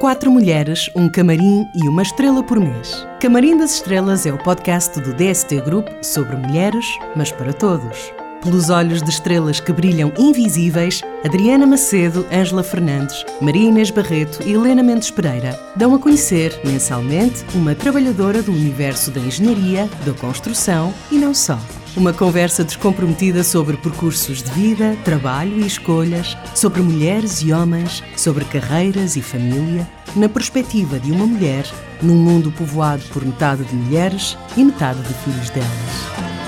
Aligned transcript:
Quatro 0.00 0.30
mulheres, 0.30 0.88
um 0.96 1.10
camarim 1.10 1.68
e 1.74 1.86
uma 1.86 2.00
estrela 2.00 2.42
por 2.42 2.58
mês. 2.58 3.06
Camarim 3.20 3.58
das 3.58 3.74
Estrelas 3.74 4.24
é 4.24 4.32
o 4.32 4.42
podcast 4.42 4.98
do 4.98 5.12
DST 5.12 5.60
Group 5.60 5.88
sobre 6.02 6.36
mulheres, 6.36 6.86
mas 7.14 7.30
para 7.30 7.52
todos. 7.52 8.10
Pelos 8.42 8.70
olhos 8.70 9.02
de 9.02 9.10
estrelas 9.10 9.60
que 9.60 9.70
brilham 9.70 10.10
invisíveis, 10.18 11.02
Adriana 11.24 11.66
Macedo, 11.66 12.26
Ângela 12.32 12.62
Fernandes, 12.62 13.24
Maria 13.38 13.68
Inês 13.68 13.90
Barreto 13.90 14.42
e 14.46 14.52
Helena 14.54 14.82
Mendes 14.82 15.10
Pereira 15.10 15.60
dão 15.76 15.94
a 15.94 15.98
conhecer, 15.98 16.58
mensalmente, 16.64 17.44
uma 17.54 17.74
trabalhadora 17.74 18.42
do 18.42 18.50
universo 18.50 19.10
da 19.10 19.20
engenharia, 19.20 19.90
da 20.06 20.14
construção 20.14 20.94
e 21.10 21.18
não 21.18 21.34
só. 21.34 21.58
Uma 21.94 22.14
conversa 22.14 22.64
descomprometida 22.64 23.44
sobre 23.44 23.76
percursos 23.76 24.42
de 24.42 24.50
vida, 24.52 24.96
trabalho 25.04 25.60
e 25.60 25.66
escolhas, 25.66 26.34
sobre 26.54 26.80
mulheres 26.80 27.42
e 27.42 27.52
homens, 27.52 28.02
sobre 28.16 28.46
carreiras 28.46 29.16
e 29.16 29.22
família, 29.22 29.86
na 30.16 30.30
perspectiva 30.30 30.98
de 30.98 31.12
uma 31.12 31.26
mulher 31.26 31.66
num 32.00 32.16
mundo 32.16 32.50
povoado 32.52 33.02
por 33.12 33.22
metade 33.22 33.64
de 33.64 33.74
mulheres 33.74 34.38
e 34.56 34.64
metade 34.64 35.00
de 35.02 35.14
filhos 35.14 35.50
delas. 35.50 36.39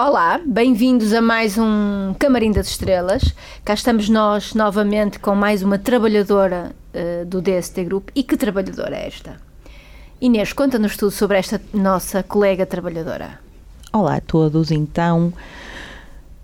Olá, 0.00 0.40
bem-vindos 0.46 1.12
a 1.12 1.20
mais 1.20 1.58
um 1.58 2.14
Camarim 2.20 2.52
das 2.52 2.68
Estrelas. 2.68 3.34
Cá 3.64 3.74
estamos 3.74 4.08
nós 4.08 4.54
novamente 4.54 5.18
com 5.18 5.34
mais 5.34 5.60
uma 5.64 5.76
trabalhadora 5.76 6.70
uh, 6.94 7.26
do 7.26 7.42
DST 7.42 7.82
Group. 7.82 8.10
E 8.14 8.22
que 8.22 8.36
trabalhadora 8.36 8.94
é 8.94 9.08
esta? 9.08 9.40
Inês, 10.20 10.52
conta-nos 10.52 10.96
tudo 10.96 11.10
sobre 11.10 11.36
esta 11.36 11.60
nossa 11.74 12.22
colega 12.22 12.64
trabalhadora. 12.64 13.40
Olá 13.92 14.18
a 14.18 14.20
todos, 14.20 14.70
então. 14.70 15.32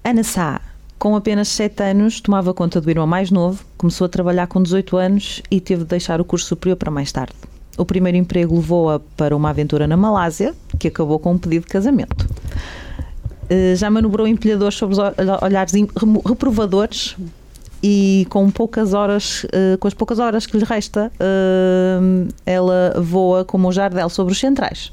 Ana 0.02 0.24
Sá, 0.24 0.60
com 0.98 1.14
apenas 1.14 1.46
7 1.46 1.80
anos, 1.80 2.20
tomava 2.20 2.52
conta 2.52 2.80
do 2.80 2.90
irmão 2.90 3.06
mais 3.06 3.30
novo, 3.30 3.64
começou 3.78 4.06
a 4.06 4.08
trabalhar 4.08 4.48
com 4.48 4.60
18 4.60 4.96
anos 4.96 5.42
e 5.48 5.60
teve 5.60 5.84
de 5.84 5.90
deixar 5.90 6.20
o 6.20 6.24
curso 6.24 6.46
superior 6.46 6.74
para 6.74 6.90
mais 6.90 7.12
tarde. 7.12 7.36
O 7.78 7.84
primeiro 7.84 8.18
emprego 8.18 8.56
levou-a 8.56 8.98
para 8.98 9.36
uma 9.36 9.50
aventura 9.50 9.86
na 9.86 9.96
Malásia, 9.96 10.52
que 10.76 10.88
acabou 10.88 11.20
com 11.20 11.34
um 11.34 11.38
pedido 11.38 11.62
de 11.62 11.68
casamento. 11.68 12.26
Eh, 13.48 13.74
já 13.76 13.90
manobrou 13.90 14.26
empilhadores 14.26 14.76
sobre 14.76 14.94
os 14.94 14.98
olhares 15.42 15.72
reprovadores 16.26 17.16
e 17.82 18.26
com 18.30 18.50
poucas 18.50 18.94
horas, 18.94 19.44
uh, 19.44 19.76
com 19.78 19.86
as 19.86 19.92
poucas 19.92 20.18
horas 20.18 20.46
que 20.46 20.56
lhe 20.56 20.64
resta, 20.64 21.12
uh, 21.20 22.28
ela 22.46 22.94
voa 22.98 23.44
como 23.44 23.68
o 23.68 23.72
jardel 23.72 24.08
sobre 24.08 24.32
os 24.32 24.40
centrais. 24.40 24.90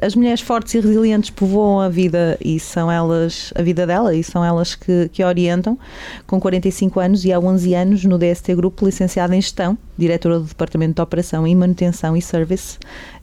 As 0.00 0.14
mulheres 0.14 0.40
fortes 0.40 0.72
e 0.72 0.80
resilientes 0.80 1.28
povoam 1.28 1.80
a 1.80 1.88
vida 1.90 2.38
e 2.42 2.58
são 2.58 2.90
elas, 2.90 3.52
a 3.54 3.60
vida 3.60 3.86
dela, 3.86 4.14
e 4.14 4.24
são 4.24 4.42
elas 4.42 4.74
que, 4.74 5.10
que 5.12 5.22
orientam. 5.22 5.78
Com 6.26 6.40
45 6.40 6.98
anos 6.98 7.24
e 7.26 7.32
há 7.32 7.38
11 7.38 7.74
anos 7.74 8.04
no 8.04 8.16
DST 8.16 8.54
Grupo, 8.54 8.86
licenciada 8.86 9.36
em 9.36 9.40
Gestão, 9.40 9.76
diretora 9.98 10.38
do 10.38 10.46
Departamento 10.46 10.94
de 10.94 11.02
Operação 11.02 11.46
e 11.46 11.54
Manutenção 11.54 12.16
e 12.16 12.22
Service 12.22 12.78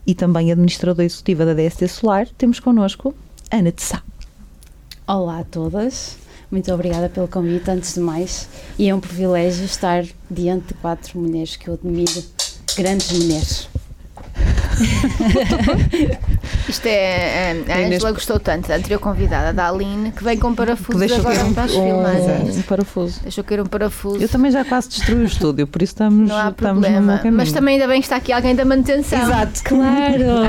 e 0.06 0.14
também 0.14 0.52
administradora 0.52 1.04
executiva 1.04 1.44
da 1.44 1.54
DST 1.54 1.88
Solar, 1.88 2.28
temos 2.38 2.60
connosco 2.60 3.12
Ana 3.50 3.72
de 3.72 3.82
Sá. 3.82 4.02
Olá 5.06 5.38
a 5.38 5.44
todas. 5.44 6.18
Muito 6.50 6.70
obrigada 6.70 7.08
pelo 7.08 7.26
convite, 7.26 7.70
antes 7.70 7.94
de 7.94 8.00
mais. 8.00 8.46
E 8.78 8.90
é 8.90 8.94
um 8.94 9.00
privilégio 9.00 9.64
estar 9.64 10.04
diante 10.30 10.68
de 10.68 10.74
quatro 10.74 11.18
mulheres 11.18 11.56
que 11.56 11.68
eu 11.68 11.74
admiro, 11.74 12.22
grandes 12.76 13.10
mulheres. 13.10 13.68
Isto 16.68 16.86
é. 16.86 17.56
A 17.68 17.78
Angela 17.78 18.12
gostou 18.12 18.38
tanto 18.38 18.68
da 18.68 18.76
anterior 18.76 18.98
convidada, 19.00 19.52
da 19.52 19.68
Aline, 19.68 20.12
que 20.12 20.22
vem 20.22 20.38
com 20.38 20.54
parafusos 20.54 21.12
agora 21.12 21.44
um, 21.44 21.54
para 21.54 21.64
as 21.64 21.72
filmagens. 21.72 22.56
Um, 22.56 22.60
um 22.60 22.62
parafuso. 22.62 23.20
Deixou 23.22 23.42
cair 23.44 23.60
um 23.60 23.66
parafuso. 23.66 24.22
Eu 24.22 24.28
também 24.28 24.50
já 24.50 24.64
quase 24.64 24.88
destruí 24.88 25.22
o 25.22 25.24
estúdio, 25.24 25.66
por 25.66 25.82
isso 25.82 25.94
estamos, 25.94 26.28
Não 26.28 26.36
há 26.36 26.50
estamos 26.50 26.82
problema. 26.82 27.20
Mas 27.32 27.52
também 27.52 27.74
ainda 27.74 27.88
bem 27.88 28.00
que 28.00 28.06
está 28.06 28.16
aqui 28.16 28.32
alguém 28.32 28.54
da 28.54 28.64
manutenção. 28.64 29.20
Exato, 29.22 29.62
claro. 29.64 29.88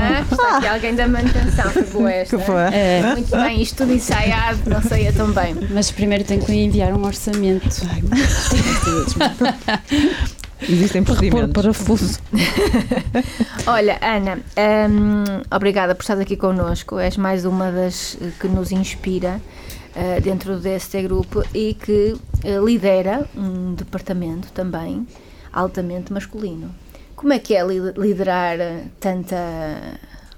Ah, 0.00 0.24
está 0.30 0.56
aqui 0.56 0.66
alguém 0.66 0.94
da 0.94 1.06
manutenção, 1.08 1.70
foi 1.70 1.82
boa 1.84 2.12
esta. 2.12 2.36
Que 2.40 2.44
foi? 2.44 2.62
É. 2.72 3.02
Muito 3.12 3.30
bem, 3.30 3.60
isto 3.62 3.76
tudo 3.78 3.92
ensaiado, 3.92 4.58
não 4.66 4.80
saía 4.82 5.12
tão 5.12 5.30
bem. 5.32 5.56
Mas 5.70 5.90
primeiro 5.90 6.24
tenho 6.24 6.42
que 6.42 6.52
lhe 6.52 6.64
enviar 6.64 6.92
um 6.92 7.04
orçamento. 7.04 7.82
Ai, 7.90 8.02
Existem 10.68 11.02
procedimentos. 11.02 11.52
parafuso. 11.52 12.20
Olha, 13.66 13.98
Ana, 14.02 14.38
hum, 14.88 15.42
obrigada 15.50 15.94
por 15.94 16.02
estar 16.02 16.18
aqui 16.18 16.36
connosco. 16.36 16.98
És 16.98 17.16
mais 17.16 17.44
uma 17.44 17.70
das 17.70 18.16
que 18.38 18.48
nos 18.48 18.70
inspira 18.72 19.40
uh, 19.96 20.20
dentro 20.20 20.58
deste 20.58 21.02
grupo 21.02 21.42
e 21.54 21.74
que 21.74 22.14
uh, 22.44 22.64
lidera 22.64 23.26
um 23.36 23.74
departamento 23.74 24.52
também 24.52 25.06
altamente 25.52 26.12
masculino. 26.12 26.70
Como 27.16 27.32
é 27.32 27.38
que 27.38 27.54
é 27.54 27.62
liderar 27.64 28.58
tanta 28.98 29.36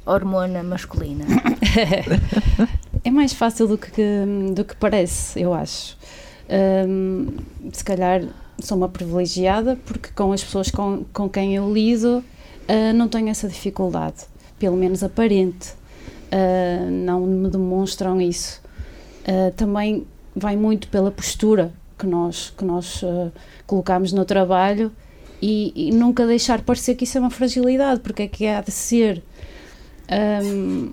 hormona 0.04 0.62
masculina? 0.62 1.24
é 3.04 3.10
mais 3.10 3.32
fácil 3.32 3.68
do 3.68 3.78
que, 3.78 4.02
do 4.52 4.64
que 4.64 4.74
parece, 4.76 5.40
eu 5.40 5.54
acho. 5.54 5.96
Um, 6.50 7.28
se 7.72 7.84
calhar 7.84 8.22
sou 8.62 8.76
uma 8.76 8.88
privilegiada 8.88 9.78
porque 9.84 10.10
com 10.14 10.32
as 10.32 10.42
pessoas 10.42 10.70
com, 10.70 11.04
com 11.12 11.28
quem 11.28 11.56
eu 11.56 11.72
lido 11.72 12.24
uh, 12.68 12.92
não 12.94 13.08
tenho 13.08 13.28
essa 13.28 13.48
dificuldade, 13.48 14.24
pelo 14.58 14.76
menos 14.76 15.02
aparente. 15.02 15.74
Uh, 16.32 16.90
não 16.90 17.20
me 17.20 17.50
demonstram 17.50 18.20
isso. 18.20 18.60
Uh, 19.22 19.52
também 19.56 20.06
vai 20.34 20.56
muito 20.56 20.88
pela 20.88 21.10
postura 21.10 21.72
que 21.98 22.06
nós, 22.06 22.50
que 22.56 22.64
nós 22.64 23.04
colocamos 23.66 24.12
no 24.12 24.24
trabalho 24.24 24.90
e, 25.40 25.72
e, 25.76 25.92
nunca 25.92 26.26
deixar 26.26 26.62
parecer 26.62 26.94
que 26.94 27.04
isso 27.04 27.18
é 27.18 27.20
uma 27.20 27.30
fragilidade, 27.30 28.00
porque 28.00 28.22
é 28.22 28.28
que 28.28 28.46
há 28.46 28.60
de 28.60 28.72
ser 28.72 29.22
um, 30.44 30.92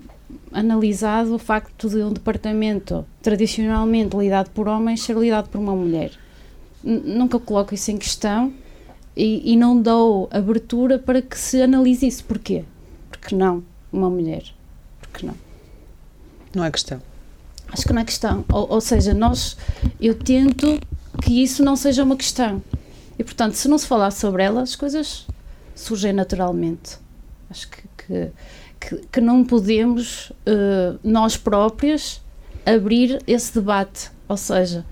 analisado 0.52 1.34
o 1.34 1.38
facto 1.38 1.88
de 1.88 1.96
um 1.96 2.12
departamento 2.12 3.04
tradicionalmente 3.22 4.16
lidado 4.16 4.50
por 4.50 4.68
homens 4.68 5.02
ser 5.02 5.16
lidado 5.16 5.48
por 5.48 5.58
uma 5.58 5.74
mulher 5.74 6.12
nunca 6.82 7.38
coloco 7.38 7.74
isso 7.74 7.90
em 7.90 7.98
questão 7.98 8.52
e, 9.16 9.52
e, 9.52 9.56
não 9.56 9.80
dou 9.80 10.28
abertura 10.30 10.98
para 10.98 11.20
que 11.20 11.38
se 11.38 11.60
analise 11.60 12.06
isso. 12.06 12.24
Porquê? 12.24 12.64
Porque 13.10 13.34
não, 13.34 13.62
uma 13.92 14.08
mulher. 14.08 14.44
Porque 15.00 15.26
não? 15.26 15.34
Não 16.54 16.64
é 16.64 16.70
questão. 16.70 17.00
Acho 17.68 17.82
que 17.82 17.92
não 17.92 18.02
é 18.02 18.04
questão. 18.04 18.44
Ou, 18.52 18.72
ou 18.72 18.80
seja, 18.80 19.12
nós, 19.12 19.56
eu 20.00 20.14
tento 20.14 20.80
que 21.22 21.42
isso 21.42 21.62
não 21.62 21.76
seja 21.76 22.02
uma 22.02 22.16
questão. 22.16 22.62
E 23.18 23.24
portanto, 23.24 23.54
se 23.54 23.68
não 23.68 23.76
se 23.76 23.86
falar 23.86 24.10
sobre 24.10 24.42
ela, 24.42 24.62
as 24.62 24.74
coisas 24.74 25.26
surgem 25.74 26.12
naturalmente. 26.12 26.98
Acho 27.50 27.68
que, 27.68 27.82
que, 27.98 28.30
que, 28.80 28.96
que 29.12 29.20
não 29.20 29.44
podemos, 29.44 30.30
uh, 30.30 30.98
nós 31.04 31.36
próprias, 31.36 32.22
abrir 32.64 33.22
esse 33.26 33.52
debate. 33.54 34.10
Ou 34.28 34.36
seja, 34.36 34.84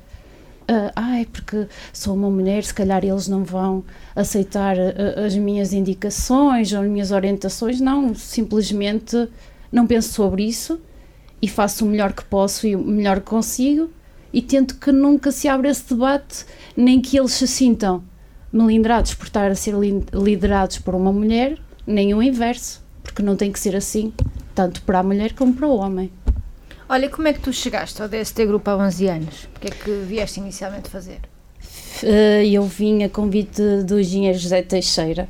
uh, 0.71 0.93
ai, 0.95 1.27
porque 1.33 1.67
sou 1.93 2.15
uma 2.15 2.31
mulher, 2.31 2.65
se 2.65 2.75
calhar 2.75 3.05
eles 3.05 3.29
não 3.29 3.45
vão 3.45 3.85
aceitar 4.15 4.77
uh, 4.77 5.25
as 5.25 5.37
minhas 5.37 5.73
indicações 5.73 6.73
ou 6.73 6.83
as 6.83 6.89
minhas 6.89 7.11
orientações. 7.11 7.81
Não, 7.81 8.15
simplesmente 8.15 9.29
não 9.73 9.87
penso 9.87 10.13
sobre 10.13 10.45
isso 10.45 10.81
e 11.41 11.49
faço 11.49 11.85
o 11.85 11.89
melhor 11.89 12.13
que 12.13 12.25
posso 12.25 12.67
e 12.67 12.77
o 12.77 12.81
melhor 12.81 13.21
que 13.21 13.27
consigo 13.27 13.91
e 14.33 14.43
tento 14.43 14.77
que 14.77 14.93
nunca 14.93 15.33
se 15.33 15.49
abra 15.49 15.71
esse 15.71 15.89
debate, 15.89 16.45
nem 16.77 17.01
que 17.01 17.19
eles 17.19 17.33
se 17.33 17.47
sintam 17.47 18.03
melindrados 18.53 19.15
por 19.15 19.27
estar 19.27 19.51
a 19.51 19.55
ser 19.55 19.75
liderados 20.13 20.79
por 20.79 20.95
uma 20.95 21.13
mulher, 21.13 21.59
nem 21.87 22.15
o 22.15 22.23
inverso, 22.23 22.83
porque 23.03 23.23
não 23.23 23.37
tem 23.37 23.53
que 23.53 23.59
ser 23.59 23.75
assim, 23.77 24.13
tanto 24.55 24.83
para 24.83 24.99
a 24.99 25.03
mulher 25.03 25.33
como 25.35 25.55
para 25.55 25.67
o 25.67 25.77
homem. 25.77 26.11
Olha, 26.91 27.11
como 27.11 27.29
é 27.29 27.35
que 27.35 27.41
tu 27.41 27.53
chegaste 27.53 28.01
ao 28.01 28.09
DST 28.09 28.47
Grupo 28.47 28.71
há 28.71 28.77
11 28.79 29.09
anos? 29.09 29.45
O 29.55 29.61
que 29.61 29.67
é 29.67 29.71
que 29.71 29.91
vieste 30.07 30.41
inicialmente 30.41 30.89
fazer? 30.89 31.21
Uh, 32.03 32.43
eu 32.51 32.65
vim 32.65 33.03
a 33.03 33.11
convite 33.11 33.63
do 33.83 34.01
engenheiro 34.01 34.39
José 34.39 34.63
Teixeira, 34.63 35.29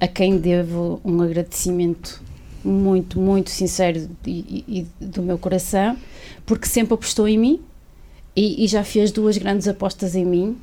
a 0.00 0.06
quem 0.06 0.38
devo 0.38 1.00
um 1.04 1.20
agradecimento 1.20 2.22
muito, 2.64 3.18
muito 3.18 3.50
sincero 3.50 4.08
e, 4.24 4.64
e, 4.68 4.86
e 5.00 5.04
do 5.04 5.22
meu 5.22 5.36
coração, 5.38 5.96
porque 6.46 6.66
sempre 6.66 6.94
apostou 6.94 7.26
em 7.26 7.36
mim 7.36 7.60
e, 8.36 8.64
e 8.64 8.68
já 8.68 8.84
fez 8.84 9.10
duas 9.10 9.36
grandes 9.36 9.66
apostas 9.66 10.14
em 10.14 10.24
mim, 10.24 10.56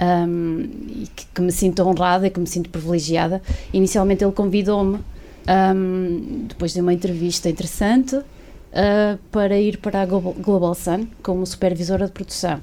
um, 0.00 0.60
e 0.86 1.08
que, 1.14 1.26
que, 1.26 1.40
me 1.40 1.50
sinto 1.50 1.82
honrada 1.82 2.28
e 2.28 2.30
que 2.30 2.38
me 2.38 2.46
sinto 2.46 2.70
privilegiada. 2.70 3.42
Inicialmente 3.72 4.22
ele 4.22 4.32
convidou-me, 4.32 5.00
um, 5.74 6.46
depois 6.46 6.72
de 6.72 6.80
uma 6.80 6.94
entrevista 6.94 7.48
interessante, 7.48 8.20
uh, 8.72 9.18
para 9.30 9.58
ir 9.58 9.78
para 9.78 10.02
a 10.02 10.06
Global 10.06 10.74
Sun 10.74 11.06
como 11.22 11.46
supervisora 11.46 12.06
de 12.06 12.12
produção. 12.12 12.60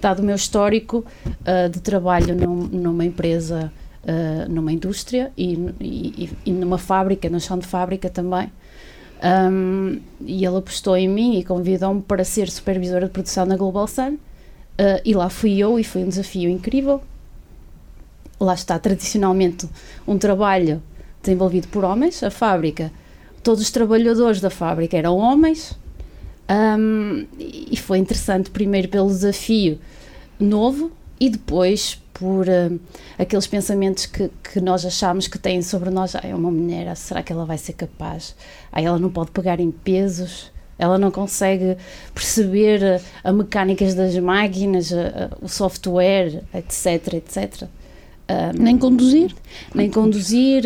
Dado 0.00 0.20
o 0.20 0.24
meu 0.24 0.36
histórico 0.36 1.04
uh, 1.24 1.68
de 1.68 1.80
trabalho 1.80 2.34
num, 2.34 2.66
numa 2.66 3.04
empresa, 3.04 3.72
uh, 4.02 4.50
numa 4.50 4.72
indústria 4.72 5.32
e, 5.36 5.54
e, 5.80 6.30
e, 6.46 6.52
numa 6.52 6.78
fábrica, 6.78 7.28
no 7.28 7.40
chão 7.40 7.58
de 7.58 7.66
fábrica 7.66 8.08
também, 8.08 8.50
um, 9.22 10.00
e 10.22 10.44
ele 10.44 10.56
apostou 10.56 10.96
em 10.96 11.08
mim 11.08 11.38
e 11.38 11.44
convidou-me 11.44 12.00
para 12.00 12.24
ser 12.24 12.50
supervisora 12.50 13.06
de 13.06 13.12
produção 13.12 13.44
na 13.44 13.56
Global 13.56 13.86
Sun. 13.86 14.14
Uh, 14.14 15.00
e 15.04 15.12
lá 15.12 15.28
fui 15.28 15.58
eu 15.58 15.78
e 15.78 15.84
foi 15.84 16.02
um 16.02 16.08
desafio 16.08 16.48
incrível. 16.48 17.02
Lá 18.40 18.54
está, 18.54 18.78
tradicionalmente, 18.78 19.68
um 20.08 20.16
trabalho 20.16 20.82
desenvolvido 21.22 21.68
por 21.68 21.84
homens. 21.84 22.22
A 22.22 22.30
fábrica, 22.30 22.90
todos 23.42 23.62
os 23.62 23.70
trabalhadores 23.70 24.40
da 24.40 24.50
fábrica 24.50 24.96
eram 24.96 25.16
homens. 25.16 25.78
Um, 26.50 27.26
e 27.38 27.76
foi 27.76 27.98
interessante, 27.98 28.50
primeiro 28.50 28.88
pelo 28.88 29.06
desafio 29.06 29.78
novo 30.38 30.90
e 31.20 31.30
depois 31.30 32.02
por 32.12 32.48
uh, 32.48 32.80
aqueles 33.18 33.46
pensamentos 33.46 34.06
que, 34.06 34.30
que 34.42 34.60
nós 34.60 34.84
achamos 34.84 35.28
que 35.28 35.38
têm 35.38 35.62
sobre 35.62 35.90
nós. 35.90 36.16
Ah, 36.16 36.22
é 36.24 36.34
uma 36.34 36.50
mulher, 36.50 36.94
será 36.96 37.22
que 37.22 37.32
ela 37.32 37.44
vai 37.44 37.56
ser 37.56 37.74
capaz? 37.74 38.34
Ah, 38.72 38.82
ela 38.82 38.98
não 38.98 39.10
pode 39.10 39.30
pegar 39.30 39.60
em 39.60 39.70
pesos 39.70 40.50
ela 40.80 40.96
não 40.96 41.10
consegue 41.10 41.76
perceber 42.14 42.82
a, 42.82 43.28
a 43.28 43.32
mecânicas 43.32 43.94
das 43.94 44.16
máquinas, 44.16 44.90
a, 44.90 44.96
a, 44.96 45.44
o 45.44 45.46
software, 45.46 46.42
etc, 46.54 47.14
etc. 47.14 47.64
Um, 48.30 48.62
nem 48.62 48.78
conduzir? 48.78 49.34
Nem 49.74 49.90
conduzir, 49.90 50.64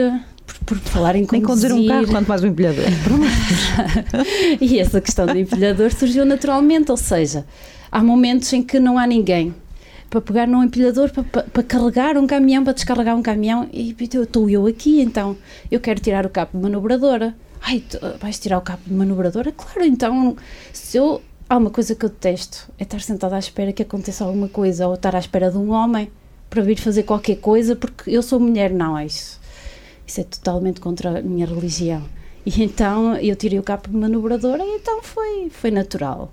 por, 0.64 0.78
falar 0.78 1.16
em 1.16 1.24
conduzir. 1.24 1.70
Nem 1.70 1.72
conduzir 1.72 1.72
um 1.72 1.86
carro, 1.86 2.12
quanto 2.12 2.28
mais 2.28 2.42
um 2.42 2.46
empilhador. 2.48 2.84
e 4.60 4.78
essa 4.78 5.00
questão 5.00 5.26
do 5.26 5.38
empilhador 5.38 5.92
surgiu 5.92 6.24
naturalmente, 6.24 6.90
ou 6.90 6.96
seja, 6.96 7.44
há 7.90 8.02
momentos 8.02 8.52
em 8.52 8.62
que 8.62 8.78
não 8.78 8.98
há 8.98 9.06
ninguém 9.06 9.54
para 10.10 10.20
pegar 10.20 10.46
num 10.46 10.62
empilhador, 10.62 11.10
para, 11.10 11.24
para, 11.24 11.42
para, 11.42 11.62
carregar 11.62 12.16
um 12.16 12.26
caminhão, 12.26 12.62
para 12.62 12.72
descarregar 12.72 13.16
um 13.16 13.22
caminhão, 13.22 13.68
e 13.72 13.94
estou 13.98 14.48
eu 14.48 14.66
aqui, 14.66 15.00
então 15.00 15.36
eu 15.70 15.80
quero 15.80 16.00
tirar 16.00 16.24
o 16.24 16.28
cabo 16.28 16.52
de 16.54 16.62
manobradora. 16.62 17.34
Ai, 17.60 17.80
tu, 17.80 17.98
vais 18.20 18.38
tirar 18.38 18.58
o 18.58 18.60
cabo 18.60 18.82
de 18.86 18.92
manobradora? 18.92 19.50
Claro, 19.52 19.84
então, 19.84 20.36
se 20.72 20.96
eu. 20.98 21.20
Há 21.46 21.58
uma 21.58 21.70
coisa 21.70 21.94
que 21.94 22.04
eu 22.04 22.08
detesto: 22.08 22.70
é 22.78 22.84
estar 22.84 23.00
sentada 23.00 23.36
à 23.36 23.38
espera 23.38 23.72
que 23.72 23.82
aconteça 23.82 24.24
alguma 24.24 24.48
coisa, 24.48 24.86
ou 24.86 24.94
estar 24.94 25.16
à 25.16 25.18
espera 25.18 25.50
de 25.50 25.58
um 25.58 25.70
homem 25.70 26.10
para 26.48 26.62
vir 26.62 26.78
fazer 26.78 27.02
qualquer 27.02 27.36
coisa, 27.36 27.74
porque 27.74 28.10
eu 28.10 28.22
sou 28.22 28.38
mulher. 28.38 28.70
Não, 28.70 28.96
é 28.96 29.06
isso. 29.06 29.40
Isso 30.06 30.20
é 30.20 30.24
totalmente 30.24 30.80
contra 30.80 31.18
a 31.18 31.22
minha 31.22 31.46
religião. 31.46 32.02
E 32.44 32.62
então 32.62 33.16
eu 33.16 33.34
tirei 33.36 33.58
o 33.58 33.62
cabo 33.62 33.88
de 33.88 33.96
manobradora 33.96 34.62
e 34.62 34.76
então 34.76 35.02
foi, 35.02 35.48
foi 35.50 35.70
natural. 35.70 36.32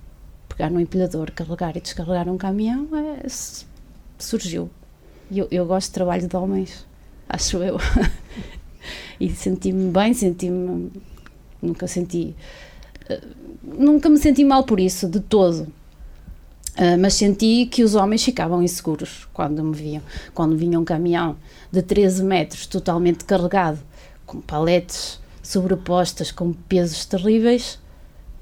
Pegar 0.50 0.70
no 0.70 0.80
empilhador, 0.80 1.32
carregar 1.32 1.78
e 1.78 1.82
descarregar 1.82 2.28
um 2.28 2.38
caminhão, 2.38 2.88
é, 2.94 3.26
surgiu. 4.20 4.70
Eu, 5.34 5.48
eu 5.50 5.66
gosto 5.66 5.88
de 5.88 5.94
trabalho 5.94 6.28
de 6.28 6.36
homens, 6.36 6.86
acho 7.30 7.58
eu. 7.58 7.78
e 9.20 9.30
senti-me 9.30 9.90
bem, 9.90 10.14
senti-me 10.14 10.92
nunca 11.62 11.88
senti. 11.88 12.36
Uh, 13.10 13.28
nunca 13.64 14.10
me 14.10 14.18
senti 14.18 14.44
mal 14.44 14.66
por 14.66 14.80
isso, 14.80 15.08
de 15.08 15.20
todo. 15.20 15.68
Uh, 16.82 16.98
mas 17.00 17.14
senti 17.14 17.68
que 17.68 17.84
os 17.84 17.94
homens 17.94 18.24
ficavam 18.24 18.64
inseguros 18.64 19.28
quando 19.32 19.64
me 19.64 19.76
viam. 19.76 20.02
Quando 20.34 20.58
vinha 20.58 20.80
um 20.80 20.84
caminhão 20.84 21.38
de 21.72 21.84
13 21.84 22.24
metros 22.24 22.66
totalmente 22.66 23.24
carregado, 23.24 23.78
com 24.26 24.42
paletes 24.42 25.20
sobrepostas, 25.44 26.32
com 26.32 26.52
pesos 26.54 27.06
terríveis, 27.06 27.78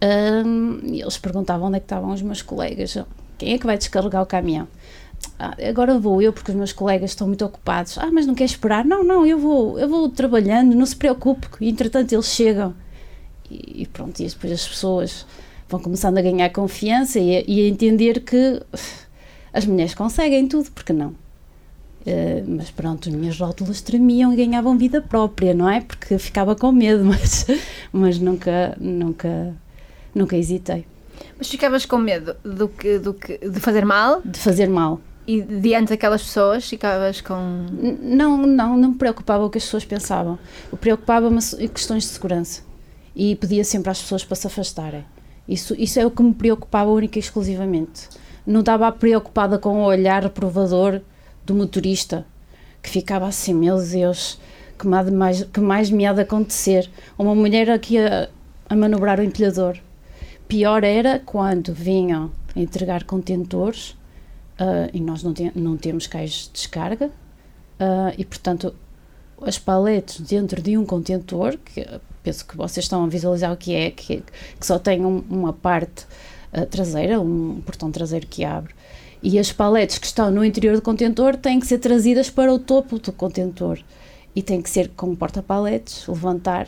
uh, 0.02 0.80
eles 0.86 1.18
perguntavam 1.18 1.68
onde 1.68 1.78
é 1.78 1.80
que 1.82 1.86
estavam 1.86 2.14
os 2.14 2.22
meus 2.22 2.42
colegas. 2.42 2.98
Quem 3.38 3.56
é 3.56 3.58
que 3.58 3.66
vai 3.66 3.78
descarregar 3.78 4.24
o 4.24 4.26
caminhão? 4.26 4.70
Ah, 5.38 5.58
agora 5.68 6.00
vou 6.00 6.22
eu 6.22 6.32
porque 6.32 6.52
os 6.52 6.56
meus 6.56 6.72
colegas 6.72 7.12
estão 7.12 7.28
muito 7.28 7.44
ocupados. 7.44 7.98
Ah, 7.98 8.10
mas 8.10 8.26
não 8.26 8.34
quer 8.34 8.46
esperar? 8.46 8.86
Não, 8.86 9.04
não, 9.04 9.26
eu 9.26 9.38
vou, 9.38 9.78
eu 9.78 9.90
vou 9.90 10.08
trabalhando, 10.08 10.74
não 10.76 10.86
se 10.86 10.96
preocupe. 10.96 11.48
Entretanto, 11.60 12.14
eles 12.14 12.28
chegam 12.28 12.74
e, 13.52 13.86
pronto, 13.92 14.18
e 14.22 14.28
depois 14.28 14.54
as 14.54 14.66
pessoas 14.66 15.26
vão 15.70 15.80
começando 15.80 16.18
a 16.18 16.22
ganhar 16.22 16.50
confiança 16.50 17.20
e 17.20 17.38
a, 17.38 17.44
e 17.48 17.62
a 17.62 17.70
entender 17.70 18.22
que 18.22 18.62
as 19.54 19.66
mulheres 19.66 19.94
conseguem 19.94 20.48
tudo, 20.48 20.72
porque 20.72 20.92
não? 20.92 21.10
Uh, 22.02 22.44
mas 22.48 22.72
pronto, 22.72 23.10
as 23.10 23.16
minhas 23.16 23.38
rótulas 23.38 23.82
tremiam 23.82 24.34
e 24.34 24.36
ganhavam 24.36 24.78
vida 24.78 25.02
própria, 25.02 25.54
não 25.54 25.70
é? 25.70 25.82
Porque 25.82 26.18
ficava 26.18 26.56
com 26.56 26.72
medo, 26.72 27.04
mas, 27.06 27.46
mas 27.92 28.20
nunca, 28.20 28.76
nunca, 28.80 29.56
nunca 30.16 30.36
hesitei. 30.36 30.86
Mas 31.38 31.50
ficavas 31.50 31.86
com 31.86 31.98
medo 31.98 32.36
do 32.44 32.68
que, 32.68 32.98
do 32.98 33.14
que, 33.14 33.38
de 33.38 33.60
fazer 33.60 33.86
mal? 33.86 34.22
De 34.24 34.40
fazer 34.40 34.68
mal. 34.68 35.00
E 35.28 35.42
diante 35.42 35.90
daquelas 35.90 36.24
pessoas 36.24 36.68
ficavas 36.68 37.22
com. 37.22 37.66
Não, 38.02 38.38
não, 38.38 38.76
não 38.76 38.90
me 38.90 38.96
preocupava 38.96 39.46
o 39.46 39.50
que 39.50 39.60
as 39.60 39.64
pessoas 39.64 39.86
pensavam. 39.86 40.40
O 40.72 40.78
preocupava-me 40.78 41.40
questões 41.72 42.04
de 42.04 42.10
segurança 42.10 42.64
e 43.16 43.36
pedia 43.36 43.64
sempre 43.64 43.92
às 43.92 44.02
pessoas 44.02 44.24
para 44.24 44.36
se 44.36 44.48
afastarem. 44.48 45.06
Isso, 45.50 45.74
isso 45.80 46.00
é 46.00 46.06
o 46.06 46.12
que 46.12 46.22
me 46.22 46.32
preocupava 46.32 46.92
única 46.92 47.18
e 47.18 47.22
exclusivamente. 47.22 48.08
Não 48.46 48.60
estava 48.60 48.92
preocupada 48.92 49.58
com 49.58 49.82
o 49.82 49.86
olhar 49.86 50.22
reprovador 50.22 51.02
do 51.44 51.56
motorista, 51.56 52.24
que 52.84 52.90
ficava 52.90 53.28
assim, 53.28 53.56
meu 53.56 53.82
Deus, 53.84 54.40
que 54.78 54.88
mais, 54.88 55.44
que 55.46 55.60
mais 55.60 55.90
me 55.90 56.06
há 56.06 56.14
de 56.14 56.22
acontecer? 56.22 56.88
Uma 57.18 57.34
mulher 57.34 57.68
aqui 57.72 57.98
a, 57.98 58.30
a 58.70 58.76
manobrar 58.76 59.20
o 59.20 59.24
empilhador. 59.24 59.80
Pior 60.48 60.84
era 60.84 61.20
quando 61.20 61.74
vinham 61.74 62.32
a 62.56 62.60
entregar 62.60 63.04
contentores 63.04 63.98
uh, 64.60 64.90
e 64.94 65.00
nós 65.00 65.24
não, 65.24 65.34
te, 65.34 65.52
não 65.56 65.76
temos 65.78 66.06
cais 66.06 66.32
de 66.32 66.52
descarga 66.54 67.08
uh, 67.08 68.14
e, 68.16 68.24
portanto, 68.24 68.76
as 69.42 69.58
paletes 69.58 70.22
dentro 70.22 70.62
de 70.62 70.78
um 70.78 70.86
contentor, 70.86 71.58
que 71.58 71.82
penso 72.30 72.46
que 72.46 72.56
vocês 72.56 72.86
estão 72.86 73.04
a 73.04 73.08
visualizar 73.08 73.52
o 73.52 73.58
que 73.58 73.74
é, 73.74 73.90
que, 73.90 74.24
que 74.60 74.66
só 74.66 74.78
tem 74.78 75.04
um, 75.04 75.24
uma 75.28 75.52
parte 75.52 76.06
uh, 76.54 76.64
traseira, 76.68 77.20
um 77.20 77.60
portão 77.66 77.92
traseiro 77.92 78.28
que 78.28 78.46
abre, 78.46 78.72
e 79.24 79.40
as 79.40 79.52
paletes 79.52 79.98
que 79.98 80.06
estão 80.06 80.30
no 80.30 80.46
interior 80.46 80.76
do 80.76 80.82
contentor 80.82 81.36
têm 81.36 81.60
que 81.60 81.66
ser 81.66 81.80
trazidas 81.80 82.30
para 82.30 82.54
o 82.54 82.60
topo 82.60 83.00
do 83.00 83.12
contentor. 83.12 83.80
E 84.36 84.44
tem 84.44 84.62
que 84.62 84.70
ser 84.70 84.90
com 84.90 85.14
porta-paletes, 85.16 86.08
levantar 86.08 86.68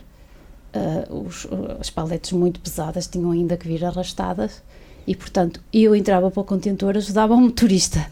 uh, 0.75 1.15
os, 1.15 1.47
as 1.79 1.91
paletes 1.91 2.31
muito 2.31 2.59
pesadas 2.59 3.05
tinham 3.05 3.29
ainda 3.29 3.55
que 3.55 3.67
vir 3.67 3.85
arrastadas. 3.85 4.63
E 5.05 5.15
portanto 5.15 5.61
eu 5.71 5.95
entrava 5.95 6.31
para 6.31 6.41
o 6.41 6.43
contentor, 6.43 6.97
ajudava 6.97 7.35
o 7.35 7.39
motorista 7.39 8.05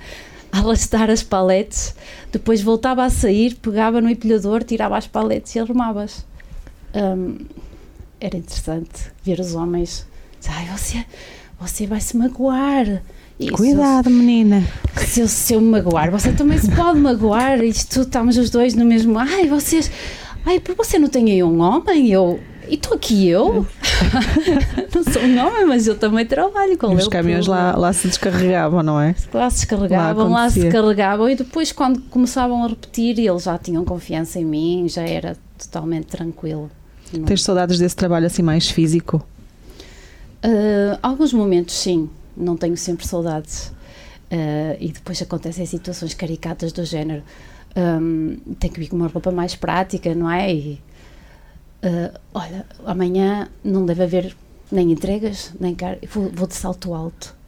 a 0.51 0.59
arrastar 0.59 1.09
as 1.09 1.23
paletes, 1.23 1.95
depois 2.31 2.61
voltava 2.61 3.03
a 3.03 3.09
sair, 3.09 3.55
pegava 3.55 3.99
no 3.99 4.09
empilhador, 4.09 4.63
tirava 4.63 4.97
as 4.97 5.07
paletes 5.07 5.55
e 5.55 5.59
arrumava-as 5.59 6.28
era 6.93 8.37
interessante 8.37 9.11
ver 9.23 9.39
os 9.39 9.55
homens 9.55 10.07
ai 10.47 10.65
você, 10.75 11.05
você 11.59 11.85
vai 11.85 11.99
se 11.99 12.17
magoar 12.17 13.01
e 13.39 13.49
Cuidado, 13.51 14.09
menina. 14.09 14.61
Se 14.97 15.21
eu, 15.21 15.27
se 15.27 15.53
eu 15.53 15.61
me 15.61 15.69
magoar, 15.69 16.11
você 16.11 16.33
também 16.33 16.57
se 16.57 16.69
pode 16.75 16.99
magoar. 16.99 17.63
Isto 17.63 18.01
estamos 18.01 18.37
os 18.37 18.49
dois 18.49 18.73
no 18.73 18.83
mesmo. 18.83 19.17
Ai, 19.17 19.47
vocês. 19.47 19.89
Ai, 20.45 20.59
por 20.59 20.75
você 20.75 20.99
não 20.99 21.07
tem 21.07 21.31
aí 21.31 21.41
um 21.41 21.61
homem? 21.61 22.09
Eu. 22.09 22.41
E 22.67 22.73
estou 22.73 22.95
aqui 22.95 23.29
eu. 23.29 23.65
não 24.93 25.03
sou 25.05 25.21
um 25.21 25.39
homem, 25.39 25.65
mas 25.65 25.87
eu 25.87 25.97
também 25.97 26.25
trabalho 26.25 26.77
com 26.77 26.93
Os 26.93 27.07
caminhões 27.07 27.47
lá, 27.47 27.77
lá 27.77 27.93
se 27.93 28.09
descarregavam, 28.09 28.83
não 28.83 28.99
é? 28.99 29.15
Lá 29.33 29.49
se 29.49 29.59
descarregavam, 29.59 30.29
lá, 30.29 30.41
lá 30.41 30.49
se 30.49 30.69
carregavam 30.69 31.29
e 31.29 31.35
depois, 31.35 31.71
quando 31.71 32.01
começavam 32.09 32.65
a 32.65 32.67
repetir, 32.67 33.17
eles 33.17 33.43
já 33.43 33.57
tinham 33.57 33.85
confiança 33.85 34.37
em 34.37 34.45
mim, 34.45 34.85
já 34.89 35.03
era 35.03 35.37
totalmente 35.57 36.07
tranquilo. 36.07 36.69
Não. 37.13 37.25
Tens 37.25 37.43
saudades 37.43 37.79
desse 37.79 37.95
trabalho 37.95 38.25
assim 38.25 38.41
mais 38.41 38.69
físico? 38.69 39.25
Uh, 40.43 40.97
alguns 41.01 41.33
momentos, 41.33 41.75
sim. 41.75 42.09
Não 42.35 42.55
tenho 42.55 42.77
sempre 42.77 43.07
saudades. 43.07 43.67
Uh, 44.31 44.77
e 44.79 44.91
depois 44.91 45.21
acontecem 45.21 45.65
situações 45.65 46.13
caricatas 46.13 46.71
do 46.71 46.85
género. 46.85 47.23
Um, 47.75 48.37
tenho 48.59 48.73
que 48.73 48.79
vir 48.79 48.89
com 48.89 48.95
uma 48.95 49.07
roupa 49.07 49.31
mais 49.31 49.55
prática, 49.55 50.13
não 50.13 50.29
é? 50.29 50.53
E, 50.53 50.81
uh, 51.83 52.19
olha, 52.33 52.65
amanhã 52.85 53.49
não 53.63 53.85
deve 53.85 54.03
haver 54.03 54.35
nem 54.71 54.91
entregas, 54.91 55.51
nem 55.59 55.73
car... 55.73 55.97
Vou, 56.11 56.29
vou 56.29 56.47
de 56.47 56.55
salto 56.55 56.93
alto 56.93 57.38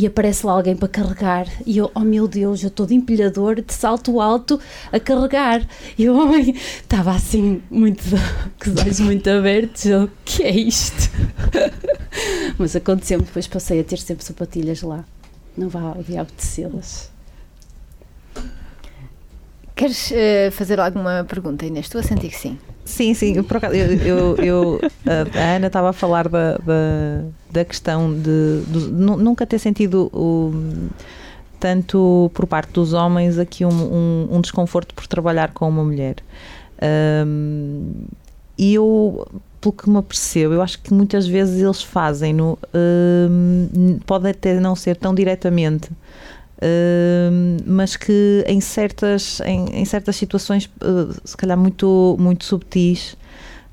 e 0.00 0.06
aparece 0.06 0.46
lá 0.46 0.52
alguém 0.52 0.74
para 0.74 0.88
carregar. 0.88 1.46
E 1.66 1.76
eu, 1.76 1.90
oh 1.94 2.00
meu 2.00 2.26
Deus, 2.26 2.62
eu 2.62 2.68
estou 2.68 2.86
de 2.86 2.94
empilhador 2.94 3.60
de 3.60 3.74
salto 3.74 4.18
alto 4.18 4.58
a 4.90 4.98
carregar. 4.98 5.62
E 5.98 6.08
o 6.08 6.18
homem 6.18 6.54
estava 6.56 7.10
assim 7.10 7.60
muito 7.70 8.02
com 8.58 8.70
os 8.70 8.80
olhos 8.80 9.00
muito 9.00 9.28
abertos. 9.28 9.84
Eu, 9.84 10.08
que 10.24 10.42
é 10.42 10.52
isto? 10.52 11.10
mas 12.56 12.74
aconteceu-me, 12.74 13.26
depois 13.26 13.46
passei 13.46 13.80
a 13.80 13.84
ter 13.84 13.98
sempre 13.98 14.24
sapatilhas 14.24 14.80
lá. 14.80 15.04
Não 15.54 15.68
vá 15.68 15.82
ao 15.82 16.02
diabo 16.02 16.32
tecê-las 16.32 17.10
Queres 19.80 20.10
uh, 20.10 20.50
fazer 20.52 20.78
alguma 20.78 21.24
pergunta, 21.26 21.64
Inês? 21.64 21.86
Estou 21.86 22.02
a 22.02 22.04
sentir 22.04 22.28
que 22.28 22.36
sim. 22.36 22.58
Sim, 22.84 23.14
sim. 23.14 23.34
Eu, 23.34 23.46
eu, 24.04 24.36
eu 24.36 24.80
a 25.06 25.56
Ana 25.56 25.68
estava 25.68 25.88
a 25.88 25.92
falar 25.94 26.28
da, 26.28 26.58
da, 26.58 27.24
da 27.50 27.64
questão 27.64 28.12
de, 28.12 28.60
de, 28.66 28.78
nunca 28.90 29.46
ter 29.46 29.58
sentido 29.58 30.10
o, 30.12 30.52
tanto 31.58 32.30
por 32.34 32.46
parte 32.46 32.72
dos 32.72 32.92
homens 32.92 33.38
aqui 33.38 33.64
um, 33.64 33.70
um, 33.70 34.28
um 34.32 34.40
desconforto 34.42 34.94
por 34.94 35.06
trabalhar 35.06 35.54
com 35.54 35.66
uma 35.66 35.82
mulher. 35.82 36.16
Um, 37.26 38.04
e 38.58 38.74
eu, 38.74 39.26
pelo 39.62 39.72
que 39.72 39.88
me 39.88 39.96
apercebo, 39.96 40.52
eu 40.52 40.60
acho 40.60 40.78
que 40.82 40.92
muitas 40.92 41.26
vezes 41.26 41.58
eles 41.58 41.82
fazem 41.82 42.34
no 42.34 42.58
um, 42.74 43.98
pode 44.04 44.28
até 44.28 44.60
não 44.60 44.76
ser 44.76 44.94
tão 44.94 45.14
diretamente 45.14 45.88
mas 47.64 47.96
que 47.96 48.44
em 48.46 48.60
certas, 48.60 49.40
em, 49.40 49.80
em 49.80 49.84
certas 49.84 50.16
situações, 50.16 50.66
uh, 50.82 51.14
se 51.24 51.36
calhar 51.36 51.56
muito, 51.56 52.16
muito 52.18 52.44
subtis, 52.44 53.16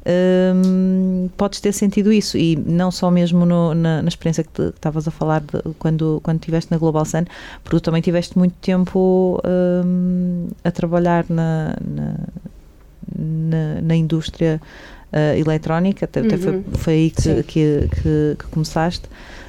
uh, 0.02 1.30
podes 1.36 1.60
ter 1.60 1.74
sentido 1.74 2.12
isso. 2.14 2.38
E 2.38 2.56
não 2.56 2.90
só 2.90 3.12
mesmo 3.12 3.46
no, 3.46 3.74
na, 3.74 4.02
na, 4.02 4.08
experiência 4.08 4.44
que 4.44 4.62
estavas 4.62 5.08
a 5.08 5.12
falar 5.12 5.42
de, 5.42 5.62
quando, 5.78 6.22
quando 6.24 6.38
estiveste 6.38 6.72
na 6.72 6.78
Global 6.78 7.04
Sun, 7.04 7.26
porque 7.64 7.78
tu 7.78 7.82
também 7.82 8.02
tiveste 8.02 8.38
muito 8.38 8.56
tempo 8.62 9.42
a 10.64 10.72
trabalhar 10.72 11.26
na, 11.30 11.76
na, 11.86 12.16
na, 13.18 13.82
na 13.82 13.96
indústria 13.96 14.62
uh, 15.12 15.38
eletrónica, 15.38 16.06
até, 16.06 16.22
uhum. 16.22 16.38
foi, 16.38 16.64
foi 16.74 16.94
aí 16.94 17.12
que, 17.12 17.44
que, 17.44 17.90
que, 17.92 18.36
que 18.40 18.48
começaste. 18.50 19.08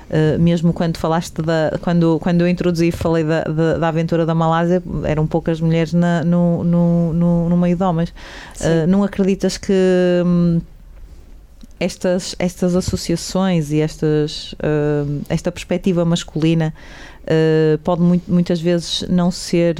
Uh, 0.09 0.41
mesmo 0.41 0.73
quando 0.73 0.97
falaste 0.97 1.43
da 1.43 1.79
quando 1.83 2.19
quando 2.21 2.41
eu 2.41 2.49
introduzi 2.49 2.91
falei 2.91 3.25
da, 3.25 3.45
da, 3.45 3.77
da 3.77 3.89
aventura 3.89 4.25
da 4.25 4.35
Malásia 4.35 4.83
eram 5.05 5.27
poucas 5.27 5.61
mulheres 5.61 5.93
na, 5.93 6.25
no, 6.25 6.65
no, 6.65 7.13
no, 7.13 7.49
no 7.51 7.57
meio 7.59 7.77
de 7.77 7.83
homens. 7.83 8.09
Uh, 8.59 8.87
não 8.89 9.05
acreditas 9.05 9.59
que 9.59 9.73
hum, 10.25 10.63
estas 11.79 12.35
estas 12.39 12.75
associações 12.75 13.71
e 13.71 13.83
estas 13.83 14.55
uh, 14.55 15.21
esta 15.29 15.53
perspectiva 15.53 16.05
masculina 16.07 16.73
pode 17.85 18.01
muito, 18.01 18.33
muitas 18.33 18.59
vezes 18.59 19.05
não 19.11 19.31
ser 19.31 19.77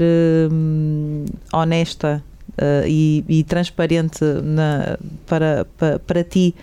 hum, 0.51 1.25
honesta 1.51 2.23
e, 2.85 3.25
e, 3.27 3.43
transparente 3.43 4.23
na, 4.43 4.99
para, 5.25 5.65
para, 5.75 5.97
para 5.97 6.23
ti 6.23 6.53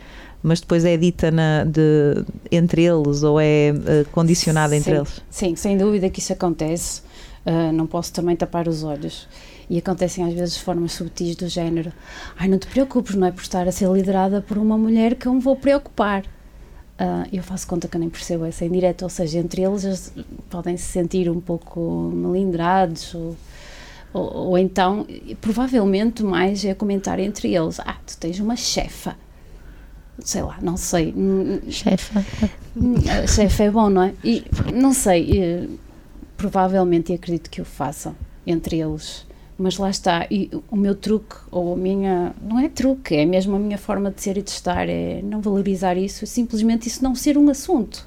mas 0.47 0.61
depois 0.61 0.85
é 0.85 0.97
dita 0.97 1.29
na, 1.33 1.65
de, 1.65 2.25
entre 2.53 2.85
eles 2.85 3.25
ou 3.25 3.41
é 3.41 3.73
uh, 3.73 4.09
condicionada 4.13 4.77
entre 4.77 4.93
sim, 4.93 4.97
eles? 4.97 5.21
Sim, 5.29 5.57
sem 5.57 5.77
dúvida 5.77 6.09
que 6.09 6.21
isso 6.21 6.33
acontece. 6.33 7.03
Uh, 7.45 7.73
não 7.73 7.85
posso 7.85 8.13
também 8.13 8.37
tapar 8.37 8.69
os 8.69 8.85
olhos. 8.85 9.27
E 9.69 9.77
acontecem 9.77 10.25
às 10.25 10.33
vezes 10.33 10.57
formas 10.57 10.93
subtis 10.93 11.35
do 11.35 11.49
género: 11.49 11.93
ai, 12.39 12.47
não 12.47 12.59
te 12.59 12.69
preocupes, 12.69 13.17
não 13.17 13.27
é 13.27 13.33
por 13.33 13.43
estar 13.43 13.67
a 13.67 13.73
ser 13.73 13.91
liderada 13.91 14.41
por 14.41 14.57
uma 14.57 14.79
mulher 14.79 15.17
que 15.17 15.27
eu 15.27 15.35
me 15.35 15.41
vou 15.41 15.57
preocupar. 15.57 16.23
Uh, 16.23 17.27
eu 17.33 17.43
faço 17.43 17.67
conta 17.67 17.89
que 17.89 17.97
eu 17.97 18.01
nem 18.01 18.09
percebo 18.09 18.45
essa 18.45 18.65
indireta, 18.65 19.05
ou 19.05 19.11
seja, 19.11 19.41
entre 19.41 19.63
eles, 19.63 19.85
eles 19.85 20.13
podem 20.49 20.77
se 20.77 20.85
sentir 20.85 21.29
um 21.29 21.41
pouco 21.41 22.09
melindrados 22.15 23.13
ou, 23.17 23.37
ou, 24.15 24.35
ou, 24.51 24.59
então, 24.59 25.05
provavelmente 25.41 26.23
mais 26.23 26.65
é 26.65 26.73
comentar 26.73 27.19
entre 27.19 27.53
eles: 27.53 27.81
ah, 27.81 27.97
tu 28.07 28.17
tens 28.17 28.39
uma 28.39 28.55
chefa 28.55 29.17
sei 30.21 30.43
lá, 30.43 30.59
não 30.61 30.77
sei. 30.77 31.15
Chefe. 31.69 32.13
Chefe 33.29 33.63
é 33.63 33.71
bom, 33.71 33.89
não 33.89 34.03
é? 34.03 34.15
E 34.25 34.45
não 34.75 34.93
sei, 34.93 35.69
provavelmente 36.37 37.13
e 37.13 37.15
acredito 37.15 37.51
que 37.51 37.61
o 37.61 37.65
façam 37.65 38.15
entre 38.47 38.79
eles. 38.79 39.27
Mas 39.59 39.79
lá 39.79 39.89
está, 39.89 40.27
e 40.31 40.51
o 40.71 40.77
meu 40.77 40.95
truque, 40.95 41.37
ou 41.51 41.73
a 41.73 41.77
minha. 41.77 42.35
Não 42.43 42.59
é 42.59 42.69
truque, 42.69 43.15
é 43.15 43.25
mesmo 43.25 43.57
a 43.57 43.59
minha 43.59 43.79
forma 43.79 44.11
de 44.11 44.21
ser 44.21 44.37
e 44.37 44.43
de 44.43 44.51
estar, 44.51 44.87
é 44.89 45.23
não 45.23 45.41
valorizar 45.41 45.97
isso, 45.97 46.25
é 46.25 46.27
simplesmente 46.27 46.87
isso 46.87 47.03
não 47.03 47.15
ser 47.15 47.39
um 47.39 47.49
assunto. 47.49 48.07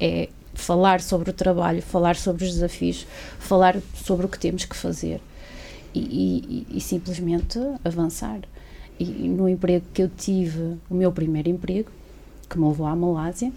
É 0.00 0.28
falar 0.52 1.00
sobre 1.00 1.30
o 1.30 1.32
trabalho, 1.32 1.80
falar 1.80 2.16
sobre 2.16 2.44
os 2.44 2.52
desafios, 2.54 3.06
falar 3.38 3.76
sobre 3.94 4.26
o 4.26 4.28
que 4.28 4.38
temos 4.38 4.64
que 4.64 4.76
fazer 4.76 5.20
e, 5.94 6.66
e, 6.70 6.76
e 6.76 6.80
simplesmente 6.80 7.58
avançar 7.84 8.40
e 9.00 9.28
no 9.28 9.48
emprego 9.48 9.86
que 9.94 10.02
eu 10.02 10.10
tive, 10.14 10.76
o 10.90 10.94
meu 10.94 11.10
primeiro 11.10 11.48
emprego, 11.48 11.90
que 12.48 12.58
me 12.58 12.68
levou 12.68 12.86
à 12.86 12.94
Malásia, 12.94 13.50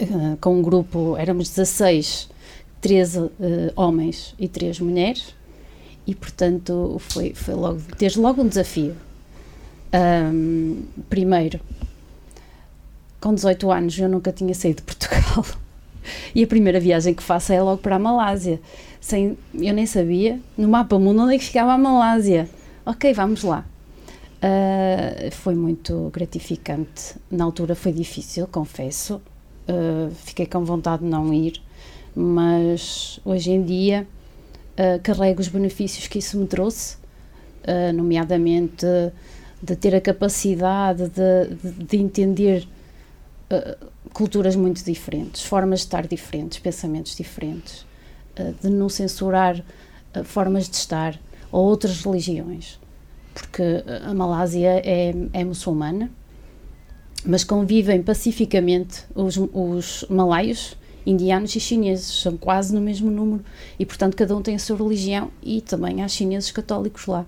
uh, 0.00 0.36
com 0.40 0.58
um 0.58 0.62
grupo, 0.62 1.16
éramos 1.16 1.48
16, 1.50 2.28
13 2.80 3.18
uh, 3.20 3.30
homens 3.76 4.34
e 4.36 4.48
3 4.48 4.80
mulheres, 4.80 5.34
e 6.04 6.16
portanto 6.16 6.96
foi, 6.98 7.32
foi 7.32 7.54
logo, 7.54 7.80
desde 7.96 8.18
logo 8.18 8.42
um 8.42 8.48
desafio. 8.48 8.96
Um, 9.94 10.82
primeiro, 11.08 11.60
com 13.20 13.32
18 13.32 13.70
anos 13.70 13.98
eu 13.98 14.08
nunca 14.08 14.32
tinha 14.32 14.54
saído 14.54 14.78
de 14.78 14.82
Portugal 14.82 15.44
e 16.34 16.42
a 16.42 16.46
primeira 16.46 16.80
viagem 16.80 17.14
que 17.14 17.22
faço 17.22 17.52
é 17.52 17.62
logo 17.62 17.80
para 17.80 17.96
a 17.96 17.98
Malásia. 18.00 18.60
Sem, 19.00 19.38
eu 19.54 19.72
nem 19.72 19.86
sabia 19.86 20.40
no 20.56 20.68
mapa 20.68 20.98
mundo 20.98 21.22
onde 21.22 21.36
é 21.36 21.38
que 21.38 21.44
ficava 21.44 21.72
a 21.72 21.78
Malásia. 21.78 22.48
Ok, 22.84 23.12
vamos 23.12 23.44
lá. 23.44 23.64
Uh, 24.38 25.32
foi 25.32 25.54
muito 25.54 26.10
gratificante. 26.12 27.16
Na 27.28 27.44
altura 27.44 27.74
foi 27.74 27.92
difícil, 27.92 28.46
confesso. 28.46 29.20
Uh, 29.68 30.10
fiquei 30.14 30.46
com 30.46 30.64
vontade 30.64 31.02
de 31.02 31.08
não 31.08 31.34
ir, 31.34 31.60
mas 32.14 33.18
hoje 33.24 33.50
em 33.50 33.64
dia 33.64 34.06
uh, 34.74 35.02
carrego 35.02 35.40
os 35.40 35.48
benefícios 35.48 36.06
que 36.06 36.20
isso 36.20 36.38
me 36.38 36.46
trouxe, 36.46 36.96
nomeadamente 37.94 38.86
de 39.62 39.76
ter 39.76 39.94
a 39.94 40.00
capacidade 40.00 41.10
de, 41.10 41.54
de, 41.54 41.84
de 41.84 41.96
entender 41.98 42.66
culturas 44.14 44.56
muito 44.56 44.82
diferentes, 44.82 45.42
formas 45.42 45.80
de 45.80 45.86
estar 45.86 46.06
diferentes, 46.06 46.58
pensamentos 46.60 47.14
diferentes, 47.14 47.84
de 48.62 48.70
não 48.70 48.88
censurar 48.88 49.62
formas 50.24 50.66
de 50.66 50.76
estar 50.76 51.20
ou 51.52 51.66
outras 51.66 52.02
religiões 52.02 52.78
porque 53.34 53.62
a 54.04 54.12
Malásia 54.14 54.80
é, 54.84 55.14
é 55.32 55.44
muçulmana, 55.44 56.10
mas 57.24 57.44
convivem 57.44 58.02
pacificamente 58.02 59.04
os, 59.14 59.36
os 59.52 60.04
malaios, 60.08 60.76
indianos 61.04 61.54
e 61.56 61.60
chineses, 61.60 62.06
são 62.20 62.36
quase 62.36 62.74
no 62.74 62.80
mesmo 62.80 63.10
número, 63.10 63.44
e 63.78 63.86
portanto 63.86 64.16
cada 64.16 64.36
um 64.36 64.42
tem 64.42 64.54
a 64.54 64.58
sua 64.58 64.76
religião 64.76 65.30
e 65.42 65.60
também 65.60 66.02
há 66.02 66.08
chineses 66.08 66.50
católicos 66.50 67.06
lá. 67.06 67.26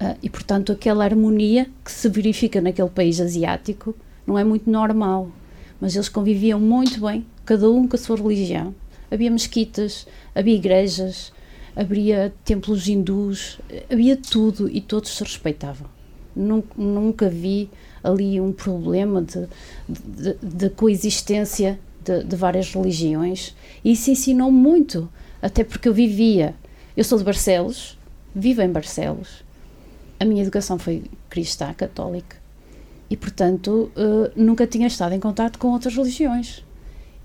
Uh, 0.00 0.16
e 0.22 0.30
portanto 0.30 0.70
aquela 0.70 1.04
harmonia 1.04 1.68
que 1.84 1.90
se 1.90 2.08
verifica 2.08 2.60
naquele 2.60 2.88
país 2.88 3.20
asiático 3.20 3.94
não 4.26 4.38
é 4.38 4.44
muito 4.44 4.70
normal, 4.70 5.30
mas 5.80 5.94
eles 5.94 6.08
conviviam 6.08 6.60
muito 6.60 7.00
bem, 7.00 7.26
cada 7.44 7.70
um 7.70 7.86
com 7.86 7.96
a 7.96 7.98
sua 7.98 8.16
religião. 8.16 8.74
Havia 9.10 9.30
mesquitas, 9.30 10.06
havia 10.34 10.54
igrejas, 10.54 11.32
havia 11.78 12.34
templos 12.44 12.88
hindus, 12.88 13.60
havia 13.88 14.16
tudo 14.16 14.68
e 14.68 14.80
todos 14.80 15.16
se 15.16 15.22
respeitavam. 15.22 15.86
Nunca, 16.34 16.68
nunca 16.76 17.28
vi 17.28 17.70
ali 18.02 18.40
um 18.40 18.52
problema 18.52 19.22
de, 19.22 19.46
de, 19.88 20.34
de 20.42 20.70
coexistência 20.70 21.78
de, 22.04 22.24
de, 22.24 22.36
várias 22.36 22.72
religiões 22.74 23.54
e 23.84 23.92
isso 23.92 24.10
ensinou 24.10 24.50
muito, 24.50 25.08
até 25.40 25.62
porque 25.62 25.88
eu 25.88 25.94
vivia. 25.94 26.52
Eu 26.96 27.04
sou 27.04 27.16
de 27.16 27.22
Barcelos, 27.22 27.96
vivo 28.34 28.60
em 28.60 28.70
Barcelos, 28.70 29.44
a 30.18 30.24
minha 30.24 30.42
educação 30.42 30.80
foi 30.80 31.04
cristã, 31.30 31.72
católica 31.72 32.36
e, 33.08 33.16
portanto, 33.16 33.92
uh, 33.96 34.32
nunca 34.34 34.66
tinha 34.66 34.88
estado 34.88 35.14
em 35.14 35.20
contato 35.20 35.60
com 35.60 35.68
outras 35.68 35.94
religiões. 35.94 36.64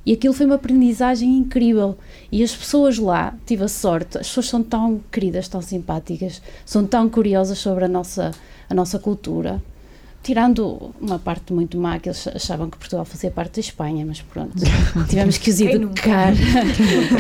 E 0.06 0.14
aquilo 0.14 0.34
foi 0.34 0.46
uma 0.46 0.56
aprendizagem 0.56 1.38
incrível. 1.38 1.98
E 2.32 2.44
as 2.44 2.56
pessoas 2.56 2.98
lá, 2.98 3.36
tive 3.46 3.64
a 3.64 3.68
sorte, 3.68 4.18
as 4.18 4.28
pessoas 4.28 4.50
são 4.50 4.62
tão 4.62 5.02
queridas, 5.12 5.48
tão 5.48 5.62
simpáticas, 5.62 6.42
são 6.66 6.86
tão 6.86 7.10
curiosas 7.10 7.58
sobre 7.58 7.86
a 7.86 7.88
nossa, 7.88 8.32
a 8.70 8.74
nossa 8.74 9.00
cultura. 9.00 9.62
Tirando 10.24 10.94
uma 11.02 11.20
parte 11.20 11.52
muito 11.52 11.78
má, 11.78 12.00
que 12.00 12.08
eles 12.08 12.26
achavam 12.30 12.70
que 12.70 12.78
Portugal 12.78 13.04
fazia 13.04 13.30
parte 13.30 13.56
da 13.56 13.60
Espanha, 13.60 14.06
mas 14.06 14.22
pronto, 14.22 14.54
tivemos 15.10 15.38
que 15.38 15.50
os 15.50 15.60
educar. 15.60 16.32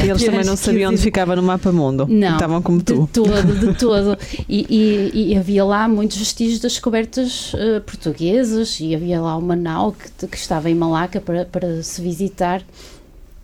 eles 0.02 0.24
também 0.24 0.46
não 0.46 0.56
sabiam 0.56 0.90
onde 0.90 1.02
ficava 1.02 1.36
no 1.36 1.44
mapa 1.44 1.70
mundo. 1.70 2.08
Não. 2.10 2.34
Estavam 2.34 2.62
como 2.62 2.82
tu. 2.82 3.02
De 3.02 3.08
todo, 3.08 3.60
de 3.60 3.74
todo. 3.78 4.18
E, 4.48 4.66
e, 5.14 5.34
e 5.34 5.38
havia 5.38 5.66
lá 5.66 5.86
muitos 5.86 6.18
vestígios 6.18 6.62
das 6.62 6.72
descobertas 6.72 7.54
uh, 7.54 7.82
portuguesas, 7.82 8.80
e 8.80 8.96
havia 8.96 9.20
lá 9.20 9.36
uma 9.36 9.56
nau 9.56 9.92
que, 9.92 10.26
que 10.26 10.38
estava 10.38 10.70
em 10.70 10.76
Malaca 10.76 11.20
para, 11.20 11.44
para 11.44 11.84
se 11.84 12.02
visitar. 12.02 12.64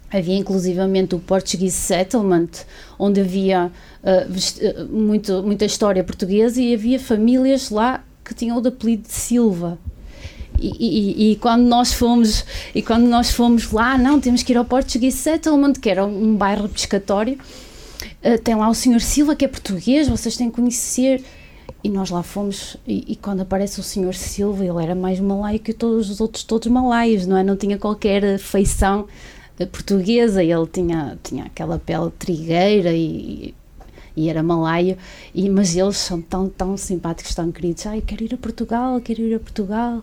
Havia 0.09 0.37
inclusivamente 0.37 1.15
o 1.15 1.19
Portuguese 1.19 1.75
Settlement, 1.75 2.49
onde 2.97 3.19
havia 3.19 3.69
uh, 4.03 4.85
muito, 4.89 5.43
muita 5.43 5.65
história 5.65 6.01
portuguesa 6.01 6.61
e 6.61 6.73
havia 6.73 6.97
famílias 6.97 7.69
lá 7.69 8.03
que 8.29 8.35
tinham 8.35 8.61
o 8.61 8.67
apelido 8.67 9.07
de 9.07 9.13
Silva. 9.13 9.79
E, 10.59 10.67
e, 10.67 11.31
e, 11.31 11.35
quando 11.37 11.63
nós 11.63 11.93
fomos 11.93 12.45
e 12.75 12.81
quando 12.81 13.07
nós 13.07 13.31
fomos 13.31 13.71
lá, 13.71 13.97
não, 13.97 14.19
temos 14.19 14.43
que 14.43 14.53
ir 14.53 14.57
ao 14.57 14.65
Portuguese 14.65 15.17
Settlement, 15.17 15.73
que 15.73 15.89
era 15.89 16.05
um 16.05 16.35
bairro 16.35 16.67
pescatório, 16.67 17.39
uh, 18.23 18.37
tem 18.43 18.55
lá 18.55 18.69
o 18.69 18.73
senhor 18.73 18.99
Silva, 18.99 19.35
que 19.35 19.45
é 19.45 19.47
português, 19.47 20.07
vocês 20.07 20.37
têm 20.37 20.49
que 20.49 20.55
conhecer. 20.55 21.23
E 21.81 21.89
nós 21.89 22.09
lá 22.09 22.21
fomos, 22.21 22.75
e, 22.85 23.05
e, 23.13 23.15
quando 23.15 23.39
aparece 23.41 23.79
o 23.79 23.83
senhor 23.83 24.13
Silva, 24.13 24.65
ele 24.65 24.83
era 24.83 24.93
mais 24.93 25.17
malaio 25.19 25.59
que 25.59 25.71
todos 25.71 26.09
os 26.09 26.19
outros, 26.19 26.43
todos 26.43 26.67
malaios, 26.67 27.25
não 27.25 27.37
é? 27.37 27.43
Não 27.43 27.55
tinha 27.55 27.77
qualquer 27.77 28.37
feição 28.37 29.07
eh, 29.57 29.65
portuguesa, 29.65 30.43
ele 30.43 30.67
tinha, 30.67 31.17
tinha 31.23 31.45
aquela 31.45 31.79
pele 31.79 32.11
trigueira 32.19 32.91
e, 32.91 33.55
e 34.15 34.29
era 34.29 34.43
malaio, 34.43 34.97
e, 35.33 35.49
mas 35.49 35.75
eles 35.75 35.97
são 35.97 36.21
tão, 36.21 36.49
tão 36.49 36.75
simpáticos, 36.77 37.33
tão 37.33 37.51
queridos. 37.51 37.85
Ai, 37.85 38.01
quero 38.01 38.23
ir 38.23 38.33
a 38.33 38.37
Portugal, 38.37 38.99
quero 39.01 39.21
ir 39.21 39.35
a 39.35 39.39
Portugal. 39.39 40.01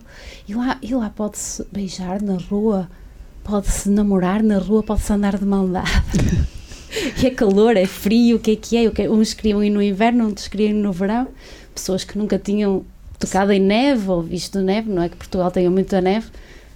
E 0.48 0.54
lá, 0.54 0.78
e 0.82 0.94
lá 0.94 1.10
pode-se 1.10 1.64
beijar 1.72 2.22
na 2.22 2.36
rua, 2.36 2.88
pode-se 3.44 3.88
namorar 3.88 4.42
na 4.42 4.58
rua, 4.58 4.82
pode-se 4.82 5.12
andar 5.12 5.38
de 5.38 5.44
mão 5.44 5.70
dada. 5.70 5.88
é 7.22 7.30
calor, 7.30 7.76
é 7.76 7.86
frio, 7.86 8.36
o 8.36 8.40
que 8.40 8.52
é 8.52 8.56
que 8.56 8.76
é? 8.76 8.90
Que 8.90 9.02
é? 9.02 9.10
Uns 9.10 9.34
queriam 9.34 9.62
ir 9.62 9.70
no 9.70 9.82
inverno, 9.82 10.26
outros 10.26 10.48
queriam 10.48 10.70
ir 10.70 10.82
no 10.82 10.92
verão. 10.92 11.28
Pessoas 11.74 12.04
que 12.04 12.16
nunca 12.16 12.38
tinham 12.38 12.84
tocado 13.18 13.52
em 13.52 13.60
neve 13.60 14.10
ou 14.10 14.22
visto 14.22 14.60
neve, 14.60 14.90
não 14.90 15.02
é 15.02 15.08
que 15.08 15.16
Portugal 15.16 15.50
tenha 15.50 15.70
muita 15.70 16.00
neve, 16.00 16.28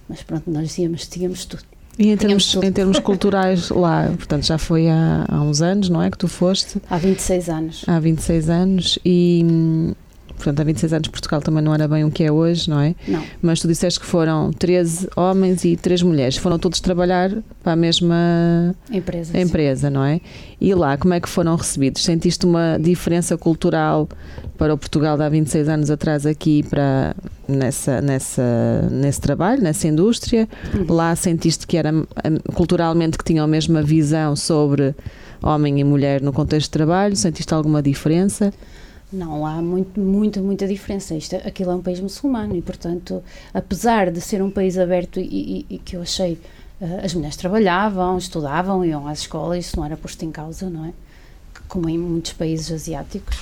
mas 0.07 0.23
pronto, 0.23 0.49
nós 0.49 0.77
íamos, 0.77 1.07
tínhamos 1.07 1.45
tudo. 1.45 1.70
E 2.01 2.09
em 2.09 2.17
termos, 2.17 2.55
em 2.55 2.71
termos 2.71 2.97
culturais 2.97 3.69
lá, 3.71 4.07
portanto, 4.17 4.43
já 4.43 4.57
foi 4.57 4.89
há, 4.89 5.23
há 5.27 5.39
uns 5.39 5.61
anos, 5.61 5.87
não 5.87 6.01
é? 6.01 6.09
Que 6.09 6.17
tu 6.17 6.27
foste? 6.27 6.81
Há 6.89 6.97
26 6.97 7.49
anos. 7.49 7.83
Há 7.87 7.99
26 7.99 8.49
anos 8.49 8.99
e 9.05 9.45
hum, 9.45 9.93
portanto, 10.41 10.59
há 10.59 10.63
26 10.63 10.93
anos 10.93 11.07
Portugal 11.07 11.41
também 11.41 11.63
não 11.63 11.73
era 11.73 11.87
bem 11.87 12.03
o 12.03 12.11
que 12.11 12.23
é 12.23 12.31
hoje, 12.31 12.69
não 12.69 12.79
é? 12.79 12.95
Não. 13.07 13.23
Mas 13.41 13.59
tu 13.59 13.67
disseste 13.67 13.99
que 13.99 14.05
foram 14.05 14.51
13 14.51 15.07
homens 15.15 15.63
e 15.63 15.75
3 15.77 16.01
mulheres. 16.01 16.37
Foram 16.37 16.57
todos 16.57 16.79
trabalhar 16.79 17.31
para 17.63 17.73
a 17.73 17.75
mesma 17.75 18.75
Empresa. 18.91 19.39
empresa, 19.39 19.89
não 19.89 20.03
é? 20.03 20.19
E 20.59 20.73
lá, 20.73 20.97
como 20.97 21.13
é 21.13 21.19
que 21.19 21.29
foram 21.29 21.55
recebidos? 21.55 22.03
Sentiste 22.03 22.45
uma 22.45 22.77
diferença 22.79 23.37
cultural 23.37 24.07
para 24.57 24.73
o 24.73 24.77
Portugal 24.77 25.17
de 25.17 25.23
há 25.23 25.29
26 25.29 25.69
anos 25.69 25.89
atrás 25.89 26.25
aqui 26.25 26.63
para 26.63 27.15
nessa, 27.47 28.01
nessa, 28.01 28.87
nesse 28.91 29.19
trabalho, 29.21 29.61
nessa 29.61 29.87
indústria? 29.87 30.47
Uhum. 30.73 30.93
Lá 30.93 31.15
sentiste 31.15 31.65
que 31.65 31.77
era 31.77 31.91
hum, 31.93 32.05
culturalmente 32.53 33.17
que 33.17 33.23
tinham 33.23 33.43
a 33.43 33.47
mesma 33.47 33.81
visão 33.81 34.35
sobre 34.35 34.93
homem 35.41 35.79
e 35.79 35.83
mulher 35.83 36.21
no 36.21 36.31
contexto 36.31 36.67
de 36.67 36.71
trabalho? 36.71 37.15
Sentiste 37.15 37.53
alguma 37.53 37.81
diferença? 37.81 38.53
Não 39.11 39.45
há 39.45 39.61
muito, 39.61 39.99
muita, 39.99 40.41
muita 40.41 40.65
diferença. 40.65 41.13
Isto, 41.13 41.35
aquilo 41.35 41.71
é 41.71 41.75
um 41.75 41.81
país 41.81 41.99
muçulmano 41.99 42.55
e, 42.55 42.61
portanto, 42.61 43.21
apesar 43.53 44.09
de 44.09 44.21
ser 44.21 44.41
um 44.41 44.49
país 44.49 44.77
aberto 44.77 45.19
e, 45.19 45.65
e, 45.69 45.75
e 45.75 45.77
que 45.79 45.97
eu 45.97 46.01
achei, 46.01 46.39
uh, 46.79 47.03
as 47.03 47.13
mulheres 47.13 47.35
trabalhavam, 47.35 48.17
estudavam, 48.17 48.85
iam 48.85 49.05
às 49.07 49.19
escolas, 49.19 49.65
isso 49.65 49.77
não 49.77 49.85
era 49.85 49.97
posto 49.97 50.23
em 50.23 50.31
causa, 50.31 50.69
não 50.69 50.85
é? 50.85 50.93
Como 51.67 51.89
em 51.89 51.97
muitos 51.97 52.31
países 52.33 52.71
asiáticos. 52.71 53.37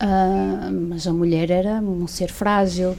Uh, 0.00 0.72
mas 0.88 1.06
a 1.06 1.12
mulher 1.12 1.50
era 1.50 1.74
um 1.80 2.06
ser 2.06 2.30
frágil 2.30 2.96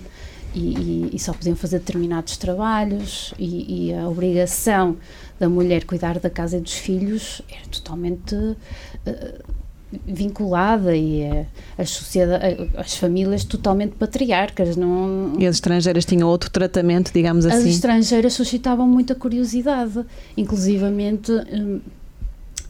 e, 0.53 1.09
e 1.11 1.19
só 1.19 1.33
podiam 1.33 1.55
fazer 1.55 1.79
determinados 1.79 2.37
trabalhos 2.37 3.33
e, 3.37 3.93
a 3.93 4.07
obrigação 4.07 4.95
da 5.39 5.49
mulher 5.49 5.83
cuidar 5.85 6.19
da 6.19 6.29
casa 6.29 6.57
e 6.57 6.61
dos 6.61 6.73
filhos 6.73 7.41
era 7.49 7.67
totalmente. 7.67 8.35
Uh, 8.35 9.64
vinculada 10.05 10.95
e 10.95 11.23
uh, 11.23 11.45
as, 11.77 11.89
sociedade, 11.89 12.69
as 12.75 12.95
famílias 12.97 13.43
totalmente 13.43 13.93
patriarcas. 13.93 14.75
Não... 14.75 15.33
E 15.39 15.45
as 15.45 15.55
estrangeiras 15.55 16.05
tinham 16.05 16.27
outro 16.27 16.49
tratamento, 16.49 17.11
digamos 17.13 17.45
assim? 17.45 17.57
As 17.57 17.75
estrangeiras 17.75 18.33
suscitavam 18.33 18.87
muita 18.87 19.15
curiosidade, 19.15 20.05
inclusivamente. 20.37 21.31
Um, 21.31 21.81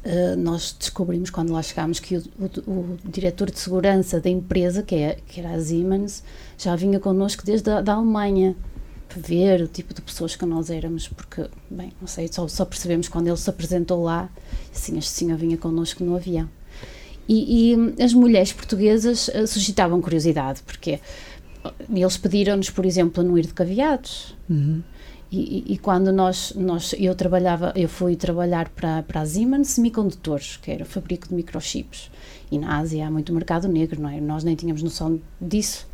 Uh, 0.05 0.37
nós 0.37 0.75
descobrimos 0.79 1.31
quando 1.31 1.51
lá 1.51 1.63
chegámos 1.63 1.99
que 1.99 2.17
o, 2.17 2.23
o, 2.37 2.71
o, 2.71 2.97
diretor 3.05 3.49
de 3.49 3.57
segurança 3.57 4.19
da 4.21 4.29
empresa, 4.29 4.83
que, 4.83 4.93
é, 4.93 5.17
que 5.27 5.39
era 5.39 5.55
a 5.55 5.59
Siemens, 5.59 6.23
já 6.59 6.75
vinha 6.75 6.99
connosco 6.99 7.43
desde 7.43 7.71
a 7.71 7.81
da 7.81 7.95
Alemanha 7.95 8.55
para 9.09 9.19
ver 9.19 9.61
o 9.61 9.67
tipo 9.67 9.95
de 9.95 10.03
pessoas 10.03 10.35
que 10.35 10.45
nós 10.45 10.69
éramos, 10.69 11.07
porque, 11.07 11.49
bem, 11.71 11.91
não 11.99 12.07
sei, 12.07 12.27
só, 12.31 12.47
só 12.47 12.65
percebemos 12.65 13.07
quando 13.07 13.27
ele 13.27 13.37
se 13.37 13.49
apresentou 13.49 14.03
lá, 14.03 14.29
assim, 14.71 14.95
este 14.99 15.09
senhor 15.09 15.39
vinha 15.39 15.57
connosco 15.57 16.03
no 16.03 16.15
avião. 16.15 16.47
E, 17.27 17.73
e 17.73 18.03
as 18.03 18.13
mulheres 18.13 18.53
portuguesas 18.53 19.27
uh, 19.29 19.47
suscitavam 19.47 19.99
curiosidade, 20.01 20.61
porque 20.63 20.99
eles 21.89 22.17
pediram-nos, 22.17 22.69
por 22.69 22.85
exemplo, 22.85 23.21
a 23.21 23.23
não 23.23 23.37
ir 23.37 23.47
de 23.47 23.53
caveados. 23.53 24.35
Uhum. 24.49 24.83
E, 25.31 25.73
e, 25.73 25.77
quando 25.77 26.13
nós, 26.13 26.53
nós, 26.55 26.93
eu 26.97 27.15
trabalhava, 27.15 27.73
eu 27.75 27.89
fui 27.89 28.15
trabalhar 28.15 28.69
para, 28.69 29.03
para 29.03 29.21
a 29.21 29.25
Siemens 29.25 29.69
Semicondutores, 29.69 30.57
que 30.57 30.71
era 30.71 30.83
o 30.83 30.85
fabrico 30.85 31.27
de 31.27 31.33
microchips. 31.33 32.11
E 32.51 32.59
na 32.59 32.77
Ásia 32.77 33.07
há 33.07 33.11
muito 33.11 33.33
mercado 33.33 33.67
negro, 33.67 34.01
não 34.01 34.09
é? 34.09 34.21
Nós 34.21 34.43
nem 34.43 34.55
tínhamos 34.55 34.83
noção 34.83 35.19
disso. 35.41 35.87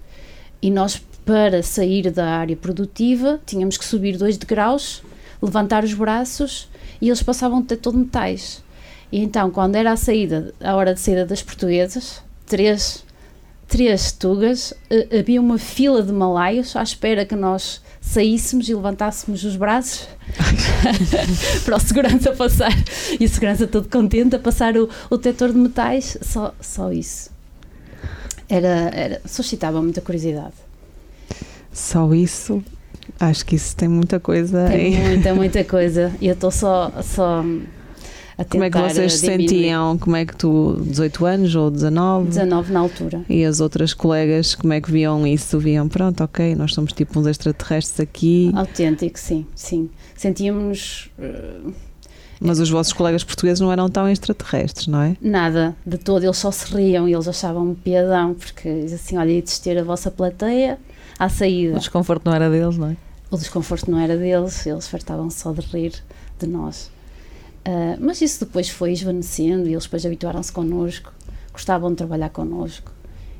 E 0.62 0.70
nós, 0.70 1.02
para 1.26 1.64
sair 1.64 2.12
da 2.12 2.28
área 2.28 2.56
produtiva, 2.56 3.40
tínhamos 3.46 3.78
que 3.78 3.86
subir 3.86 4.18
dois 4.18 4.38
degraus, 4.38 5.02
levantar 5.42 5.84
os 5.84 5.94
braços 5.94 6.70
e 7.02 7.08
eles 7.08 7.24
passavam 7.24 7.62
detector 7.62 7.94
de 7.94 8.00
metais. 8.00 8.64
E 9.12 9.20
então, 9.20 9.52
quando 9.52 9.76
era 9.76 9.92
a 9.92 9.98
saída, 9.98 10.54
a 10.62 10.76
hora 10.76 10.94
de 10.94 11.00
saída 11.00 11.26
das 11.26 11.44
portuguesas, 11.44 12.22
três, 12.46 13.04
três 13.68 14.12
tugas, 14.12 14.72
uh, 14.72 15.20
havia 15.20 15.42
uma 15.42 15.58
fila 15.58 16.02
de 16.02 16.14
malaios 16.14 16.76
à 16.76 16.84
espera 16.84 17.26
que 17.26 17.36
nós 17.36 17.82
saíssemos 18.00 18.70
e 18.70 18.74
levantássemos 18.74 19.44
os 19.44 19.56
braços 19.56 20.08
para 21.66 21.76
o 21.76 21.80
segurança 21.80 22.32
passar. 22.32 22.72
E 23.20 23.26
o 23.26 23.30
segurança 23.30 23.68
todo 23.68 23.90
contente 23.90 24.36
a 24.36 24.40
passar 24.40 24.78
o, 24.78 24.90
o 25.10 25.18
detector 25.18 25.52
de 25.52 25.58
metais, 25.58 26.18
só, 26.22 26.54
só 26.62 26.92
isso. 26.92 27.30
Era, 28.48 28.92
era, 28.94 29.22
suscitava 29.26 29.82
muita 29.82 30.02
curiosidade. 30.02 30.56
Só 31.72 32.14
isso? 32.14 32.64
Acho 33.20 33.46
que 33.46 33.56
isso 33.56 33.76
tem 33.76 33.88
muita 33.88 34.20
coisa. 34.20 34.68
Tem 34.68 34.94
hein? 34.94 35.08
muita, 35.10 35.36
muita 35.36 35.64
coisa. 35.64 36.12
E 36.20 36.28
eu 36.28 36.34
estou 36.34 36.52
só, 36.52 36.92
só 37.02 37.44
como 38.50 38.64
é 38.64 38.70
que 38.70 38.78
vocês 38.78 39.14
se 39.14 39.26
sentiam? 39.26 39.98
Como 39.98 40.16
é 40.16 40.26
que 40.26 40.36
tu, 40.36 40.82
18 40.82 41.26
anos 41.26 41.56
ou 41.56 41.70
19? 41.70 42.30
19 42.30 42.72
na 42.72 42.80
altura. 42.80 43.22
E 43.30 43.44
as 43.44 43.60
outras 43.60 43.94
colegas, 43.94 44.56
como 44.56 44.74
é 44.74 44.82
que 44.82 44.92
viam 44.92 45.26
isso? 45.26 45.60
Viam, 45.60 45.88
pronto, 45.88 46.24
ok, 46.24 46.56
nós 46.56 46.74
somos 46.74 46.94
tipo 46.94 47.20
uns 47.20 47.28
extraterrestres 47.28 48.00
aqui. 48.00 48.52
Autêntico, 48.56 49.20
sim, 49.20 49.46
sim. 49.56 49.90
Sentíamos. 50.16 51.10
Uh, 51.18 51.74
mas 52.44 52.60
os 52.60 52.72
vossos 52.72 52.92
colegas 52.92 53.24
portugueses 53.24 53.60
não 53.60 53.72
eram 53.72 53.88
tão 53.88 54.10
extraterrestres, 54.10 54.88
não 54.88 55.00
é? 55.00 55.16
Nada, 55.22 55.76
de 55.86 56.00
todo. 56.00 56.24
Eles 56.24 56.38
só 56.38 56.50
se 56.50 56.74
riam 56.74 57.08
e 57.08 57.14
eles 57.14 57.28
achavam-me 57.28 57.76
piadão, 57.76 58.34
porque 58.34 58.68
assim, 58.92 59.16
olha, 59.16 59.30
ia 59.30 59.42
desistir 59.44 59.78
a 59.78 59.84
vossa 59.84 60.10
plateia 60.10 60.80
à 61.20 61.30
saída. 61.30 61.76
O 61.76 61.80
desconforto 61.80 62.26
não 62.26 62.34
era 62.34 62.50
deles, 62.50 62.78
não 62.78 62.88
é? 62.90 62.98
O 63.30 63.38
desconforto 63.38 63.92
não 63.92 64.00
era 64.00 64.18
deles, 64.18 64.66
eles 64.66 64.88
fartavam 64.88 65.30
só 65.30 65.54
de 65.54 65.62
rir 65.62 65.94
de 66.40 66.48
nós. 66.48 66.90
Uh, 67.68 67.98
mas 68.00 68.22
isso 68.22 68.44
depois 68.46 68.70
foi 68.70 68.92
esvanecendo 68.92 69.68
e 69.68 69.74
eles 69.74 69.84
depois 69.84 70.06
habituaram-se 70.06 70.52
connosco, 70.52 71.14
gostavam 71.54 71.92
de 71.92 71.98
trabalhar 71.98 72.30
connosco. 72.30 72.92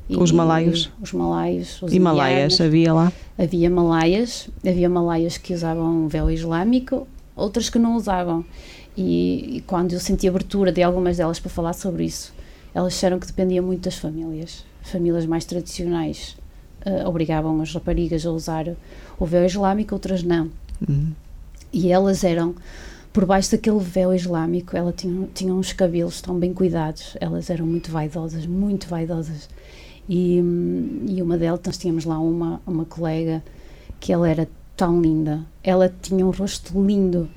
E, 0.08 0.16
os 0.16 0.30
malaios? 0.30 0.90
E, 0.98 1.02
os 1.02 1.12
malaios. 1.12 1.82
Os 1.82 1.92
e 1.92 1.98
malaias, 1.98 2.60
havia 2.60 2.92
lá? 2.92 3.12
Havia 3.38 3.70
malaias, 3.70 4.48
havia 4.66 4.88
malaias 4.88 5.38
que 5.38 5.54
usavam 5.54 6.06
véu 6.08 6.30
islâmico, 6.30 7.06
outras 7.34 7.68
que 7.68 7.78
não 7.78 7.96
usavam. 7.96 8.44
E, 8.96 9.56
e, 9.56 9.60
quando 9.62 9.92
eu 9.92 10.00
senti 10.00 10.28
abertura 10.28 10.70
de 10.70 10.82
algumas 10.82 11.16
delas 11.16 11.40
para 11.40 11.50
falar 11.50 11.72
sobre 11.72 12.04
isso, 12.04 12.32
elas 12.74 12.92
disseram 12.92 13.18
que 13.18 13.26
dependia 13.26 13.62
muito 13.62 13.82
das 13.82 13.96
famílias. 13.96 14.64
Famílias 14.82 15.26
mais 15.26 15.44
tradicionais 15.44 16.36
uh, 16.84 17.08
obrigavam 17.08 17.60
as 17.60 17.72
raparigas 17.72 18.26
a 18.26 18.30
usar 18.30 18.66
o 19.18 19.26
véu 19.26 19.44
islâmico, 19.44 19.94
outras 19.94 20.22
não. 20.22 20.50
Uhum. 20.86 21.12
E 21.72 21.90
elas 21.90 22.22
eram 22.22 22.54
por 23.12 23.26
baixo 23.26 23.50
daquele 23.50 23.78
véu 23.78 24.14
islâmico, 24.14 24.76
ela 24.76 24.92
tinha, 24.92 25.28
tinha 25.34 25.54
uns 25.54 25.72
cabelos 25.72 26.20
tão 26.22 26.38
bem 26.38 26.54
cuidados, 26.54 27.16
elas 27.20 27.50
eram 27.50 27.66
muito 27.66 27.90
vaidosas, 27.90 28.46
muito 28.46 28.88
vaidosas. 28.88 29.48
E, 30.08 30.38
e 31.08 31.22
uma 31.22 31.36
delas, 31.36 31.60
nós 31.64 31.76
tínhamos 31.76 32.04
lá 32.04 32.18
uma, 32.18 32.60
uma 32.66 32.84
colega 32.84 33.44
que 34.00 34.12
ela 34.12 34.28
era 34.28 34.48
tão 34.76 35.00
linda, 35.00 35.44
ela 35.62 35.92
tinha 36.00 36.26
um 36.26 36.30
rosto 36.30 36.82
lindo 36.82 37.28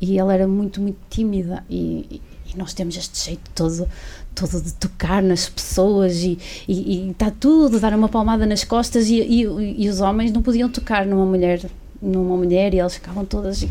e 0.00 0.18
ela 0.18 0.32
era 0.32 0.48
muito, 0.48 0.80
muito 0.80 0.98
tímida. 1.10 1.62
E, 1.68 2.22
e 2.52 2.56
nós 2.56 2.72
temos 2.72 2.96
este 2.96 3.26
jeito 3.26 3.50
todo, 3.54 3.86
todo 4.34 4.60
de 4.60 4.72
tocar 4.74 5.22
nas 5.22 5.48
pessoas 5.48 6.16
e, 6.22 6.38
e, 6.66 7.10
está 7.10 7.30
tudo, 7.30 7.78
dar 7.78 7.92
uma 7.94 8.08
palmada 8.08 8.46
nas 8.46 8.64
costas 8.64 9.08
e, 9.08 9.20
e, 9.20 9.42
e 9.84 9.88
os 9.88 10.00
homens 10.00 10.32
não 10.32 10.42
podiam 10.42 10.68
tocar 10.68 11.06
numa 11.06 11.26
mulher 11.26 11.70
numa 12.00 12.36
mulher 12.36 12.72
e 12.72 12.78
elas 12.78 12.94
ficavam 12.94 13.24
todas. 13.24 13.66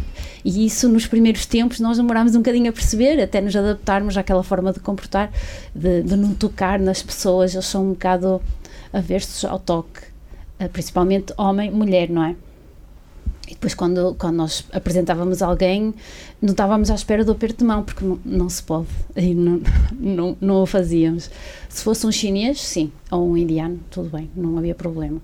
E 0.45 0.65
isso 0.65 0.87
nos 0.87 1.07
primeiros 1.07 1.45
tempos 1.45 1.79
nós 1.79 1.97
demorámos 1.97 2.35
um 2.35 2.39
bocadinho 2.39 2.69
a 2.69 2.73
perceber, 2.73 3.21
até 3.21 3.41
nos 3.41 3.55
adaptarmos 3.55 4.17
àquela 4.17 4.43
forma 4.43 4.71
de 4.71 4.79
comportar, 4.79 5.31
de, 5.73 6.03
de 6.03 6.15
não 6.15 6.33
tocar 6.33 6.79
nas 6.79 7.01
pessoas, 7.01 7.53
eles 7.53 7.65
são 7.65 7.85
um 7.85 7.89
bocado 7.91 8.41
aversos 8.93 9.45
ao 9.45 9.59
toque, 9.59 10.01
eh, 10.59 10.67
principalmente 10.67 11.33
homem, 11.37 11.71
mulher, 11.71 12.09
não 12.09 12.23
é? 12.23 12.35
E 13.47 13.53
depois, 13.53 13.73
quando, 13.73 14.13
quando 14.13 14.35
nós 14.35 14.63
apresentávamos 14.71 15.41
alguém, 15.41 15.93
não 16.39 16.51
estávamos 16.51 16.91
à 16.91 16.95
espera 16.95 17.25
do 17.25 17.31
aperto 17.31 17.59
de 17.59 17.63
mão, 17.65 17.83
porque 17.83 18.05
não, 18.05 18.19
não 18.23 18.47
se 18.47 18.61
pode, 18.61 18.87
e 19.17 19.33
não, 19.33 19.61
não, 19.99 20.37
não 20.39 20.55
o 20.61 20.65
fazíamos. 20.67 21.31
Se 21.67 21.83
fosse 21.83 22.05
um 22.05 22.11
chinês, 22.11 22.61
sim, 22.61 22.91
ou 23.09 23.27
um 23.27 23.35
indiano, 23.35 23.79
tudo 23.89 24.09
bem, 24.09 24.29
não 24.35 24.55
havia 24.57 24.75
problema 24.75 25.19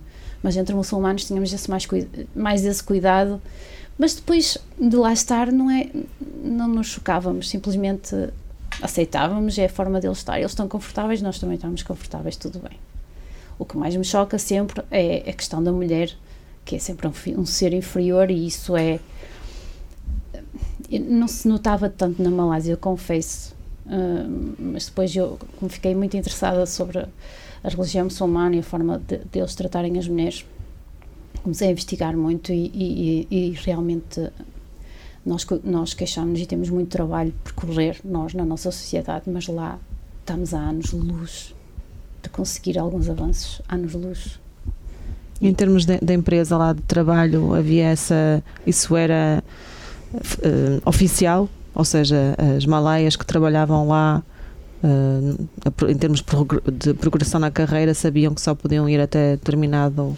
mas 0.45 0.55
entre 0.55 0.75
muçulmanos 0.75 1.25
tínhamos 1.25 1.51
esse 1.51 1.67
mais, 1.67 1.87
mais 2.35 2.63
esse 2.63 2.83
cuidado. 2.83 3.41
Mas 3.97 4.13
depois 4.13 4.59
de 4.79 4.95
lá 4.95 5.11
estar, 5.11 5.51
não, 5.51 5.71
é, 5.71 5.89
não 6.43 6.67
nos 6.67 6.85
chocávamos, 6.85 7.49
simplesmente 7.49 8.15
aceitávamos, 8.79 9.57
é 9.57 9.65
a 9.65 9.69
forma 9.69 9.99
deles 9.99 10.19
estar. 10.19 10.37
Eles 10.37 10.51
estão 10.51 10.67
confortáveis, 10.67 11.19
nós 11.19 11.39
também 11.39 11.55
estamos 11.55 11.81
confortáveis, 11.81 12.35
tudo 12.35 12.59
bem. 12.59 12.77
O 13.57 13.65
que 13.65 13.75
mais 13.75 13.95
me 13.95 14.03
choca 14.03 14.37
sempre 14.37 14.83
é 14.91 15.27
a 15.27 15.33
questão 15.33 15.63
da 15.63 15.71
mulher, 15.71 16.15
que 16.63 16.75
é 16.75 16.79
sempre 16.79 17.07
um, 17.07 17.39
um 17.39 17.45
ser 17.47 17.73
inferior, 17.73 18.29
e 18.29 18.45
isso 18.45 18.77
é. 18.77 18.99
Não 21.09 21.27
se 21.27 21.47
notava 21.47 21.89
tanto 21.89 22.21
na 22.21 22.29
Malásia, 22.29 22.73
eu 22.73 22.77
confesso. 22.77 23.55
Uh, 23.87 24.55
mas 24.59 24.85
depois 24.85 25.15
eu, 25.15 25.39
como 25.57 25.71
fiquei 25.71 25.95
muito 25.95 26.15
interessada 26.15 26.67
sobre 26.67 27.03
a 27.65 27.69
religião 27.69 28.05
muçulmana 28.05 28.55
e 28.55 28.59
a 28.59 28.63
forma 28.63 28.99
de, 28.99 29.17
de 29.17 29.55
tratarem 29.55 29.97
as 29.97 30.07
mulheres, 30.07 30.45
comecei 31.41 31.67
a 31.67 31.71
investigar 31.71 32.15
muito 32.15 32.53
e, 32.53 32.71
e, 32.73 33.27
e 33.31 33.51
realmente 33.51 34.31
nós, 35.25 35.45
nós 35.63 35.93
queixámos 35.95 36.39
e 36.39 36.45
temos 36.45 36.69
muito 36.69 36.89
trabalho 36.89 37.33
por 37.43 37.53
correr, 37.53 37.97
nós, 38.05 38.35
na 38.35 38.45
nossa 38.45 38.71
sociedade, 38.71 39.23
mas 39.27 39.47
lá 39.47 39.79
estamos 40.19 40.53
há 40.53 40.59
anos-luz 40.59 41.55
de 42.21 42.29
conseguir 42.29 42.77
alguns 42.77 43.09
avanços, 43.09 43.61
anos-luz. 43.67 44.39
Em 45.41 45.53
termos 45.53 45.85
de, 45.85 46.13
empresa 46.13 46.57
lá 46.57 46.71
de 46.71 46.81
trabalho, 46.83 47.53
havia 47.53 47.85
essa. 47.85 48.43
Isso 48.65 48.95
era 48.95 49.43
uh, 50.13 50.81
oficial? 50.85 51.49
Ou 51.73 51.83
seja, 51.83 52.35
as 52.55 52.65
malaias 52.65 53.15
que 53.15 53.25
trabalhavam 53.25 53.87
lá, 53.87 54.23
em 55.89 55.97
termos 55.97 56.23
de 56.73 56.93
progressão 56.93 57.39
na 57.39 57.51
carreira, 57.51 57.93
sabiam 57.93 58.33
que 58.33 58.41
só 58.41 58.53
podiam 58.53 58.87
ir 58.87 58.99
até 58.99 59.31
determinado 59.31 60.15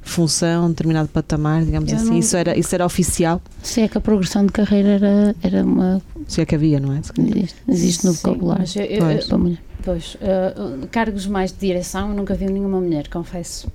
função, 0.00 0.68
determinado 0.68 1.08
patamar, 1.08 1.64
digamos 1.64 1.90
Eu 1.90 1.96
assim. 1.96 2.10
Não... 2.10 2.18
Isso, 2.18 2.36
era, 2.36 2.56
isso 2.56 2.74
era 2.74 2.84
oficial? 2.84 3.40
Se 3.62 3.80
é 3.80 3.88
que 3.88 3.96
a 3.98 4.00
progressão 4.00 4.44
de 4.44 4.52
carreira 4.52 4.90
era, 4.90 5.36
era 5.42 5.64
uma. 5.64 6.02
Se 6.28 6.40
é 6.40 6.46
que 6.46 6.54
havia, 6.54 6.78
não 6.78 6.92
é? 6.92 7.00
Existe, 7.18 7.56
existe 7.68 8.06
no 8.06 8.12
vocabulário. 8.12 8.64
Pois, 8.98 9.30
eu, 9.30 9.58
pois 9.82 10.14
uh, 10.16 10.86
cargos 10.88 11.26
mais 11.26 11.52
de 11.52 11.58
direção, 11.58 12.10
eu 12.10 12.14
nunca 12.14 12.34
vi 12.34 12.46
nenhuma 12.46 12.80
mulher, 12.80 13.08
confesso 13.08 13.68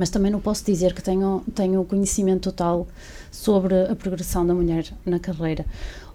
mas 0.00 0.08
também 0.08 0.30
não 0.30 0.40
posso 0.40 0.64
dizer 0.64 0.94
que 0.94 1.02
tenho, 1.02 1.44
tenho 1.54 1.84
conhecimento 1.84 2.50
total 2.50 2.88
sobre 3.30 3.74
a 3.82 3.94
progressão 3.94 4.46
da 4.46 4.54
mulher 4.54 4.86
na 5.04 5.18
carreira. 5.18 5.66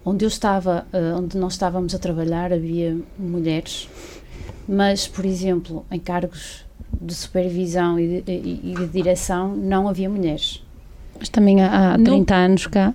Onde 0.05 0.23
eu 0.23 0.29
estava, 0.29 0.85
uh, 0.93 1.17
onde 1.19 1.35
nós 1.37 1.53
estávamos 1.53 1.95
a 1.95 1.99
trabalhar, 1.99 2.53
havia 2.53 2.95
mulheres, 3.17 3.89
mas, 4.67 5.07
por 5.07 5.25
exemplo, 5.25 5.83
em 5.91 5.99
cargos 5.99 6.63
de 7.01 7.13
supervisão 7.13 7.99
e 7.99 8.21
de, 8.21 8.31
e, 8.31 8.75
de 8.77 8.87
direção 8.87 9.55
não 9.55 9.87
havia 9.87 10.09
mulheres. 10.09 10.63
Mas 11.19 11.29
também 11.29 11.61
há, 11.61 11.93
há 11.93 11.97
30 11.97 12.35
no, 12.35 12.45
anos 12.45 12.67
cá. 12.67 12.93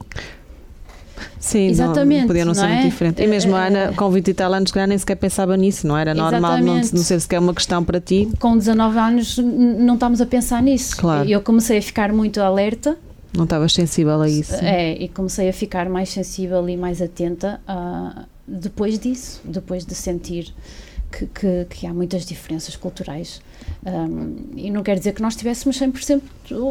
Sim, 1.39 1.69
Exatamente, 1.69 2.21
não, 2.21 2.27
podia 2.27 2.45
não, 2.45 2.53
não 2.53 2.55
ser 2.55 2.67
é? 2.67 2.75
muito 2.75 2.85
diferente. 2.85 3.23
E 3.23 3.27
mesmo 3.27 3.57
a 3.57 3.67
Ana, 3.67 3.93
com 3.95 4.11
20 4.11 4.29
e 4.29 4.35
tal 4.35 4.53
anos, 4.53 4.73
nem 4.73 4.99
sequer 4.99 5.17
pensava 5.17 5.57
nisso, 5.57 5.87
não 5.87 5.97
era 5.97 6.15
normal 6.15 6.59
não, 6.59 6.77
não 6.77 6.83
ser 6.83 7.19
sequer 7.21 7.39
uma 7.39 7.55
questão 7.55 7.83
para 7.83 8.01
ti. 8.01 8.29
Com 8.39 8.57
19 8.57 8.99
anos, 8.99 9.39
não 9.39 9.95
estamos 9.95 10.21
a 10.21 10.27
pensar 10.27 10.63
nisso. 10.63 10.97
Claro. 10.97 11.29
Eu 11.29 11.41
comecei 11.41 11.79
a 11.79 11.83
ficar 11.83 12.13
muito 12.13 12.41
alerta. 12.41 12.97
Não 13.33 13.45
estavas 13.45 13.73
sensível 13.73 14.21
a 14.21 14.29
isso? 14.29 14.55
É, 14.57 14.93
e 14.93 15.09
comecei 15.09 15.49
a 15.49 15.53
ficar 15.53 15.89
mais 15.89 16.09
sensível 16.09 16.69
e 16.69 16.77
mais 16.77 17.01
atenta 17.01 17.61
uh, 17.69 18.25
depois 18.47 18.99
disso, 18.99 19.41
depois 19.45 19.87
de 19.87 19.95
sentir 19.95 20.53
que, 21.11 21.27
que, 21.27 21.67
que, 21.69 21.87
há 21.87 21.95
muitas 21.95 22.25
diferenças 22.25 22.77
culturais. 22.77 23.41
Um, 23.85 24.57
e 24.57 24.71
não 24.71 24.83
quer 24.83 24.99
dizer 24.99 25.13
que 25.13 25.23
nós 25.23 25.35
estivéssemos 25.35 25.79
100% 25.79 26.23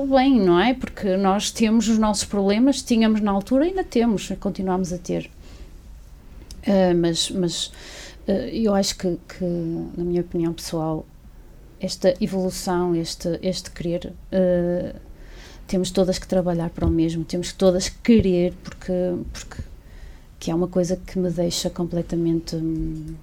bem, 0.10 0.40
não 0.40 0.60
é? 0.60 0.74
Porque 0.74 1.18
nós 1.18 1.52
temos 1.52 1.88
os 1.88 1.98
nossos 1.98 2.26
problemas, 2.26 2.82
tínhamos 2.82 3.22
na 3.22 3.32
altura, 3.32 3.66
ainda 3.66 3.84
temos, 3.84 4.32
continuamos 4.40 4.92
a 4.94 4.98
ter. 4.98 5.30
Uh, 6.68 6.96
mas 7.00 7.32
mas 7.32 7.68
uh, 8.28 8.32
eu 8.52 8.74
acho 8.76 8.98
que, 8.98 9.18
que, 9.28 9.46
na 9.46 10.04
minha 10.04 10.22
opinião 10.22 10.54
pessoal, 10.54 11.06
esta 11.80 12.14
evolução, 12.20 12.96
este, 12.96 13.40
este 13.42 13.72
querer, 13.72 14.14
uh, 14.32 15.00
temos 15.70 15.92
todas 15.92 16.18
que 16.18 16.28
trabalhar 16.28 16.72
para 16.72 16.86
o 16.86 16.90
mesmo, 16.90 17.24
temos 17.24 17.54
todas 17.54 17.88
que 17.88 17.98
querer, 18.02 18.54
porque, 18.64 18.92
porque 19.32 19.62
que 20.40 20.50
é 20.50 20.56
uma 20.56 20.68
coisa 20.68 20.96
que 20.98 21.20
me 21.20 21.30
deixa 21.30 21.70
completamente. 21.70 22.56
Hum, 22.56 23.16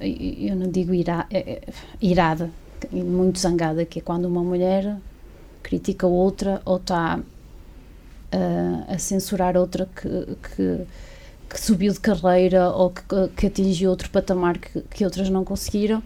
eu 0.00 0.54
não 0.56 0.70
digo 0.70 0.94
ira, 0.94 1.26
é, 1.30 1.38
é, 1.38 1.62
irada, 2.00 2.50
muito 2.92 3.38
zangada, 3.38 3.84
que 3.84 3.98
é 3.98 4.02
quando 4.02 4.26
uma 4.26 4.42
mulher 4.42 4.96
critica 5.62 6.06
outra 6.06 6.62
ou 6.64 6.76
está 6.76 7.18
a, 8.32 8.92
a 8.92 8.98
censurar 8.98 9.56
outra 9.56 9.88
que, 9.94 10.08
que, 10.48 10.86
que, 11.50 11.60
subiu 11.60 11.92
de 11.92 12.00
carreira 12.00 12.70
ou 12.70 12.90
que, 12.90 13.02
que 13.36 13.46
atingiu 13.46 13.90
outro 13.90 14.10
patamar 14.10 14.58
que, 14.58 14.80
que 14.82 15.04
outras 15.04 15.30
não 15.30 15.44
conseguiram 15.44 16.02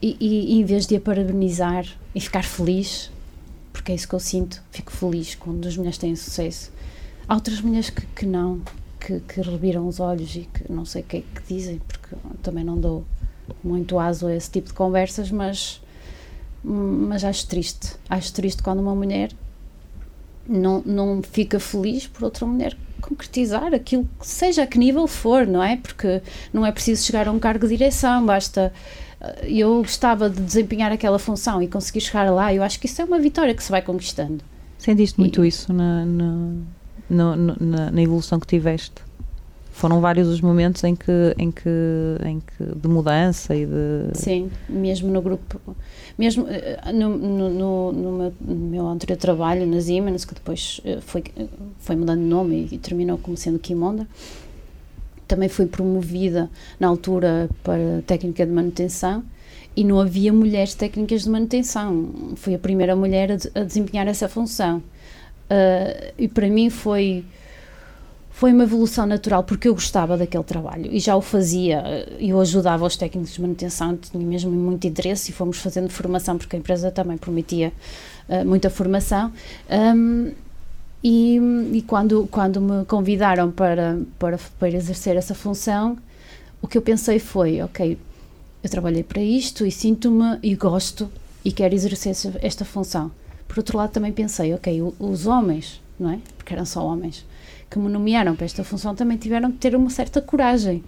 e, 0.00 0.16
e, 0.20 0.60
em 0.60 0.64
vez 0.64 0.86
de 0.86 0.96
a 0.96 1.00
parabenizar 1.00 1.86
e 2.14 2.20
ficar 2.20 2.44
feliz, 2.44 3.10
porque 3.76 3.92
é 3.92 3.94
isso 3.94 4.08
que 4.08 4.14
eu 4.14 4.20
sinto, 4.20 4.62
fico 4.70 4.90
feliz 4.90 5.34
quando 5.34 5.68
as 5.68 5.76
mulheres 5.76 5.98
têm 5.98 6.16
sucesso. 6.16 6.72
Há 7.28 7.34
outras 7.34 7.60
mulheres 7.60 7.90
que, 7.90 8.06
que 8.06 8.24
não, 8.24 8.62
que, 8.98 9.20
que 9.20 9.42
reviram 9.42 9.86
os 9.86 10.00
olhos 10.00 10.34
e 10.34 10.48
que 10.52 10.72
não 10.72 10.86
sei 10.86 11.02
o 11.02 11.04
que 11.04 11.18
é 11.18 11.20
que 11.20 11.54
dizem, 11.54 11.78
porque 11.86 12.16
também 12.42 12.64
não 12.64 12.80
dou 12.80 13.04
muito 13.62 13.98
aso 13.98 14.28
a 14.28 14.34
esse 14.34 14.50
tipo 14.50 14.68
de 14.68 14.72
conversas, 14.72 15.30
mas, 15.30 15.82
mas 16.64 17.22
acho 17.22 17.46
triste. 17.46 17.96
Acho 18.08 18.32
triste 18.32 18.62
quando 18.62 18.80
uma 18.80 18.94
mulher 18.94 19.30
não, 20.48 20.80
não 20.80 21.22
fica 21.22 21.60
feliz 21.60 22.06
por 22.06 22.24
outra 22.24 22.46
mulher 22.46 22.74
concretizar 23.02 23.74
aquilo, 23.74 24.08
seja 24.22 24.62
a 24.62 24.66
que 24.66 24.78
nível 24.78 25.06
for, 25.06 25.46
não 25.46 25.62
é? 25.62 25.76
Porque 25.76 26.22
não 26.50 26.64
é 26.64 26.72
preciso 26.72 27.04
chegar 27.04 27.28
a 27.28 27.30
um 27.30 27.38
cargo 27.38 27.68
de 27.68 27.76
direção, 27.76 28.24
basta. 28.24 28.72
Eh, 29.38 29.60
eu 29.60 29.78
gostava 29.78 30.28
de 30.30 30.40
desempenhar 30.40 30.92
aquela 30.92 31.18
função 31.18 31.62
e 31.62 31.68
conseguir 31.68 32.00
chegar 32.00 32.30
lá, 32.30 32.52
eu 32.52 32.62
acho 32.62 32.78
que 32.78 32.86
isso 32.86 33.00
é 33.00 33.04
uma 33.04 33.18
vitória 33.18 33.54
que 33.54 33.62
se 33.62 33.70
vai 33.70 33.82
conquistando. 33.82 34.42
Sentiste 34.78 35.18
muito 35.18 35.44
e, 35.44 35.48
isso 35.48 35.72
na, 35.72 36.04
na, 36.04 37.36
na, 37.36 37.90
na 37.90 38.02
evolução 38.02 38.38
que 38.38 38.46
tiveste? 38.46 39.06
foram 39.76 40.00
vários 40.00 40.26
os 40.28 40.40
momentos 40.40 40.82
em 40.84 40.96
que, 40.96 41.12
em 41.36 41.50
que, 41.50 41.68
em 42.24 42.40
que 42.40 42.64
de 42.64 42.88
mudança 42.88 43.54
e 43.54 43.66
de 43.66 44.08
sim 44.14 44.50
mesmo 44.66 45.12
no 45.12 45.20
grupo 45.20 45.60
mesmo 46.16 46.46
eh, 46.48 46.80
no, 46.94 47.10
no, 47.10 47.50
no, 47.50 47.92
no 47.92 48.32
meu, 48.56 48.86
anterior 48.86 49.18
trabalho 49.18 49.66
na 49.66 49.78
Siemens 49.78 50.24
que 50.24 50.32
depois 50.32 50.80
eh, 50.82 50.98
foi 51.02 51.22
foi 51.78 51.94
mudando 51.94 52.20
de 52.20 52.26
nome 52.26 52.68
e, 52.72 52.78
terminou 52.78 53.18
como 53.18 53.36
sendo 53.36 53.58
Kimonda 53.58 54.08
também 55.26 55.48
fui 55.48 55.66
promovida 55.66 56.50
na 56.78 56.88
altura 56.88 57.48
para 57.62 58.02
técnica 58.06 58.44
de 58.46 58.52
manutenção 58.52 59.24
e 59.76 59.84
não 59.84 60.00
havia 60.00 60.32
mulheres 60.32 60.74
técnicas 60.74 61.24
de 61.24 61.30
manutenção. 61.30 62.34
Fui 62.36 62.54
a 62.54 62.58
primeira 62.58 62.96
mulher 62.96 63.30
a, 63.32 63.60
a 63.60 63.64
desempenhar 63.64 64.08
essa 64.08 64.28
função. 64.28 64.78
Uh, 64.78 66.12
e 66.18 66.26
para 66.26 66.48
mim 66.48 66.70
foi 66.70 67.24
foi 68.36 68.52
uma 68.52 68.64
evolução 68.64 69.06
natural 69.06 69.42
porque 69.44 69.66
eu 69.66 69.72
gostava 69.72 70.14
daquele 70.14 70.44
trabalho 70.44 70.92
e 70.92 71.00
já 71.00 71.16
o 71.16 71.22
fazia, 71.22 72.06
eu 72.20 72.38
ajudava 72.38 72.84
os 72.84 72.94
técnicos 72.94 73.32
de 73.32 73.40
manutenção, 73.40 73.96
tinha 73.96 74.22
mesmo 74.22 74.50
muito 74.50 74.86
interesse 74.86 75.30
e 75.30 75.34
fomos 75.34 75.56
fazendo 75.56 75.88
formação 75.88 76.36
porque 76.36 76.54
a 76.54 76.58
empresa 76.58 76.90
também 76.90 77.16
prometia 77.16 77.72
uh, 78.28 78.44
muita 78.44 78.68
formação. 78.68 79.32
Um, 79.70 80.32
e, 81.02 81.38
e, 81.72 81.82
quando, 81.82 82.26
quando 82.30 82.60
me 82.60 82.84
convidaram 82.84 83.50
para, 83.50 83.98
para, 84.18 84.38
para 84.58 84.68
exercer 84.68 85.16
essa 85.16 85.34
função, 85.34 85.96
o 86.60 86.66
que 86.66 86.76
eu 86.76 86.82
pensei 86.82 87.18
foi: 87.18 87.62
ok, 87.62 87.98
eu 88.62 88.70
trabalhei 88.70 89.02
para 89.02 89.22
isto 89.22 89.64
e 89.64 89.70
sinto-me 89.70 90.38
e 90.42 90.54
gosto 90.54 91.10
e 91.44 91.52
quero 91.52 91.74
exercer 91.74 92.14
esta 92.42 92.64
função. 92.64 93.10
Por 93.46 93.58
outro 93.58 93.78
lado, 93.78 93.90
também 93.90 94.12
pensei: 94.12 94.52
ok, 94.54 94.92
os 94.98 95.26
homens, 95.26 95.80
não 95.98 96.10
é? 96.10 96.18
Porque 96.36 96.52
eram 96.52 96.64
só 96.64 96.84
homens 96.84 97.24
que 97.70 97.78
me 97.78 97.88
nomearam 97.88 98.34
para 98.34 98.44
esta 98.44 98.64
função 98.64 98.94
também 98.94 99.16
tiveram 99.16 99.50
que 99.50 99.58
ter 99.58 99.74
uma 99.74 99.90
certa 99.90 100.20
coragem 100.20 100.82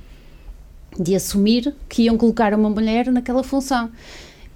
de 0.98 1.14
assumir 1.14 1.74
que 1.88 2.02
iam 2.02 2.16
colocar 2.16 2.54
uma 2.54 2.70
mulher 2.70 3.10
naquela 3.10 3.42
função. 3.42 3.90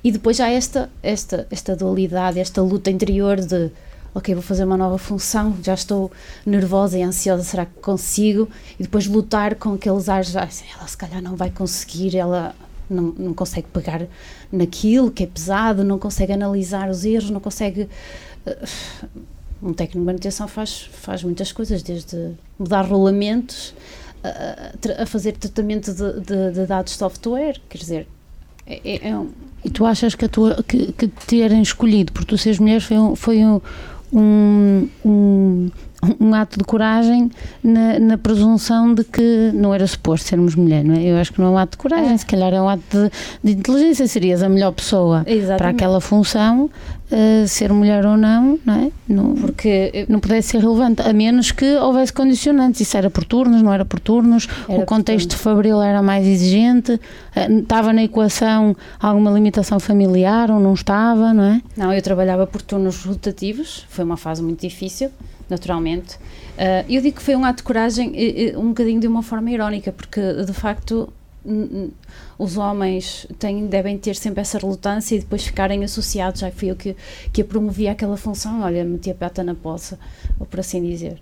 E 0.02 0.10
depois 0.10 0.40
há 0.40 0.48
esta, 0.48 0.90
esta, 1.02 1.46
esta 1.50 1.76
dualidade, 1.76 2.40
esta 2.40 2.60
luta 2.62 2.90
interior 2.90 3.40
de 3.40 3.70
ok, 4.14 4.35
vou 4.35 4.42
fazer 4.42 4.64
uma 4.64 4.77
nova 4.77 4.98
função, 4.98 5.57
já 5.62 5.75
estou 5.75 6.11
nervosa 6.44 6.98
e 6.98 7.03
ansiosa, 7.03 7.42
será 7.42 7.66
que 7.66 7.81
consigo? 7.81 8.48
E 8.79 8.83
depois 8.83 9.07
lutar 9.07 9.55
com 9.55 9.75
aqueles 9.75 10.09
ares, 10.09 10.37
ah, 10.37 10.48
ela 10.77 10.87
se 10.87 10.96
calhar 10.96 11.22
não 11.22 11.37
vai 11.37 11.51
conseguir, 11.51 12.16
ela 12.16 12.55
não, 12.88 13.14
não 13.16 13.35
consegue 13.35 13.66
pegar 13.72 14.07
naquilo 14.51 15.11
que 15.11 15.25
é 15.25 15.27
pesado, 15.27 15.83
não 15.83 15.98
consegue 15.98 16.33
analisar 16.33 16.90
os 16.90 17.05
erros, 17.05 17.31
não 17.31 17.40
consegue. 17.40 17.88
Uh, 18.46 19.33
um 19.62 19.72
técnico 19.72 20.01
de 20.01 20.05
manutenção 20.07 20.48
faz, 20.48 20.90
faz 20.92 21.22
muitas 21.22 21.53
coisas, 21.53 21.85
desde 21.85 22.33
mudar 22.59 22.83
rolamentos 22.83 23.72
a, 24.25 25.03
a 25.03 25.07
fazer 25.07 25.33
tratamento 25.33 25.92
de, 25.92 26.20
de, 26.20 26.51
de, 26.53 26.66
dados 26.66 26.92
de 26.92 26.98
software, 26.98 27.61
quer 27.68 27.79
dizer. 27.79 28.09
É, 28.66 28.81
é, 28.85 29.09
é 29.11 29.18
um... 29.18 29.31
E 29.64 29.70
tu 29.70 29.87
achas 29.87 30.16
que, 30.16 30.27
tua, 30.27 30.62
que, 30.64 30.92
que 30.92 31.07
terem 31.07 31.62
escolhido 31.62 32.12
por 32.12 32.25
tu 32.25 32.37
seres 32.37 32.59
mulher 32.59 32.81
foi, 32.81 32.98
um, 32.98 33.14
foi 33.14 33.44
um, 33.44 33.61
um, 34.14 35.72
um 36.18 36.34
ato 36.34 36.58
de 36.58 36.64
coragem 36.64 37.30
na, 37.62 37.98
na 37.98 38.18
presunção 38.18 38.92
de 38.94 39.04
que 39.04 39.50
não 39.54 39.72
era 39.72 39.86
suposto 39.86 40.26
sermos 40.28 40.54
mulher, 40.56 40.84
não 40.84 40.94
é? 40.96 41.02
Eu 41.04 41.16
acho 41.16 41.32
que 41.32 41.40
não 41.40 41.48
é 41.48 41.50
um 41.50 41.58
ato 41.58 41.72
de 41.72 41.76
coragem, 41.78 42.12
É. 42.12 42.16
se 42.16 42.26
calhar 42.26 42.52
é 42.52 42.60
um 42.60 42.68
ato 42.68 42.82
de, 42.90 43.10
de 43.52 43.58
inteligência, 43.58 44.06
serias 44.08 44.42
a 44.42 44.48
melhor 44.48 44.72
pessoa 44.72 45.22
Exatamente. 45.26 45.58
para 45.58 45.68
aquela 45.68 46.00
função, 46.00 46.68
eh, 47.10 47.44
ser 47.46 47.72
mulher 47.72 48.04
ou 48.04 48.16
não, 48.16 48.58
não 48.64 48.74
é? 48.74 48.90
Não, 49.08 49.34
Porque 49.34 50.04
não 50.08 50.18
pudesse 50.18 50.48
ser 50.48 50.58
relevante, 50.58 51.02
a 51.02 51.12
menos 51.12 51.52
que 51.52 51.76
houvesse 51.76 52.12
condicionantes. 52.12 52.80
Isso 52.80 52.96
era 52.96 53.08
por 53.08 53.24
turnos, 53.24 53.62
não 53.62 53.72
era 53.72 53.84
por 53.84 54.00
turnos, 54.00 54.48
Era 54.68 54.82
o 54.82 54.84
contexto 54.86 55.30
por 55.36 55.38
fabril 55.38 55.80
era 55.80 56.02
mais 56.02 56.26
exigente, 56.26 57.00
eh, 57.36 57.48
estava 57.52 57.92
na 57.92 58.02
equação 58.02 58.74
alguma 58.98 59.30
limitação 59.30 59.78
familiar 59.78 60.50
ou 60.50 60.58
não 60.58 60.74
estava, 60.74 61.32
não 61.32 61.44
é? 61.44 61.62
Não, 61.76 61.92
eu 61.92 62.02
trabalhava 62.02 62.44
por 62.46 62.60
turnos 62.60 63.04
rotativos, 63.04 63.86
foi 63.88 64.04
uma 64.04 64.16
fase 64.16 64.42
muito 64.42 64.60
difícil, 64.60 65.10
naturalmente. 65.52 66.18
Ah, 66.58 66.84
eu 66.88 67.00
digo 67.00 67.16
que 67.16 67.22
foi 67.22 67.36
um 67.36 67.44
ato 67.44 67.58
de 67.58 67.62
coragem 67.62 68.12
eh, 68.14 68.50
eh, 68.50 68.58
um 68.58 68.68
bocadinho 68.68 69.00
de 69.00 69.06
uma 69.06 69.22
forma 69.22 69.50
irónica, 69.50 69.92
porque 69.92 70.20
de 70.44 70.52
facto 70.52 71.12
os 72.38 72.56
homens 72.56 73.26
têm, 73.36 73.66
devem 73.66 73.98
ter 73.98 74.14
sempre 74.14 74.40
essa 74.40 74.58
relutância 74.58 75.16
e 75.16 75.18
depois 75.18 75.44
ficarem 75.44 75.82
associados. 75.82 76.40
Já 76.40 76.50
fui 76.52 76.70
eu 76.70 76.76
que, 76.76 76.96
que 77.32 77.42
a 77.42 77.44
promovia 77.44 77.92
aquela 77.92 78.16
função, 78.16 78.62
olha, 78.62 78.84
metia 78.84 79.12
a 79.12 79.16
pata 79.16 79.42
na 79.42 79.54
poça, 79.54 79.98
ou 80.38 80.46
por 80.46 80.60
assim 80.60 80.82
dizer. 80.82 81.20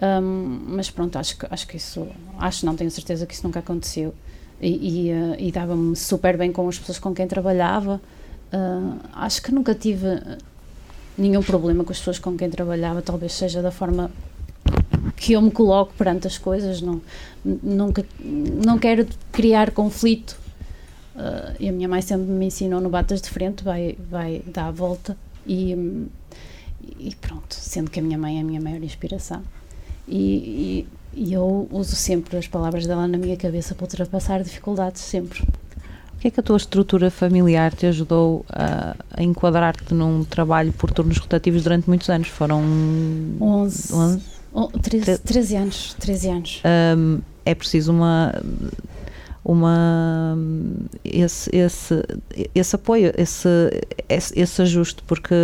Ahm, 0.00 0.64
mas 0.66 0.90
pronto, 0.90 1.16
acho 1.16 1.38
que, 1.38 1.46
acho 1.48 1.66
que 1.68 1.76
isso, 1.76 2.08
acho 2.38 2.66
não, 2.66 2.74
tenho 2.74 2.90
certeza 2.90 3.24
que 3.24 3.34
isso 3.34 3.46
nunca 3.46 3.60
aconteceu. 3.60 4.12
E, 4.60 5.08
e, 5.08 5.12
ah, 5.12 5.36
e 5.38 5.52
dava-me 5.52 5.94
super 5.94 6.36
bem 6.36 6.50
com 6.52 6.68
as 6.68 6.78
pessoas 6.78 6.98
com 6.98 7.14
quem 7.14 7.28
trabalhava. 7.28 8.00
Ah, 8.52 8.96
acho 9.26 9.40
que 9.42 9.52
nunca 9.52 9.74
tive 9.74 10.20
nenhum 11.16 11.42
problema 11.42 11.84
com 11.84 11.92
as 11.92 11.98
pessoas 11.98 12.18
com 12.18 12.36
quem 12.36 12.48
trabalhava, 12.50 13.02
talvez 13.02 13.32
seja 13.32 13.60
da 13.62 13.70
forma 13.70 14.10
que 15.16 15.32
eu 15.34 15.42
me 15.42 15.50
coloco 15.50 15.92
perante 15.96 16.26
as 16.26 16.38
coisas, 16.38 16.80
não, 16.80 17.00
nunca, 17.44 18.04
não 18.20 18.78
quero 18.78 19.06
criar 19.30 19.70
conflito. 19.70 20.36
Ah, 21.16 21.54
e 21.60 21.68
a 21.68 21.72
minha 21.72 21.88
mãe 21.88 22.00
sempre 22.02 22.26
me 22.30 22.46
ensinou 22.46 22.80
no 22.80 22.88
batas 22.88 23.20
de 23.20 23.28
frente, 23.30 23.62
vai, 23.62 23.96
vai 24.10 24.42
dar 24.46 24.66
a 24.66 24.70
volta 24.70 25.16
e, 25.46 26.06
e 26.98 27.14
pronto, 27.20 27.54
sendo 27.54 27.90
que 27.90 28.00
a 28.00 28.02
minha 28.02 28.18
mãe 28.18 28.38
é 28.38 28.40
a 28.40 28.44
minha 28.44 28.60
maior 28.60 28.82
inspiração. 28.82 29.42
E, 30.08 30.86
e- 30.86 31.02
e 31.14 31.34
eu 31.34 31.68
uso 31.70 31.94
sempre 31.94 32.38
as 32.38 32.48
palavras 32.48 32.86
dela 32.86 33.06
na 33.06 33.18
minha 33.18 33.36
cabeça 33.36 33.74
para 33.74 33.84
ultrapassar 33.84 34.42
dificuldades, 34.42 35.02
sempre. 35.02 35.46
O 36.22 36.24
que 36.24 36.28
é 36.28 36.30
que 36.30 36.38
a 36.38 36.42
tua 36.44 36.56
estrutura 36.56 37.10
familiar 37.10 37.74
te 37.74 37.84
ajudou 37.84 38.46
a, 38.48 38.94
a 39.10 39.24
enquadrar-te 39.24 39.92
num 39.92 40.22
trabalho 40.22 40.72
por 40.72 40.92
turnos 40.92 41.18
rotativos 41.18 41.64
durante 41.64 41.88
muitos 41.88 42.08
anos? 42.08 42.28
Foram 42.28 42.62
11, 43.40 43.92
11? 43.92 44.20
oh, 44.52 44.68
13, 44.68 45.18
13 45.18 45.56
anos, 45.56 45.96
13 45.98 46.28
anos. 46.28 46.62
Hum, 46.96 47.18
é 47.44 47.56
preciso 47.56 47.90
uma 47.90 48.32
uma 49.44 50.38
esse, 51.04 51.50
esse, 51.52 52.04
esse 52.54 52.76
apoio, 52.76 53.12
esse, 53.18 53.48
esse, 54.08 54.38
esse 54.38 54.62
ajuste, 54.62 55.02
porque 55.04 55.34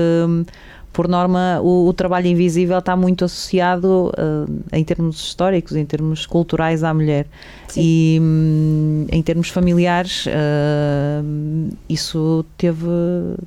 por 0.98 1.06
norma 1.06 1.60
o, 1.62 1.86
o 1.86 1.92
trabalho 1.92 2.26
invisível 2.26 2.80
está 2.80 2.96
muito 2.96 3.24
associado 3.24 4.10
hum, 4.18 4.58
em 4.72 4.82
termos 4.82 5.20
históricos, 5.20 5.76
em 5.76 5.86
termos 5.86 6.26
culturais 6.26 6.82
à 6.82 6.92
mulher 6.92 7.28
Sim. 7.68 7.80
e 7.80 8.18
hum, 8.20 9.06
em 9.08 9.22
termos 9.22 9.48
familiares 9.48 10.26
hum, 10.26 11.68
isso 11.88 12.44
teve, 12.56 12.88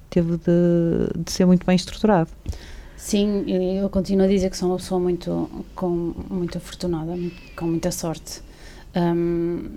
teve 0.09 0.37
de, 0.37 1.23
de 1.25 1.29
ser 1.29 1.45
muito 1.45 1.65
bem 1.65 1.75
estruturado. 1.75 2.29
Sim, 2.95 3.43
eu 3.49 3.89
continuo 3.89 4.23
a 4.25 4.29
dizer 4.29 4.49
que 4.49 4.55
sou 4.55 4.69
uma 4.69 4.77
pessoa 4.77 5.01
muito, 5.01 5.49
com, 5.75 6.13
muito 6.29 6.57
afortunada, 6.57 7.19
com 7.57 7.65
muita 7.65 7.91
sorte. 7.91 8.41
Hum, 8.95 9.71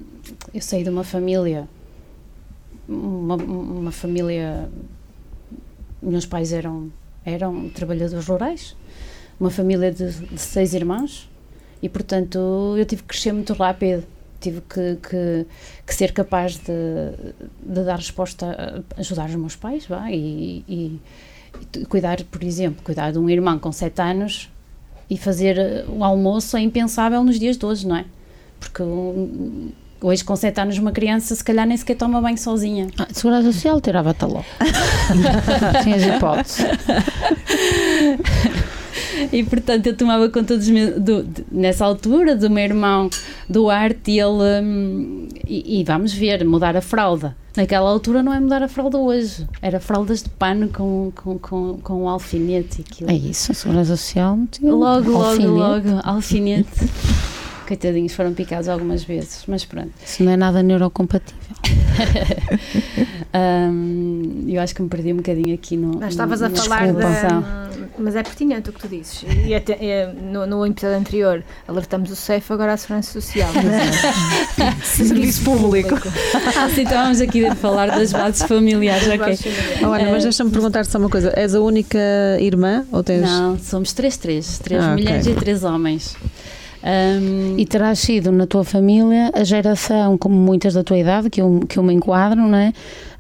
eu 0.55 0.61
saí 0.61 0.85
de 0.85 0.91
uma 0.91 1.03
família, 1.03 1.69
uma, 2.89 3.35
uma 3.35 3.91
família. 3.91 4.69
Meus 6.01 6.25
pais 6.25 6.53
eram, 6.53 6.93
eram 7.25 7.69
trabalhadores 7.71 8.27
rurais, 8.27 8.77
uma 9.41 9.51
família 9.51 9.91
de, 9.93 10.11
de 10.13 10.41
seis 10.41 10.75
irmãos, 10.75 11.29
e 11.83 11.89
portanto 11.89 12.39
eu 12.79 12.85
tive 12.85 13.03
que 13.03 13.09
crescer 13.09 13.33
muito 13.33 13.53
rápido. 13.53 14.05
Tive 14.41 14.61
que, 14.61 14.97
que, 14.97 15.47
que 15.87 15.95
ser 15.95 16.13
capaz 16.13 16.59
de, 16.59 16.65
de 17.63 17.83
dar 17.83 17.97
resposta, 17.97 18.85
ajudar 18.99 19.31
os 19.31 19.37
meus 19.37 19.57
pais, 19.57 19.87
vá, 19.87 20.11
e- 20.11 20.63
e, 20.69 21.01
e 21.79 21.87
cuidar, 21.87 22.23
por 22.25 22.45
exemplo, 22.45 22.83
cuidar 22.85 23.11
de 23.11 23.19
um 23.19 23.31
irmão 23.31 23.59
com 23.59 23.73
7 23.73 24.03
anos 24.03 24.51
e 25.09 25.17
fazer 25.17 25.57
eh, 25.57 25.85
o 25.89 26.05
almoço 26.05 26.59
é 26.59 26.61
impensável 26.61 27.25
nos 27.25 27.39
dias 27.41 27.57
de 27.57 27.65
hoje, 27.65 27.87
não 27.87 27.97
é? 27.97 28.05
Porque 28.61 28.83
hoje 30.01 30.23
com 30.25 30.37
7 30.37 30.61
anos 30.61 30.79
uma 30.79 30.93
criança 30.93 31.35
se 31.35 31.43
calhar 31.43 31.67
nem 31.67 31.77
sequer 31.77 31.97
toma 31.97 32.21
banho 32.21 32.37
sozinha. 32.39 32.89
Ah, 32.99 33.07
Segurança 33.13 33.53
Social 33.53 33.81
tirava-te 33.81 34.25
logo. 34.25 34.45
Tinhas 35.83 36.03
hipótese. 36.03 36.65
E 39.33 39.43
portanto 39.45 39.87
eu 39.87 39.97
tomava 39.97 40.29
conta 40.29 40.57
dos 40.57 40.69
meus, 40.69 41.01
do, 41.01 41.23
de- 41.23 41.45
nessa 41.51 41.85
altura 41.85 42.37
do 42.37 42.49
meu 42.51 42.65
irmão 42.65 43.09
Duarte 43.49 44.11
e 44.13 44.21
ele 44.21 44.63
hum, 44.63 45.29
e, 45.47 45.81
e 45.81 45.85
vamos 45.85 46.13
ver, 46.13 46.45
mudar 46.45 46.77
a 46.77 46.81
fralda. 46.81 47.37
Naquela 47.57 47.89
altura 47.89 48.23
não 48.23 48.33
é 48.33 48.41
mudar 48.41 48.63
a 48.65 48.69
fralda 48.69 48.99
hoje, 48.99 49.47
era 49.63 49.79
fraldas 49.79 50.23
de 50.25 50.29
pano 50.29 50.69
com, 50.69 51.13
com, 51.15 51.39
com, 51.39 51.79
com 51.83 52.03
um 52.03 52.09
alfinete 52.09 52.81
aquilo. 52.81 53.09
É 53.11 53.15
isso, 53.15 53.53
a 53.53 53.55
Segurança 53.55 53.97
Social 53.97 54.37
não 54.37 54.47
tinha 54.47 54.73
Logo, 54.73 55.11
logo, 55.11 55.25
alfinete. 55.25 55.49
logo, 55.49 56.01
alfinete. 56.03 56.69
Coitadinhos, 57.67 58.13
foram 58.15 58.33
picados 58.35 58.69
algumas 58.69 59.03
vezes, 59.05 59.45
mas 59.49 59.65
pronto. 59.65 59.91
Isso 60.05 60.23
não 60.23 60.33
é 60.33 60.37
nada 60.37 60.63
neurocompatível. 60.63 61.39
Hum, 63.37 64.45
eu 64.47 64.61
acho 64.63 64.73
que 64.75 64.81
me 64.83 64.89
perdi 64.89 65.13
um 65.13 65.17
bocadinho 65.17 65.55
aqui 65.55 65.77
no. 65.77 65.99
Mas 65.99 66.11
estavas 66.11 66.41
a 66.41 66.49
falar 66.51 66.93
da. 66.93 67.69
Mas 67.99 68.15
é 68.15 68.23
pertinente 68.23 68.71
o 68.71 68.73
que 68.73 68.81
tu 68.81 68.87
dizes. 68.89 69.25
E 69.45 69.53
até, 69.53 69.73
é, 69.85 70.07
no, 70.13 70.47
no 70.47 70.65
episódio 70.65 70.97
anterior 70.99 71.43
alertamos 71.67 72.13
o 72.13 72.17
SEF, 72.17 72.53
agora 72.53 72.73
a 72.75 72.77
Segurança 72.77 73.11
Social. 73.13 73.51
Serviço 74.85 75.43
público. 75.45 75.95
Ah, 76.57 76.69
sim, 76.69 76.83
estávamos 76.83 77.21
aqui 77.21 77.45
a 77.45 77.55
falar 77.57 77.89
das 77.91 78.13
bases 78.13 78.43
familiares, 78.43 79.09
ok. 79.09 79.39
Olha, 79.85 80.11
mas 80.13 80.21
Eh, 80.23 80.25
deixa-me 80.25 80.51
perguntar-te 80.51 80.91
só 80.91 80.99
uma 80.99 81.09
coisa. 81.09 81.33
És 81.37 81.55
a 81.55 81.61
única 81.61 81.99
irmã 82.41 82.85
ou 82.93 83.03
tens. 83.03 83.23
Não, 83.23 83.59
somos 83.59 83.93
três, 83.93 84.17
três. 84.17 84.59
Três 84.61 84.83
Ah, 84.83 84.93
mulheres 84.93 85.27
e 85.27 85.35
três 85.35 85.65
homens. 85.65 86.17
Hum, 86.87 87.55
E 87.59 87.65
terás 87.65 87.99
sido 87.99 88.31
na 88.31 88.47
tua 88.47 88.63
família 88.63 89.31
a 89.35 89.43
geração, 89.43 90.19
como 90.19 90.35
muitas 90.37 90.75
da 90.75 90.85
tua 90.85 90.99
idade, 90.99 91.31
que 91.31 91.41
eu, 91.41 91.61
que 91.67 91.79
eu 91.79 91.83
me 91.83 91.95
enquadro, 91.95 92.43
não 92.43 92.59
é? 92.59 92.73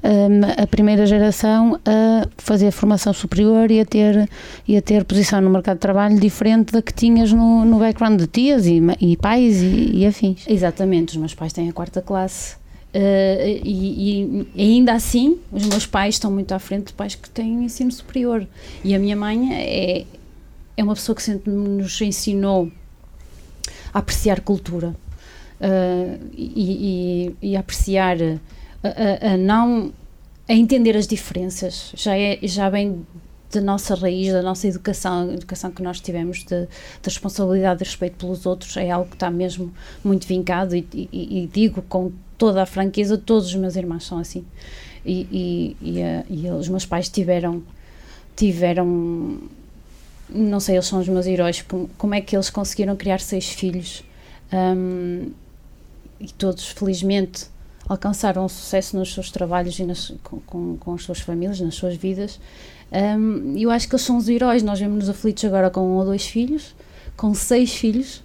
Hum, 0.02 0.40
a 0.62 0.66
primeira 0.66 1.06
geração 1.06 1.80
a 1.84 2.28
fazer 2.36 2.70
formação 2.70 3.12
superior 3.14 3.70
e 3.70 3.80
a 3.80 3.86
ter, 3.86 4.28
e 4.68 4.76
a 4.76 4.82
ter 4.82 5.02
posição 5.04 5.40
no 5.40 5.48
mercado 5.48 5.76
de 5.76 5.80
trabalho 5.80 6.20
diferente 6.20 6.72
da 6.72 6.82
que 6.82 6.92
tinhas 6.92 7.32
no, 7.32 7.64
no 7.64 7.78
background 7.78 8.20
de 8.20 8.26
tias 8.26 8.66
e, 8.66 8.82
e 9.00 9.16
pais 9.16 9.62
e, 9.62 9.92
e 9.94 10.06
afins. 10.06 10.44
Exatamente, 10.46 11.12
os 11.12 11.16
meus 11.16 11.32
pais 11.34 11.52
têm 11.54 11.68
a 11.70 11.72
quarta 11.72 12.02
classe. 12.02 12.56
eh, 12.92 13.60
e, 13.64 14.46
e 14.54 14.62
ainda 14.62 14.92
assim, 14.92 15.38
os 15.50 15.64
meus 15.66 15.86
pais 15.86 16.16
estão 16.16 16.30
muito 16.30 16.52
à 16.52 16.58
frente 16.58 16.88
de 16.88 16.92
pais 16.92 17.14
que 17.14 17.30
têm 17.30 17.64
ensino 17.64 17.90
superior. 17.90 18.46
E 18.84 18.94
a 18.94 18.98
minha 18.98 19.16
mãe 19.16 19.54
é, 19.54 20.04
é 20.76 20.84
uma 20.84 20.94
pessoa 20.94 21.16
que 21.16 21.22
sempre 21.22 21.50
nos 21.50 21.98
ensinou 22.02 22.70
a 23.94 23.98
apreciar 24.00 24.40
cultura 24.40 24.94
eh, 25.60 26.18
e, 26.36 27.32
e- 27.40 27.50
e 27.52 27.56
apreciar, 27.56 28.16
a, 28.82 28.88
a- 28.88 29.32
a 29.32 29.36
não. 29.36 29.92
a 30.48 30.52
entender 30.52 30.94
as 30.96 31.06
diferenças. 31.06 31.92
Já, 31.96 32.18
é, 32.18 32.38
já 32.42 32.68
vem 32.68 33.06
da 33.52 33.60
nossa 33.60 33.94
raiz, 33.94 34.32
da 34.32 34.42
nossa 34.42 34.66
educação, 34.66 35.30
a 35.30 35.32
educação 35.34 35.70
que 35.70 35.80
nós 35.82 36.00
tivemos 36.00 36.38
de, 36.44 36.62
de 36.66 37.04
responsabilidade 37.04 37.82
e 37.82 37.86
respeito 37.86 38.16
pelos 38.16 38.44
outros, 38.44 38.76
é 38.76 38.90
algo 38.90 39.08
que 39.08 39.14
está 39.16 39.30
mesmo 39.30 39.72
muito 40.04 40.26
vincado 40.26 40.74
e, 40.76 40.84
e- 40.92 41.08
e 41.44 41.46
digo 41.52 41.80
com 41.82 42.10
toda 42.36 42.60
a 42.62 42.66
franqueza, 42.66 43.16
todos 43.16 43.46
os 43.46 43.54
meus 43.54 43.76
irmãos 43.76 44.04
são 44.04 44.18
assim. 44.18 44.44
E, 45.06 45.28
e- 45.30 45.76
e, 45.80 46.00
eh, 46.00 46.24
e 46.28 46.48
os 46.50 46.68
meus 46.68 46.84
pais 46.84 47.08
tiveram, 47.08 47.62
tiveram, 48.36 49.38
não 50.34 50.60
sei, 50.60 50.74
eles 50.76 50.86
são 50.86 50.98
os 51.00 51.08
meus 51.08 51.26
heróis, 51.26 51.62
como, 51.96 52.14
é 52.14 52.20
que 52.20 52.34
eles 52.36 52.50
conseguiram 52.50 52.96
criar 52.96 53.20
seis 53.20 53.48
filhos 53.48 54.02
Ahm, 54.52 55.30
e 56.20 56.28
todos, 56.32 56.68
felizmente, 56.68 57.46
alcançaram 57.88 58.48
sucesso 58.48 58.96
nos 58.96 59.12
seus 59.12 59.30
trabalhos 59.30 59.78
e 59.78 59.84
nas- 59.84 60.12
com, 60.22 60.40
com, 60.40 60.76
com 60.76 60.94
as 60.94 61.02
suas 61.02 61.20
famílias, 61.20 61.60
nas 61.60 61.74
suas 61.74 61.96
vidas. 61.96 62.40
Ahm, 62.92 63.56
eu 63.56 63.70
acho 63.70 63.88
que 63.88 63.94
eles 63.94 64.02
são 64.04 64.16
os 64.16 64.28
heróis. 64.28 64.62
Nós 64.62 64.78
vemos-nos 64.80 65.08
aflitos 65.08 65.44
agora 65.44 65.70
com 65.70 65.80
um 65.80 65.94
ou 65.96 66.04
dois 66.04 66.26
filhos, 66.26 66.74
com 67.16 67.34
seis 67.34 67.74
filhos. 67.74 68.22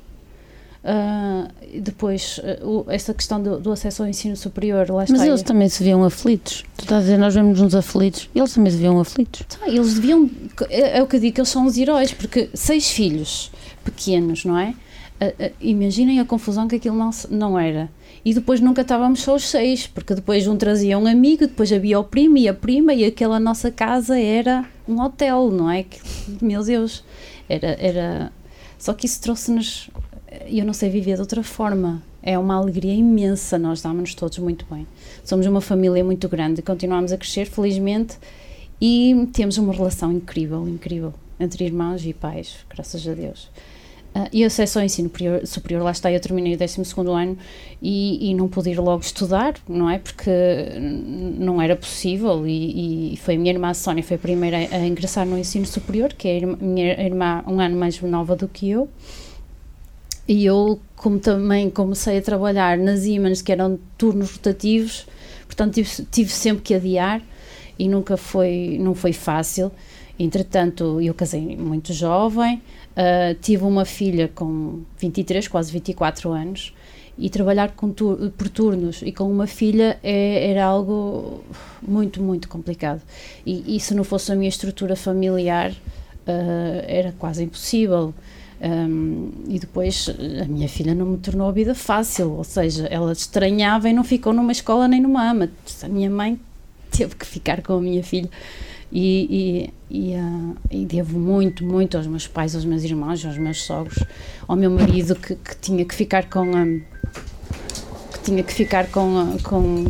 Ah, 0.83 1.49
e 1.73 1.79
depois, 1.81 2.39
ah, 2.43 2.65
o- 2.65 2.85
essa 2.87 3.13
questão 3.13 3.41
do, 3.41 3.59
do 3.59 3.71
acesso 3.71 4.01
ao 4.03 4.07
ensino 4.07 4.35
superior, 4.37 4.87
Mas 5.09 5.21
eles 5.21 5.41
também 5.43 5.67
se 5.67 5.83
viam 5.83 6.03
aflitos. 6.03 6.63
Tu 6.77 6.83
estás 6.83 6.99
a 7.01 7.05
dizer, 7.05 7.17
nós 7.17 7.33
vemos-nos 7.33 7.75
aflitos. 7.75 8.29
Eles 8.33 8.53
também 8.53 8.71
se 8.71 8.77
viam 8.77 8.99
aflitos. 8.99 9.43
Tá, 9.47 9.67
eles 9.67 9.95
deviam. 9.95 10.29
É, 10.69 10.99
é 10.99 11.03
o 11.03 11.07
que 11.07 11.17
eu 11.17 11.19
digo, 11.19 11.35
que 11.35 11.41
eles 11.41 11.49
são 11.49 11.65
os 11.65 11.77
heróis, 11.77 12.13
porque 12.13 12.49
seis 12.53 12.89
filhos. 12.91 13.51
pequenos, 13.83 14.45
não 14.45 14.57
é? 14.57 14.73
Uh, 15.21 15.45
uh, 15.47 15.51
imaginem 15.59 16.19
a 16.21 16.25
confusão 16.25 16.67
que 16.67 16.75
aquilo 16.77 16.95
não, 16.95 17.09
não 17.29 17.59
era. 17.59 17.89
E 18.23 18.33
depois 18.33 18.61
nunca 18.61 18.81
estávamos 18.81 19.21
só 19.21 19.35
os 19.35 19.49
seis, 19.49 19.85
porque 19.87 20.13
depois 20.15 20.47
um 20.47 20.55
trazia 20.55 20.97
um 20.97 21.07
amigo, 21.07 21.45
depois 21.47 21.71
havia 21.73 21.99
o 21.99 22.03
primo 22.03 22.37
e 22.37 22.47
a 22.47 22.53
prima, 22.53 22.93
e 22.93 23.03
aquela 23.03 23.39
nossa 23.39 23.69
casa 23.71 24.17
era 24.19 24.65
um 24.87 25.01
hotel, 25.01 25.49
não 25.51 25.69
é? 25.69 25.83
Que, 25.83 25.99
meu 26.41 26.63
Deus, 26.63 27.03
era, 27.49 27.75
era. 27.79 28.31
Só 28.77 28.93
que 28.93 29.05
isso 29.05 29.19
trouxe-nos. 29.21 29.89
Eu 30.47 30.65
não 30.65 30.73
sei 30.73 30.89
viver 30.89 31.15
de 31.15 31.21
outra 31.21 31.43
forma. 31.43 32.01
É 32.21 32.37
uma 32.37 32.55
alegria 32.55 32.93
imensa, 32.93 33.57
nós 33.57 33.81
damos-nos 33.81 34.13
todos 34.13 34.37
muito 34.39 34.65
bem. 34.69 34.85
Somos 35.23 35.45
uma 35.45 35.61
família 35.61 36.03
muito 36.03 36.27
grande, 36.27 36.61
continuamos 36.61 37.11
a 37.11 37.17
crescer, 37.17 37.45
felizmente, 37.45 38.17
e 38.81 39.27
temos 39.33 39.57
uma 39.57 39.73
relação 39.73 40.11
incrível, 40.11 40.67
incrível, 40.67 41.13
entre 41.39 41.65
irmãos 41.65 42.05
e 42.05 42.13
pais, 42.13 42.57
graças 42.69 43.07
a 43.07 43.13
Deus. 43.13 43.49
Uh, 44.15 44.27
e 44.33 44.43
acesso 44.43 44.79
ao 44.79 44.85
ensino 44.85 45.09
superior, 45.45 45.83
lá 45.83 45.91
está, 45.91 46.11
eu 46.11 46.19
terminei 46.19 46.55
o 46.55 46.57
12 46.57 46.81
ano 47.15 47.37
e, 47.79 48.31
e, 48.31 48.33
não 48.33 48.47
pude 48.47 48.71
ir 48.71 48.79
logo 48.79 49.03
estudar, 49.03 49.53
não 49.67 49.87
é? 49.87 49.99
Porque 49.99 50.31
não 50.79 51.61
era 51.61 51.75
possível 51.75 52.47
e, 52.47 53.13
e, 53.13 53.17
foi 53.17 53.35
a 53.35 53.37
minha 53.37 53.53
irmã 53.53 53.71
Sónia, 53.71 54.01
foi 54.03 54.15
a 54.15 54.19
primeira 54.19 54.57
a 54.57 54.79
ingressar 54.79 55.27
no 55.27 55.37
ensino 55.37 55.65
superior, 55.65 56.11
que 56.13 56.27
é 56.27 56.43
a 56.43 56.47
minha 56.47 56.99
irmã 56.99 57.43
um 57.45 57.59
ano 57.59 57.77
mais 57.77 58.01
nova 58.01 58.35
do 58.35 58.47
que 58.47 58.71
eu. 58.71 58.89
E 60.29 60.45
eu, 60.45 60.79
como 60.95 61.19
também 61.19 61.69
comecei 61.69 62.19
a 62.19 62.21
trabalhar 62.21 62.77
nas 62.77 63.05
Imans, 63.05 63.41
que 63.41 63.51
eram 63.51 63.79
turnos 63.97 64.31
rotativos, 64.31 65.07
portanto 65.45 65.73
tive, 65.73 66.05
tive 66.11 66.29
sempre 66.29 66.61
que 66.61 66.73
adiar 66.75 67.21
e 67.77 67.89
nunca 67.89 68.15
foi, 68.15 68.77
não 68.79 68.93
foi 68.93 69.11
fácil. 69.11 69.71
Entretanto, 70.19 71.01
eu 71.01 71.13
casei 71.13 71.57
muito 71.57 71.93
jovem, 71.93 72.61
Uh, 72.99 73.33
tive 73.39 73.63
uma 73.63 73.85
filha 73.85 74.27
com 74.27 74.81
23, 74.97 75.47
quase 75.47 75.71
24 75.71 76.31
anos 76.31 76.73
e 77.17 77.29
trabalhar 77.29 77.71
por 77.71 78.49
turnos 78.49 79.01
e 79.01 79.13
com 79.13 79.31
uma 79.31 79.47
filha 79.47 79.97
é, 80.03 80.49
era 80.51 80.65
algo 80.65 81.41
muito, 81.81 82.21
muito 82.21 82.49
complicado. 82.49 83.01
E, 83.45 83.75
e, 83.75 83.79
se 83.79 83.93
não 83.93 84.03
fosse 84.03 84.33
a 84.33 84.35
minha 84.35 84.49
estrutura 84.49 84.97
familiar, 84.97 85.71
uh, 85.71 86.83
era 86.87 87.13
quase 87.17 87.43
impossível. 87.43 88.13
Um, 88.61 89.31
e 89.47 89.57
depois 89.57 90.09
a 90.41 90.45
minha 90.45 90.67
filha 90.67 90.93
não 90.93 91.05
me 91.05 91.17
tornou 91.17 91.47
a 91.47 91.51
vida 91.51 91.73
fácil, 91.73 92.31
ou 92.33 92.43
seja, 92.43 92.87
ela 92.87 93.13
estranhava 93.13 93.87
e 93.87 93.93
não 93.93 94.03
ficou 94.03 94.33
numa 94.33 94.51
escola 94.51 94.87
nem 94.87 95.01
numa 95.01 95.29
ama. 95.29 95.49
A 95.81 95.87
minha 95.87 96.09
mãe 96.09 96.37
teve 96.91 97.15
que 97.15 97.25
ficar 97.25 97.61
com 97.61 97.73
a 97.73 97.81
minha 97.81 98.03
filha 98.03 98.29
e, 98.91 99.71
e, 99.89 100.09
e, 100.11 100.15
uh, 100.15 100.57
e, 100.71 100.85
devo 100.85 101.17
muito, 101.17 101.63
muito 101.63 101.95
aos 101.95 102.07
meus 102.07 102.27
pais, 102.27 102.55
aos 102.55 102.65
meus 102.65 102.83
irmãos, 102.83 103.23
aos 103.23 103.37
meus 103.37 103.61
sogros, 103.61 104.03
ao 104.47 104.55
meu 104.55 104.71
marido 104.71 105.15
que, 105.15 105.35
que 105.35 105.55
tinha 105.61 105.85
que 105.85 105.93
ficar 105.93 106.27
com 106.27 106.55
a, 106.55 106.65
que 106.65 108.23
tinha 108.23 108.43
que 108.43 108.53
ficar 108.53 108.87
com, 108.87 109.37
com, 109.43 109.85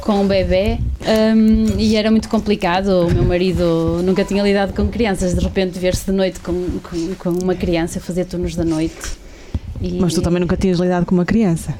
com 0.00 0.20
um 0.20 0.26
bebê 0.26 0.78
um, 1.00 1.78
e 1.78 1.96
era 1.96 2.10
muito 2.10 2.28
complicado. 2.28 3.06
O 3.06 3.10
meu 3.12 3.24
marido 3.24 4.00
nunca 4.04 4.24
tinha 4.24 4.42
lidado 4.42 4.72
com 4.74 4.88
crianças, 4.88 5.34
de 5.34 5.40
repente 5.40 5.78
ver-se 5.78 6.06
de 6.06 6.12
noite 6.12 6.40
com, 6.40 6.78
com, 6.80 7.14
com, 7.18 7.30
uma 7.42 7.54
criança, 7.54 8.00
fazer 8.00 8.24
turnos 8.24 8.54
da 8.54 8.64
noite. 8.64 9.18
E, 9.80 9.98
Mas 10.00 10.14
tu 10.14 10.22
também 10.22 10.40
nunca 10.40 10.56
tinhas 10.56 10.78
lidado 10.78 11.06
com 11.06 11.14
uma 11.14 11.24
criança? 11.24 11.74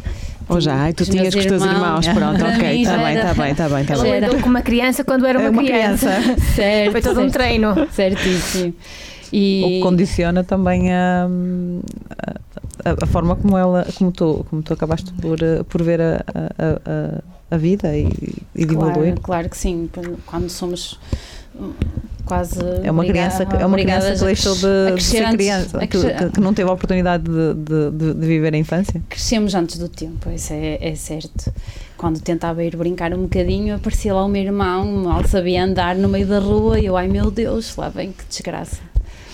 Ou 0.48 0.61
já? 0.61 0.74
Ai, 0.74 0.92
tu 0.92 1.05
tinhas 1.05 1.33
com 1.35 1.40
os 1.40 1.46
teus 1.46 1.62
irmãos, 1.62 2.07
pronto, 2.09 2.44
ok, 2.44 2.83
está 2.83 2.98
bem, 2.98 3.16
está 3.16 3.35
bem, 3.35 3.50
está 3.53 3.68
bem. 3.68 3.81
Está 3.83 3.98
bem. 3.98 4.12
Ela 4.12 4.40
com 4.40 4.48
uma 4.48 4.62
criança 4.62 5.05
quando 5.05 5.27
era 5.27 5.38
uma, 5.38 5.50
uma 5.50 5.62
criança. 5.62 6.11
criança. 6.11 6.40
certo. 6.55 6.92
Foi 6.92 7.00
todo 7.00 7.14
certo. 7.14 7.29
um 7.29 7.31
treino. 7.31 7.74
Certíssimo. 7.92 8.74
E... 9.33 9.62
O 9.64 9.68
que 9.68 9.81
condiciona 9.81 10.44
também 10.44 10.92
a, 10.92 11.27
a, 12.85 13.05
a, 13.05 13.07
forma 13.07 13.35
como 13.35 13.57
ela, 13.57 13.87
como 13.96 14.12
tu, 14.12 14.46
como 14.48 14.62
tu 14.62 14.72
acabaste 14.74 15.12
por, 15.14 15.38
por 15.68 15.83
ver 15.83 16.00
a, 16.00 16.24
a, 16.59 17.34
a 17.50 17.57
vida 17.57 17.96
e, 17.96 18.09
e 18.54 18.64
de 18.64 18.74
claro, 18.74 18.90
evoluir. 18.90 19.20
Claro 19.20 19.48
que 19.48 19.57
sim, 19.57 19.88
quando 20.26 20.48
somos 20.48 20.98
quase 22.24 22.59
é 22.83 22.90
uma 22.90 23.04
criança 23.04 23.42
é 23.42 23.66
uma 23.66 23.76
criança 23.76 24.14
que 24.14 24.24
deixou 24.24 24.54
de, 24.54 24.94
de 24.96 25.02
ser 25.02 25.28
criança 25.30 25.78
que, 25.80 25.87
que, 25.87 26.30
que, 26.30 26.40
não 26.40 26.54
teve 26.54 26.68
a 26.68 26.72
oportunidade 26.72 27.24
de, 27.24 27.90
de, 27.90 28.14
de, 28.14 28.26
viver 28.26 28.54
a 28.54 28.57
infância 28.57 29.00
crescemos 29.09 29.54
antes 29.54 29.78
do 29.78 29.88
tempo 29.88 30.30
isso 30.30 30.52
é, 30.52 30.78
é, 30.80 30.94
certo 30.94 31.52
quando 31.96 32.20
tentava 32.20 32.64
ir 32.64 32.76
brincar 32.76 33.12
um 33.12 33.22
bocadinho 33.22 33.76
aparecia 33.76 34.14
lá 34.14 34.24
o 34.24 34.28
meu 34.28 34.42
irmão 34.42 34.87
mal 35.04 35.24
sabia 35.26 35.64
andar 35.64 35.94
no 35.94 36.09
meio 36.09 36.26
da 36.26 36.38
rua 36.38 36.80
e 36.80 36.87
eu 36.87 36.96
ai 36.96 37.09
meu 37.09 37.30
Deus 37.30 37.76
lá 37.76 37.88
vem 37.88 38.12
que 38.12 38.24
desgraça 38.28 38.83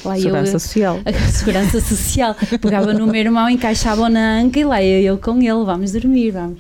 Lá 0.03 0.17
segurança 0.17 0.53
eu, 0.55 0.61
social. 0.61 0.99
A 1.05 1.13
segurança 1.31 1.79
social. 1.79 2.35
Pegava 2.59 2.95
no 2.95 3.07
meu 3.07 3.21
irmão, 3.21 3.51
encaixava 3.51 4.09
na 4.09 4.39
anca 4.39 4.59
e 4.59 4.65
lá 4.65 4.83
eu, 4.83 5.03
eu 5.03 5.19
com 5.19 5.37
ele, 5.37 5.63
vamos 5.63 5.93
dormir, 5.93 6.31
vamos. 6.31 6.59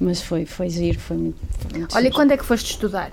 Mas 0.00 0.22
foi, 0.22 0.44
foi 0.44 0.70
giro, 0.70 0.98
foi 0.98 1.16
muito. 1.16 1.38
Foi 1.68 1.78
muito 1.78 1.94
Olha, 1.94 2.04
giro. 2.04 2.14
quando 2.14 2.32
é 2.32 2.36
que 2.36 2.44
foste 2.44 2.70
estudar? 2.70 3.10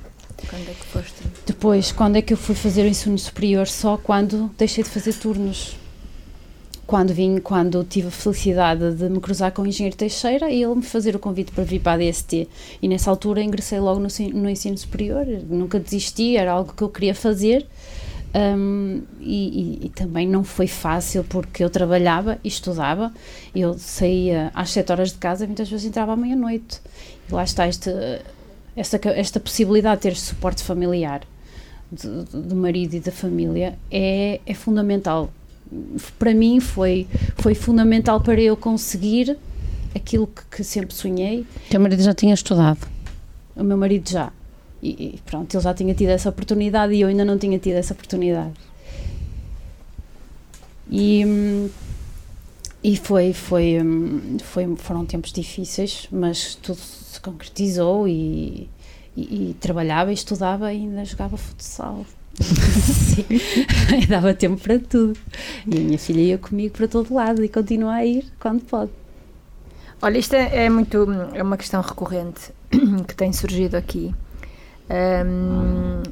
Quando 0.50 0.70
é 0.70 0.74
que 0.74 0.86
foste? 0.86 1.16
Depois, 1.46 1.92
quando 1.92 2.18
é 2.18 2.22
que 2.22 2.34
eu 2.34 2.38
fui 2.38 2.56
fazer 2.56 2.84
o 2.84 2.88
ensino 2.88 3.18
superior? 3.18 3.68
Só 3.68 3.98
quando 3.98 4.52
deixei 4.58 4.84
de 4.84 4.90
fazer 4.90 5.14
turnos. 5.14 5.76
Quando 6.86 7.14
vim, 7.14 7.40
quando 7.40 7.84
tive 7.84 8.10
a 8.10 8.12
felicidade 8.12 8.94
de 8.94 9.10
me 9.10 9.20
cruzar 9.20 9.52
com 9.52 9.64
o 9.64 9.68
engenheiro 9.68 9.98
Teixeira 9.98 10.52
e 10.52 10.62
ele 10.62 10.76
me 10.76 10.84
fazer 10.84 11.16
o 11.16 11.20
convite 11.20 11.52
para 11.52 11.64
vir 11.64 11.80
para 11.80 11.94
a 11.94 11.98
DST. 11.98 12.48
E 12.80 12.88
nessa 12.88 13.10
altura 13.10 13.42
ingressei 13.42 13.80
logo 13.80 14.00
no, 14.00 14.08
no 14.34 14.50
ensino 14.50 14.78
superior, 14.78 15.26
nunca 15.26 15.80
desisti, 15.80 16.38
era 16.38 16.52
algo 16.52 16.74
que 16.74 16.84
eu 16.84 16.90
queria 16.90 17.16
fazer. 17.16 17.66
Um, 18.38 19.04
e, 19.22 19.80
e, 19.82 19.86
e, 19.86 19.90
também 19.90 20.28
não 20.28 20.44
foi 20.44 20.68
fácil 20.68 21.24
porque 21.24 21.64
eu 21.64 21.70
trabalhava 21.70 22.38
e 22.44 22.50
estudava, 22.50 23.14
eu 23.56 23.78
saía 23.78 24.52
às 24.54 24.72
7 24.72 24.92
horas 24.92 25.12
de 25.14 25.18
casa 25.20 25.46
e 25.46 25.48
muitas 25.48 25.70
vezes 25.70 25.86
entrava 25.86 26.12
à 26.12 26.16
meia-noite. 26.18 26.82
E 27.30 27.34
lá 27.34 27.46
está 27.46 27.66
este 27.66 27.90
esta, 28.76 29.00
esta 29.10 29.40
possibilidade 29.40 30.02
de 30.02 30.02
ter 30.10 30.16
suporte 30.16 30.64
familiar 30.64 31.22
do 31.90 32.56
marido 32.56 32.96
e 32.96 33.00
da 33.00 33.12
família 33.12 33.78
é, 33.90 34.42
é 34.46 34.54
fundamental. 34.54 35.32
Para 36.20 36.34
mim 36.34 36.60
foi, 36.60 37.08
foi 37.38 37.56
fundamental 37.56 38.20
para 38.20 38.42
eu 38.42 38.58
conseguir 38.58 39.38
aquilo 39.96 40.28
que, 40.28 40.58
que 40.58 40.64
sempre 40.64 40.94
sonhei. 40.94 41.46
Teu 41.70 41.80
marido 41.80 42.04
já 42.04 42.14
tinha 42.14 42.34
estudado? 42.34 42.86
O 43.56 43.64
meu 43.64 43.78
marido 43.78 44.10
já. 44.10 44.32
E, 44.88 45.20
pronto, 45.26 45.56
ele 45.56 45.64
já 45.64 45.74
tinha 45.74 45.94
tido 45.96 46.10
essa 46.10 46.30
oportunidade 46.30 46.94
e 46.94 47.02
eu 47.02 47.08
ainda 47.08 47.26
não 47.26 47.38
tinha 47.40 47.58
tido 47.58 47.76
essa 47.76 47.94
oportunidade. 47.94 48.54
E, 50.90 51.70
e 52.84 52.96
foi, 52.96 53.34
foi, 53.34 53.80
foi, 54.44 54.76
foram 54.76 55.06
tempos 55.06 55.32
difíceis, 55.32 56.08
mas 56.12 56.54
tudo 56.56 56.78
concretizou 57.24 58.08
e, 58.08 58.70
e, 59.18 59.50
e 59.50 59.56
trabalhava 59.60 60.12
e 60.12 60.14
estudava 60.14 60.72
e 60.72 60.78
ainda 60.78 61.04
jogava 61.04 61.36
futsal. 61.36 62.06
Sim, 62.40 63.26
dava 64.08 64.36
tempo 64.36 64.62
para 64.62 64.78
tudo. 64.78 65.18
E 65.66 65.78
a 65.78 65.82
minha 65.82 65.98
filha 65.98 66.22
ia 66.22 66.38
comigo 66.38 66.76
para 66.76 66.88
todo 66.88 67.14
lado 67.14 67.44
e 67.44 67.50
continua 67.50 67.94
a 67.94 68.06
ir 68.06 68.26
quando 68.40 68.62
pode. 68.66 68.92
Olha, 70.00 70.20
isto 70.20 70.36
é, 70.36 70.66
é 70.66 70.70
muito 70.70 71.08
é 71.34 71.42
uma 71.42 71.58
questão 71.58 71.82
recorrente 71.82 72.52
que 73.08 73.16
tem 73.16 73.34
surgido 73.34 73.76
aqui. 73.76 74.14
Um, 74.90 76.04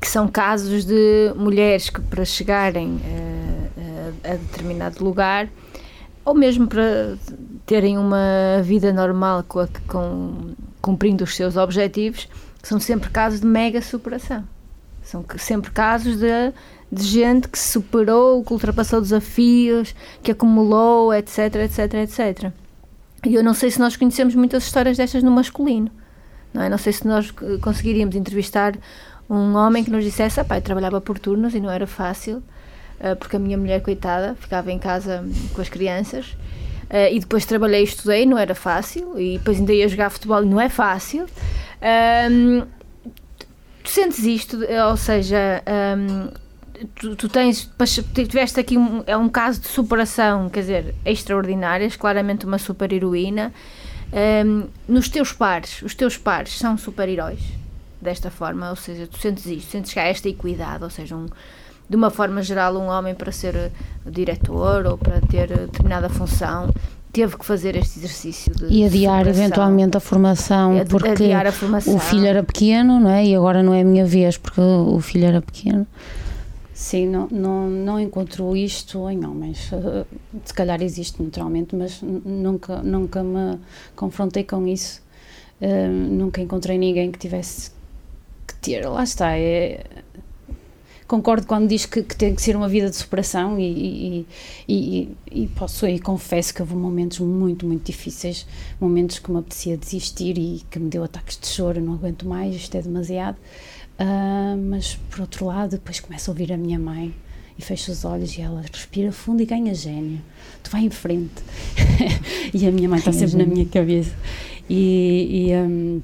que 0.00 0.08
são 0.08 0.28
casos 0.28 0.84
de 0.84 1.32
mulheres 1.36 1.90
que 1.90 2.00
para 2.00 2.24
chegarem 2.24 3.00
a, 3.04 4.28
a, 4.28 4.32
a 4.32 4.36
determinado 4.36 5.04
lugar 5.04 5.48
ou 6.24 6.34
mesmo 6.34 6.66
para 6.66 7.16
terem 7.66 7.98
uma 7.98 8.62
vida 8.62 8.92
normal 8.92 9.44
com, 9.46 9.60
a, 9.60 9.68
com 9.86 10.54
cumprindo 10.80 11.24
os 11.24 11.34
seus 11.34 11.56
objetivos, 11.56 12.28
são 12.62 12.78
sempre 12.80 13.10
casos 13.10 13.40
de 13.40 13.46
mega 13.46 13.82
superação. 13.82 14.44
São 15.02 15.24
sempre 15.38 15.70
casos 15.70 16.18
de, 16.18 16.52
de 16.90 17.02
gente 17.02 17.48
que 17.48 17.58
superou, 17.58 18.44
que 18.44 18.52
ultrapassou 18.52 19.00
desafios, 19.00 19.94
que 20.22 20.30
acumulou, 20.30 21.12
etc, 21.12 21.56
etc, 21.56 21.94
etc. 21.94 22.52
E 23.26 23.34
eu 23.34 23.42
não 23.42 23.54
sei 23.54 23.70
se 23.70 23.78
nós 23.78 23.96
conhecemos 23.96 24.34
muitas 24.34 24.64
histórias 24.64 24.96
destas 24.96 25.22
no 25.22 25.30
masculino. 25.30 25.90
Não, 26.52 26.62
é? 26.62 26.68
não 26.68 26.78
sei 26.78 26.92
se 26.92 27.06
nós 27.06 27.32
conseguiríamos 27.60 28.16
entrevistar 28.16 28.76
um 29.28 29.54
homem 29.54 29.84
que 29.84 29.90
nos 29.90 30.04
dissesse: 30.04 30.40
ah, 30.40 30.44
pai, 30.44 30.60
trabalhava 30.60 31.00
por 31.00 31.18
turnos 31.18 31.54
e 31.54 31.60
não 31.60 31.70
era 31.70 31.86
fácil, 31.86 32.42
ah, 33.00 33.16
porque 33.16 33.36
a 33.36 33.38
minha 33.38 33.56
mulher, 33.56 33.82
coitada, 33.82 34.34
ficava 34.40 34.70
em 34.72 34.78
casa 34.78 35.24
com 35.54 35.60
as 35.60 35.68
crianças 35.68 36.36
Uh, 36.90 37.06
e 37.12 37.20
depois 37.20 37.44
trabalhei 37.46 37.82
e 37.82 37.84
estudei, 37.84 38.26
não 38.26 38.36
era 38.36 38.52
fácil, 38.52 39.16
e 39.16 39.38
depois 39.38 39.58
ainda 39.58 39.72
ia 39.72 39.88
jogar 39.88 40.10
futebol, 40.10 40.42
não 40.42 40.60
é 40.60 40.68
fácil. 40.68 41.24
Um, 42.28 42.62
tu 43.84 43.90
sentes 43.90 44.24
isto, 44.24 44.58
ou 44.88 44.96
seja, 44.96 45.62
um, 45.96 46.28
tu, 46.96 47.14
tu, 47.14 47.28
tens, 47.28 47.70
tiveste 48.12 48.58
aqui 48.58 48.76
um, 48.76 49.04
é 49.06 49.16
um 49.16 49.28
caso 49.28 49.60
de 49.60 49.68
superação, 49.68 50.48
quer 50.48 50.60
dizer, 50.60 50.94
extraordinárias, 51.06 51.94
claramente 51.94 52.44
uma 52.44 52.58
super 52.58 52.92
heroína. 52.92 53.54
Um, 54.12 54.64
nos 54.88 55.08
teus 55.08 55.32
pares, 55.32 55.82
os 55.82 55.94
teus 55.94 56.16
pares 56.16 56.58
são 56.58 56.76
super-heróis 56.76 57.38
desta 58.00 58.30
forma, 58.30 58.70
ou 58.70 58.76
seja, 58.76 59.06
tu 59.06 59.18
sentes 59.18 59.46
isto, 59.46 59.70
sentes 59.70 59.92
que 59.92 60.00
há 60.00 60.04
esta 60.08 60.28
equidade, 60.28 60.82
ou 60.82 60.90
seja, 60.90 61.14
um, 61.14 61.26
de 61.88 61.96
uma 61.96 62.10
forma 62.10 62.42
geral, 62.42 62.76
um 62.76 62.86
homem 62.86 63.14
para 63.14 63.30
ser 63.30 63.54
eh, 63.54 63.70
diretor 64.06 64.86
ou 64.86 64.96
para 64.98 65.20
ter 65.20 65.50
eh, 65.52 65.56
determinada 65.66 66.08
função 66.08 66.72
teve 67.12 67.36
que 67.36 67.44
fazer 67.44 67.74
este 67.76 67.98
exercício 67.98 68.54
de 68.54 68.66
E 68.72 68.84
adiar 68.84 69.26
eventualmente 69.26 69.96
a 69.96 70.00
formação, 70.00 70.78
Adi- 70.78 70.88
porque 70.88 71.08
a 71.32 71.50
formação. 71.52 71.94
o 71.96 71.98
filho 71.98 72.26
era 72.26 72.42
pequeno, 72.42 73.00
não 73.00 73.10
é? 73.10 73.26
E 73.26 73.34
agora 73.34 73.62
não 73.64 73.74
é 73.74 73.80
a 73.80 73.84
minha 73.84 74.06
vez, 74.06 74.36
porque 74.38 74.60
o 74.60 75.00
filho 75.00 75.26
era 75.26 75.42
pequeno. 75.42 75.84
Sim, 76.80 77.08
não, 77.08 77.28
não, 77.30 77.68
não 77.68 78.00
encontro 78.00 78.56
isto 78.56 79.08
em 79.10 79.24
homens. 79.26 79.70
Eh, 79.72 80.06
Se 80.44 80.54
calhar 80.54 80.80
existe 80.82 81.22
naturalmente, 81.22 81.76
mas 81.76 82.00
nunca, 82.02 82.82
nunca 82.82 83.22
me 83.22 83.58
confrontei 83.94 84.44
com 84.44 84.66
isso. 84.66 85.02
Eh, 85.60 85.88
nunca 85.88 86.40
encontrei 86.40 86.78
ninguém 86.78 87.12
que 87.12 87.18
tivesse 87.18 87.70
que 88.46 88.54
ter. 88.62 88.86
Lá 88.88 89.04
está. 89.04 89.36
É, 89.38 89.84
concordo 91.06 91.46
quando 91.46 91.68
diz 91.68 91.86
que, 91.86 92.02
que 92.02 92.14
tem 92.16 92.34
que 92.34 92.40
ser 92.42 92.54
uma 92.56 92.68
vida 92.68 92.88
de 92.88 92.96
superação 92.96 93.58
e, 93.58 93.64
e, 93.64 94.26
e, 94.68 95.42
e- 95.42 95.46
posso 95.48 95.86
e 95.86 95.98
confesso 95.98 96.54
que 96.54 96.62
houve 96.62 96.74
momentos 96.74 97.18
muito, 97.18 97.66
muito 97.66 97.84
difíceis, 97.84 98.46
momentos 98.80 99.18
que 99.18 99.30
me 99.30 99.38
apetecia 99.38 99.76
desistir 99.76 100.38
e 100.38 100.62
que 100.70 100.78
me 100.78 100.88
deu 100.88 101.02
ataques 101.02 101.38
de 101.38 101.48
choro, 101.48 101.80
não 101.80 101.94
aguento 101.94 102.26
mais, 102.28 102.54
isto 102.54 102.76
é 102.76 102.82
demasiado. 102.82 103.36
Ah, 104.02 104.56
mas 104.58 104.94
por 105.10 105.20
outro 105.20 105.44
lado, 105.44 105.72
depois 105.72 106.00
começo 106.00 106.30
a 106.30 106.32
ouvir 106.32 106.50
a 106.52 106.56
minha 106.56 106.78
mãe 106.78 107.14
e 107.58 107.62
fecho 107.62 107.92
os 107.92 108.02
olhos 108.06 108.34
e 108.38 108.40
ela 108.40 108.62
respira 108.62 109.12
fundo 109.12 109.42
e 109.42 109.44
ganha 109.44 109.74
gênio. 109.74 110.20
Tu 110.62 110.70
vai 110.70 110.82
em 110.84 110.90
frente. 110.90 111.34
e 112.54 112.66
a 112.66 112.72
minha 112.72 112.88
mãe 112.88 112.98
está 112.98 113.12
sempre 113.12 113.36
na 113.36 113.44
gênio. 113.44 113.54
minha 113.54 113.66
cabeça. 113.66 114.14
E, 114.68 115.48
e, 115.50 115.54
hum, 115.54 116.00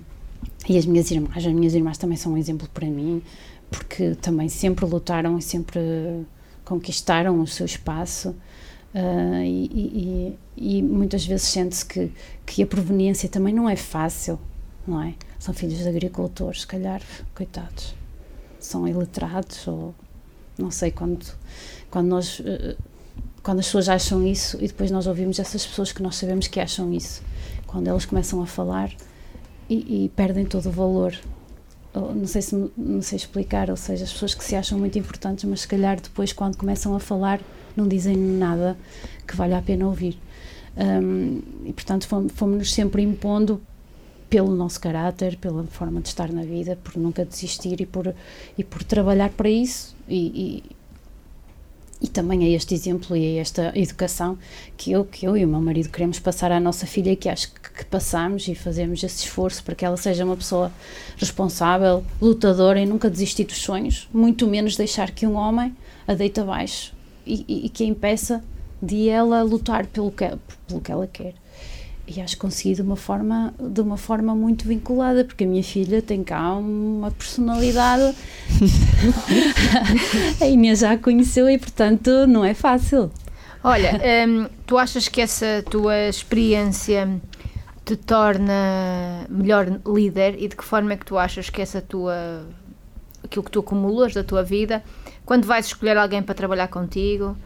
e 0.69 0.77
as 0.77 0.85
minhas 0.85 1.11
irmãs, 1.11 1.37
as 1.39 1.53
minhas 1.53 1.75
irmãs 1.75 1.97
também 1.97 2.19
são 2.19 2.33
um 2.35 2.37
exemplo 2.37 2.69
para 2.75 2.87
mim, 2.87 3.23
porque 3.71 4.15
também 4.17 4.49
sempre 4.51 4.85
lutaram 4.85 5.39
e 5.39 5.43
sempre 5.43 5.81
conquistaram 6.65 7.41
o 7.41 7.47
seu 7.47 7.65
espaço. 7.65 8.35
e- 9.45 10.35
e- 10.57 10.79
e 10.79 10.83
muitas 10.83 11.25
vezes 11.27 11.47
sente-se 11.49 11.85
que, 11.85 12.11
que 12.47 12.63
a 12.63 12.67
proveniência 12.67 13.29
também 13.29 13.53
não 13.55 13.69
é 13.69 13.77
fácil, 13.77 14.39
não 14.87 15.03
é? 15.03 15.13
São 15.39 15.53
filhos 15.55 15.79
de 15.79 15.89
agricultores, 15.89 16.63
se 16.63 16.67
calhar, 16.67 17.01
coitados, 17.35 17.95
são 18.59 18.87
iletrados 18.89 19.67
ou 19.69 19.95
não 20.59 20.71
sei 20.71 20.91
quando, 20.91 21.27
quando 21.91 22.09
nós 22.09 22.41
eh, 22.45 22.77
quando 23.43 23.61
as 23.61 23.67
pessoas 23.67 23.89
acham 23.89 24.27
isso 24.27 24.57
e 24.61 24.67
depois 24.67 24.91
nós 24.91 25.07
ouvimos 25.07 25.39
essas 25.39 25.65
pessoas 25.65 25.93
que 25.93 26.03
nós 26.03 26.17
sabemos 26.17 26.49
que 26.49 26.59
acham 26.59 26.93
isso, 26.93 27.23
quando 27.67 27.87
elas 27.87 28.05
começam 28.05 28.43
a 28.43 28.47
falar 28.47 28.91
e, 29.71 30.05
e 30.05 30.09
perdem 30.17 30.45
todo 30.45 30.67
o 30.67 30.73
valor. 30.73 31.15
Não 31.95 32.27
sei 32.27 32.43
se 32.43 32.55
não 32.77 33.01
sei 33.01 33.17
explicar, 33.17 33.71
ou 33.71 33.77
seja, 33.77 34.05
as 34.05 34.13
pessoas 34.13 34.35
que 34.35 34.45
se 34.45 34.55
acham 34.55 34.79
muito 34.79 34.99
importantes, 34.99 35.45
mas 35.45 35.61
se 35.63 35.69
calhar 35.69 35.99
depois 35.99 36.33
quando 36.33 36.57
começam 36.57 36.95
a 36.95 37.01
falar 37.01 37.41
não 37.77 37.87
dizem 37.89 38.17
nada 38.17 38.77
que 39.27 39.35
vale 39.37 39.55
a 39.55 39.63
pena 39.63 39.87
ouvir. 39.87 40.19
Hum, 40.77 41.41
e 41.65 41.73
portanto 41.73 42.07
fomos- 42.07 42.33
fomos-nos 42.35 42.73
sempre 42.75 43.01
impondo 43.03 43.63
pelo 44.29 44.55
nosso 44.55 44.81
caráter, 44.81 45.37
pela 45.37 45.65
forma 45.65 46.01
de 46.01 46.09
estar 46.09 46.33
na 46.33 46.43
vida, 46.43 46.79
por 46.83 46.97
nunca 46.97 47.25
desistir 47.25 47.81
e 47.81 47.87
por, 47.87 48.15
e 48.59 48.65
por 48.65 48.83
trabalhar 48.83 49.31
para 49.31 49.49
isso 49.49 49.95
e, 50.09 50.63
e, 52.01 52.07
e 52.07 52.09
também 52.09 52.45
é 52.45 52.51
este 52.51 52.75
exemplo 52.75 53.17
e 53.17 53.25
é 53.25 53.41
esta 53.41 53.73
educação 53.75 54.37
que 54.77 54.93
eu, 54.93 55.05
que 55.05 55.27
eu 55.27 55.37
e 55.37 55.45
o 55.45 55.49
meu 55.49 55.61
marido 55.61 55.89
queremos 55.89 56.19
passar 56.19 56.53
à 56.53 56.61
nossa 56.61 56.87
filha 56.87 57.13
e 57.13 57.17
que 57.17 57.29
acho 57.29 57.53
que, 57.53 57.71
que 57.71 57.85
passamos 57.85 58.47
e 58.49 58.55
fazemos 58.55 59.03
esse 59.03 59.25
esforço 59.25 59.63
para 59.63 59.75
que 59.75 59.85
ela 59.85 59.97
seja 59.97 60.25
uma 60.25 60.37
pessoa 60.37 60.73
responsável, 61.17 62.05
lutadora 62.21 62.81
e 62.81 62.87
nunca 62.87 63.09
desistir 63.09 63.45
dos 63.45 63.59
sonhos, 63.59 64.09
muito 64.13 64.47
menos 64.47 64.77
deixar 64.77 65.11
que 65.11 65.27
um 65.27 65.35
homem 65.35 65.75
a 66.07 66.15
deite 66.15 66.41
abaixo 66.41 66.93
e, 67.25 67.45
e, 67.49 67.67
e 67.67 67.69
que 67.69 67.85
a 67.85 67.87
impeça 67.87 68.45
de 68.83 69.09
ela 69.09 69.43
lutar 69.43 69.87
pelo 69.87 70.11
que, 70.11 70.31
pelo 70.67 70.81
que 70.81 70.93
ela 70.93 71.07
quer. 71.07 71.35
E 72.09 72.21
acho 72.21 72.37
que 72.37 72.41
consegui 72.41 72.75
de 72.75 72.83
uma 72.83 72.95
forma 72.95 73.53
de 73.59 73.81
uma 73.81 73.97
forma 73.97 74.35
muito 74.35 74.67
vinculada, 74.67 75.25
porque 75.25 75.45
a 75.45 75.47
minha 75.47 75.63
filha 75.63 76.01
tem 76.01 76.23
cá 76.23 76.55
uma 76.55 77.11
personalidade 77.11 78.15
a 80.41 80.47
Inês 80.47 80.79
já 80.81 80.93
a 80.93 80.99
conheceu 80.99 81.51
e 81.51 81.59
portanto 81.59 82.27
não 82.27 82.45
é 82.45 82.55
fácil. 82.55 83.11
Olha, 83.63 84.01
hum, 84.29 84.47
tu 84.65 84.79
achas 84.79 85.09
que 85.09 85.21
essa 85.21 85.65
tua 85.69 86.09
experiência 86.09 87.21
te 87.85 87.97
torna 87.97 89.27
melhor 89.29 89.81
líder 89.87 90.37
e 90.41 90.49
de 90.49 90.57
que 90.57 90.65
forma 90.65 90.93
é 90.93 90.97
que 90.97 91.05
tu 91.05 91.19
achas 91.19 91.51
que 91.51 91.61
essa 91.61 91.81
tua 91.81 92.47
aquilo 93.25 93.45
que 93.45 93.51
tu 93.51 93.61
acumulas 93.61 94.15
da 94.15 94.23
tua 94.23 94.43
vida, 94.43 94.83
quando 95.25 95.45
vais 95.47 95.67
escolher 95.67 95.97
alguém 95.97 96.23
para 96.23 96.35
trabalhar 96.35 96.69
contigo, 96.69 97.37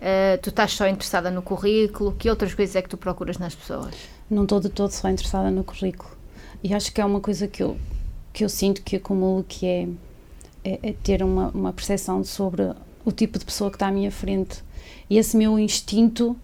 eh, 0.00 0.38
tu 0.42 0.50
estás 0.50 0.72
só 0.72 0.86
interessada 0.86 1.30
no 1.30 1.42
currículo, 1.42 2.12
que 2.12 2.28
outras 2.28 2.54
coisas 2.54 2.76
é 2.76 2.82
que 2.82 2.88
tu 2.88 2.96
procuras 2.96 3.38
nas 3.38 3.54
pessoas? 3.54 3.94
Não 4.30 4.42
estou 4.42 4.60
de 4.60 4.68
todo 4.68 4.90
só 4.90 5.08
interessada 5.08 5.50
no 5.50 5.64
currículo. 5.64 6.10
E 6.62 6.74
acho 6.74 6.92
que 6.92 7.00
é 7.00 7.04
uma 7.04 7.20
coisa 7.20 7.46
que 7.46 7.62
eu, 7.62 7.76
que 8.32 8.44
eu 8.44 8.48
sinto 8.48 8.82
que 8.82 8.96
acumulo, 8.96 9.44
que 9.46 9.66
é, 9.66 9.88
é, 10.64 10.90
é 10.90 10.92
ter 10.92 11.22
uma, 11.22 11.48
uma 11.48 11.72
percepção 11.72 12.22
sobre 12.24 12.72
o 13.04 13.12
tipo 13.12 13.38
de 13.38 13.44
pessoa 13.44 13.70
que 13.70 13.76
está 13.76 13.88
à 13.88 13.92
minha 13.92 14.10
frente. 14.10 14.62
E 15.08 15.16
esse 15.16 15.36
meu 15.36 15.58
instinto 15.58 16.36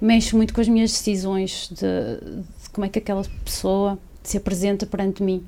mexe 0.00 0.36
muito 0.36 0.54
com 0.54 0.60
as 0.60 0.68
minhas 0.68 0.92
decisões 0.92 1.68
de, 1.70 2.42
de 2.62 2.70
como 2.70 2.84
é 2.84 2.88
que 2.88 2.98
aquela 2.98 3.22
pessoa 3.44 3.98
se 4.22 4.36
apresenta 4.36 4.86
perante 4.86 5.22
mim. 5.22 5.44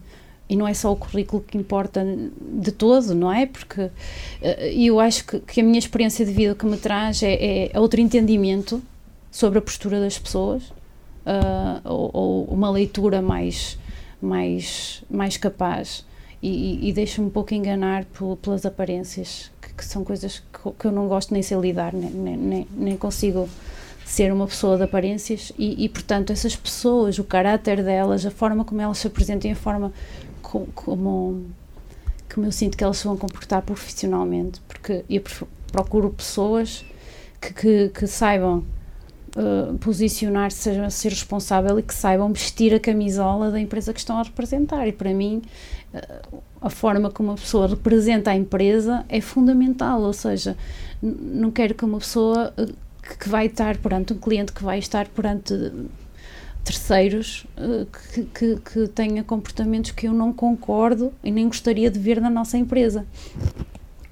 E 0.49 0.57
não 0.57 0.67
é 0.67 0.73
só 0.73 0.91
o 0.93 0.97
currículo 0.97 1.43
que 1.47 1.59
importa 1.59 2.05
de 2.41 2.73
todo, 2.73 3.15
não 3.15 3.31
é? 3.33 3.47
Porque 3.47 3.91
eh, 4.41 4.73
eu 4.75 4.99
acho 4.99 5.25
que, 5.27 5.41
que 5.41 5.61
a 5.61 5.65
minha 5.65 5.79
experiência 5.79 6.25
de 6.25 6.33
vida 6.33 6.55
que 6.55 6.65
me 6.65 6.77
traz 6.79 7.23
é, 7.23 7.71
é 7.71 7.79
outro 7.79 8.01
entendimento 8.01 8.83
sobre 9.31 9.59
a 9.59 9.63
postura 9.63 10.01
das 10.01 10.19
pessoas, 10.19 10.73
ah, 11.27 11.81
ou, 11.85 12.11
ou 12.13 12.45
uma 12.45 12.71
leitura 12.71 13.21
mais, 13.21 13.79
mais, 14.21 15.05
mais 15.11 15.37
capaz 15.37 16.05
e, 16.43 16.49
e, 16.49 16.89
e 16.89 16.93
deixa-me 16.93 17.29
um 17.29 17.31
pouco 17.31 17.53
enganar 17.53 18.05
pel- 18.07 18.39
pelas 18.41 18.65
aparências, 18.65 19.51
que, 19.61 19.75
que 19.75 19.85
são 19.85 20.05
coisas 20.05 20.39
que, 20.53 20.71
que 20.79 20.85
eu 20.87 20.93
não 20.93 21.07
gosto 21.09 21.35
nem 21.35 21.43
sei 21.43 21.59
lidar, 21.59 21.93
nem, 21.93 22.11
nem, 22.11 22.67
nem, 22.75 22.97
consigo 22.97 23.49
ser 24.05 24.33
uma 24.33 24.47
pessoa 24.47 24.77
de 24.79 24.85
aparências 24.85 25.53
e, 25.59 25.85
e, 25.85 25.89
portanto, 25.89 26.33
essas 26.33 26.57
pessoas, 26.57 27.19
o 27.19 27.25
caráter 27.25 27.85
delas, 27.85 28.25
a 28.25 28.31
forma 28.31 28.65
como 28.65 28.81
elas 28.81 28.99
se 28.99 29.07
apresentam 29.07 29.51
a 29.51 29.55
forma 29.55 29.93
co- 30.49 30.67
como, 30.75 31.45
como 32.33 32.47
eu 32.47 32.53
sinto 32.53 32.77
que 32.77 32.83
elas 32.83 32.97
se 32.97 33.05
vão 33.05 33.17
comportar 33.17 33.63
profissionalmente, 33.63 34.61
porque 34.67 35.05
eu 35.09 35.23
procuro 35.71 36.11
pessoas 36.11 36.85
que, 37.41 37.53
que, 37.53 37.89
que 37.91 38.07
saibam 38.07 38.65
uh, 39.37 39.77
posicionar-se, 39.79 40.59
sejam 40.59 40.89
ser 40.91 41.11
responsável 41.11 41.79
e 41.79 41.83
que 41.83 41.95
saibam 41.95 42.33
vestir 42.33 42.75
a 42.75 42.81
camisola 42.81 43.51
da 43.51 43.61
empresa 43.61 43.93
que 43.93 44.01
estão 44.01 44.19
a 44.19 44.23
representar. 44.23 44.89
E 44.89 44.93
para 44.93 45.13
mim, 45.13 45.43
uh, 45.95 46.43
a 46.61 46.71
forma 46.71 47.11
como 47.11 47.29
uma 47.29 47.37
pessoa 47.37 47.69
representa 47.69 48.31
a 48.31 48.37
empresa 48.37 49.05
é 49.09 49.21
fundamental. 49.21 50.01
Ou 50.01 50.13
seja, 50.13 50.57
não 51.03 51.51
quero 51.51 51.75
que 51.75 51.85
uma 51.85 51.99
pessoa 51.99 52.53
que, 53.03 53.19
que 53.19 53.29
vai 53.29 53.47
estar 53.47 53.77
perante 53.77 54.13
um 54.15 54.19
cliente 54.19 54.53
que 54.53 54.65
vai 54.65 54.79
estar 54.79 55.07
perante 55.09 55.55
terceiros 56.65 57.47
uh, 57.57 57.87
que, 58.13 58.23
que, 58.25 58.57
que 58.61 58.89
tenha 58.89 59.25
comportamentos 59.25 59.91
que 59.93 60.07
eu 60.07 60.13
não 60.13 60.33
concordo 60.33 61.13
e 61.25 61.31
nem 61.31 61.47
gostaria 61.47 61.91
de 61.91 61.99
ver 61.99 62.21
na 62.21 62.29
nossa 62.31 62.59
empresa. 62.59 63.07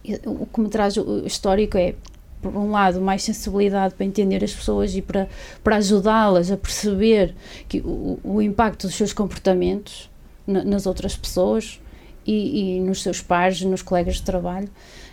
E 0.05 0.15
O 0.25 0.47
que 0.47 0.61
me 0.61 0.69
traz 0.69 0.97
o 0.97 1.27
histórico 1.27 1.77
é 1.77 1.95
por 2.41 2.55
um 2.57 2.71
lado, 2.71 3.01
mais 3.01 3.23
sensibilidade 3.23 3.95
para 3.95 4.07
entender 4.07 4.45
as 4.45 4.55
pessoas 4.55 4.95
e 4.95 5.03
para, 5.03 5.29
para 5.65 5.77
ajudá-las 5.77 6.51
a 6.51 6.57
perceber 6.57 7.35
que 7.69 7.81
o, 7.81 8.19
o 8.23 8.41
impacto 8.43 8.87
dos 8.87 8.95
seus 8.95 9.13
comportamentos 9.13 10.09
na- 10.47 10.63
nas 10.63 10.87
outras 10.87 11.17
pessoas 11.17 11.81
e, 12.27 12.77
e 12.77 12.81
nos 12.81 13.03
seus 13.03 13.21
pares, 13.21 13.63
nos 13.63 13.83
colegas 13.83 14.17
de 14.17 14.23
trabalho. 14.23 14.69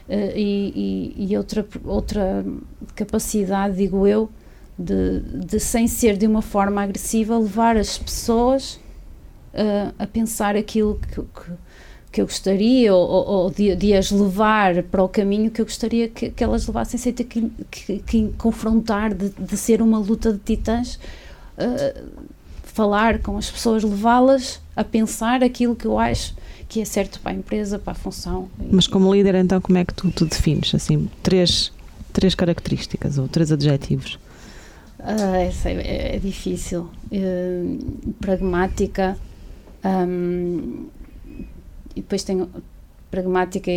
Eh, 0.07 0.33
e, 0.35 1.13
e- 1.17 1.25
e 1.31 1.37
outra, 1.37 1.65
outra 1.85 2.45
capacidade, 2.93 3.77
digo 3.77 4.05
eu, 4.05 4.29
de, 4.77 5.19
de, 5.45 5.59
sem 5.59 5.87
ser 5.87 6.17
de 6.17 6.25
uma 6.27 6.41
forma 6.41 6.81
agressiva, 6.81 7.37
levar 7.37 7.77
as 7.77 7.97
pessoas 7.97 8.79
eh, 9.53 9.91
a 9.99 10.07
pensar 10.07 10.55
aquilo 10.55 10.99
que, 10.99 11.21
que, 11.21 11.51
que 12.11 12.21
eu 12.21 12.25
gostaria 12.25 12.93
ou, 12.93 13.07
ou- 13.27 13.51
de, 13.51 13.75
de 13.75 13.93
as 13.93 14.09
levar 14.11 14.81
para 14.83 15.03
o 15.03 15.07
caminho 15.09 15.51
que 15.51 15.61
eu 15.61 15.65
gostaria 15.65 16.07
que, 16.07 16.29
que 16.31 16.43
elas 16.43 16.65
levassem 16.67 16.99
sem 16.99 17.13
ter 17.13 17.23
que, 17.25 17.51
que, 17.71 17.99
que 17.99 18.33
confrontar, 18.37 19.13
de, 19.13 19.29
de 19.29 19.57
ser 19.57 19.81
uma 19.81 19.99
luta 19.99 20.31
de 20.33 20.39
titãs. 20.39 20.99
eh, 21.57 22.01
falar 22.63 23.19
com 23.19 23.37
as 23.37 23.51
pessoas, 23.51 23.83
levá-las 23.83 24.59
a 24.75 24.83
pensar 24.83 25.43
aquilo 25.43 25.75
que 25.75 25.85
eu 25.85 25.99
acho 25.99 26.33
que 26.67 26.81
é 26.81 26.85
certo 26.85 27.19
para 27.19 27.31
a 27.31 27.35
empresa, 27.35 27.77
para 27.77 27.91
a 27.91 27.95
função. 27.95 28.49
Mas 28.71 28.87
como 28.87 29.13
líder, 29.13 29.35
então, 29.35 29.61
como 29.61 29.77
é 29.77 29.85
que 29.85 29.93
tu, 29.93 30.09
tu 30.09 30.25
defines? 30.25 30.73
Assim, 30.73 31.07
três, 31.21 31.71
três 32.11 32.33
características 32.33 33.19
ou 33.19 33.27
três 33.27 33.51
adjetivos? 33.51 34.17
Ah, 35.05 35.37
essa 35.41 35.69
é, 35.69 36.15
é 36.15 36.19
difícil. 36.19 36.89
Eh, 37.11 37.77
pragmática. 38.21 39.17
hum, 39.85 40.87
e 41.95 42.01
depois 42.01 42.23
tenho 42.23 42.49
pragmática 43.11 43.69
e, 43.69 43.75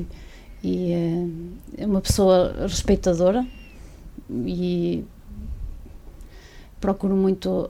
e- 0.00 0.06
e 0.64 0.92
é, 0.92 1.82
é 1.82 1.86
uma 1.86 2.00
pessoa 2.00 2.54
respeitadora 2.60 3.44
e 4.30 5.04
procuro 6.80 7.16
muito 7.16 7.68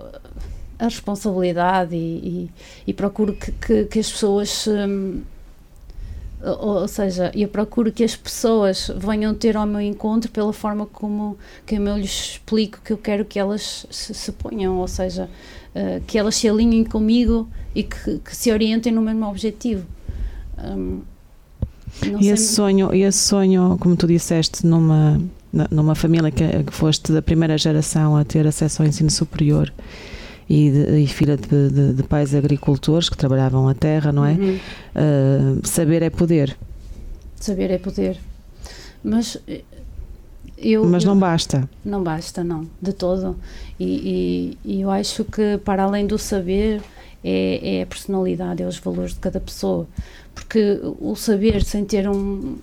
a 0.78 0.84
responsabilidade 0.84 1.96
e, 1.96 2.50
e, 2.86 2.92
procuro 2.92 3.32
que, 3.34 3.50
que, 3.52 3.84
que, 3.86 3.98
as 3.98 4.10
pessoas 4.12 4.66
hum, 4.68 5.22
ou, 6.42 6.80
ou, 6.80 6.88
seja, 6.88 7.30
eu 7.34 7.46
procuro 7.46 7.92
que 7.92 8.02
as 8.02 8.16
pessoas 8.16 8.90
venham 8.96 9.32
ter 9.32 9.56
ao 9.56 9.66
meu 9.66 9.80
encontro 9.80 10.30
pela 10.30 10.52
forma 10.52 10.86
como 10.86 11.38
que 11.64 11.76
eu 11.76 11.96
lhes 11.96 12.32
explico 12.32 12.80
que 12.84 12.92
eu 12.92 12.98
quero 12.98 13.24
que 13.24 13.38
elas 13.38 13.86
se, 13.90 14.12
se 14.12 14.32
ponham, 14.32 14.78
ou 14.78 14.88
seja, 14.88 15.30
uh, 15.74 16.02
que 16.06 16.18
elas 16.18 16.34
se 16.34 16.48
alinhem 16.48 16.84
comigo 16.84 17.48
e 17.74 17.84
que, 17.84 18.18
que 18.18 18.36
se 18.36 18.50
orientem 18.50 18.92
no 18.92 19.00
mesmo 19.00 19.26
objetivo. 19.26 19.86
Um, 20.58 21.00
e 22.20 22.28
esse 22.28 22.54
sonho, 22.54 22.92
esse 22.92 23.18
sonho, 23.18 23.76
como 23.78 23.94
tu 23.94 24.06
disseste, 24.06 24.66
numa, 24.66 25.20
numa 25.70 25.94
família 25.94 26.30
que, 26.30 26.64
que 26.64 26.72
foste 26.72 27.12
da 27.12 27.22
primeira 27.22 27.56
geração 27.58 28.16
a 28.16 28.24
ter 28.24 28.46
acesso 28.46 28.82
ao 28.82 28.88
ensino 28.88 29.10
superior, 29.10 29.72
e, 30.52 30.70
de, 30.70 31.00
e 31.00 31.06
filha 31.06 31.34
de, 31.34 31.70
de, 31.70 31.92
de, 31.94 32.02
pais 32.02 32.34
agricultores 32.34 33.08
que 33.08 33.16
trabalhavam 33.16 33.66
a 33.68 33.74
terra, 33.74 34.12
não 34.12 34.22
é? 34.22 34.32
Uhum. 34.32 34.58
Uh, 34.94 35.66
saber 35.66 36.02
é 36.02 36.10
poder. 36.10 36.54
Saber 37.36 37.70
é 37.70 37.78
poder. 37.78 38.18
Mas 39.02 39.38
eh, 39.48 39.62
eu, 40.58 40.84
Mas 40.84 41.04
não 41.04 41.14
eu, 41.14 41.20
basta. 41.20 41.66
Não 41.82 42.02
basta, 42.02 42.44
não, 42.44 42.68
de 42.82 42.92
todo. 42.92 43.34
E, 43.80 44.58
e, 44.64 44.72
e, 44.74 44.80
eu 44.82 44.90
acho 44.90 45.24
que 45.24 45.56
para 45.64 45.84
além 45.84 46.06
do 46.06 46.18
saber 46.18 46.82
é, 47.24 47.78
é 47.78 47.82
a 47.82 47.86
personalidade, 47.86 48.62
é 48.62 48.66
os 48.66 48.78
valores 48.78 49.14
de 49.14 49.20
cada 49.20 49.40
pessoa. 49.40 49.88
Porque 50.34 50.80
o 51.00 51.16
saber 51.16 51.64
sem 51.64 51.82
ter 51.82 52.06
um, 52.06 52.58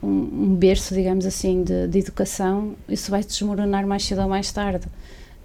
um, 0.00 0.08
um 0.08 0.54
berço, 0.54 0.94
digamos 0.94 1.26
assim, 1.26 1.64
de, 1.64 1.88
de 1.88 1.98
educação, 1.98 2.76
isso 2.88 3.10
vai 3.10 3.24
desmoronar 3.24 3.84
mais 3.88 4.04
cedo 4.04 4.22
ou 4.22 4.28
mais 4.28 4.52
tarde 4.52 4.86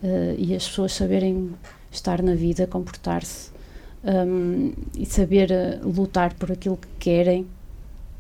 uh, 0.04 0.36
e 0.38 0.54
as 0.56 0.68
pessoas 0.68 0.94
saberem 0.94 1.52
estar 1.92 2.22
na 2.22 2.36
vida, 2.36 2.68
comportar-se 2.68 3.52
um, 4.04 4.74
e 4.96 5.06
saber 5.06 5.50
uh, 5.52 5.88
lutar 5.88 6.34
por 6.34 6.52
aquilo 6.52 6.78
que 6.78 6.88
querem 7.00 7.48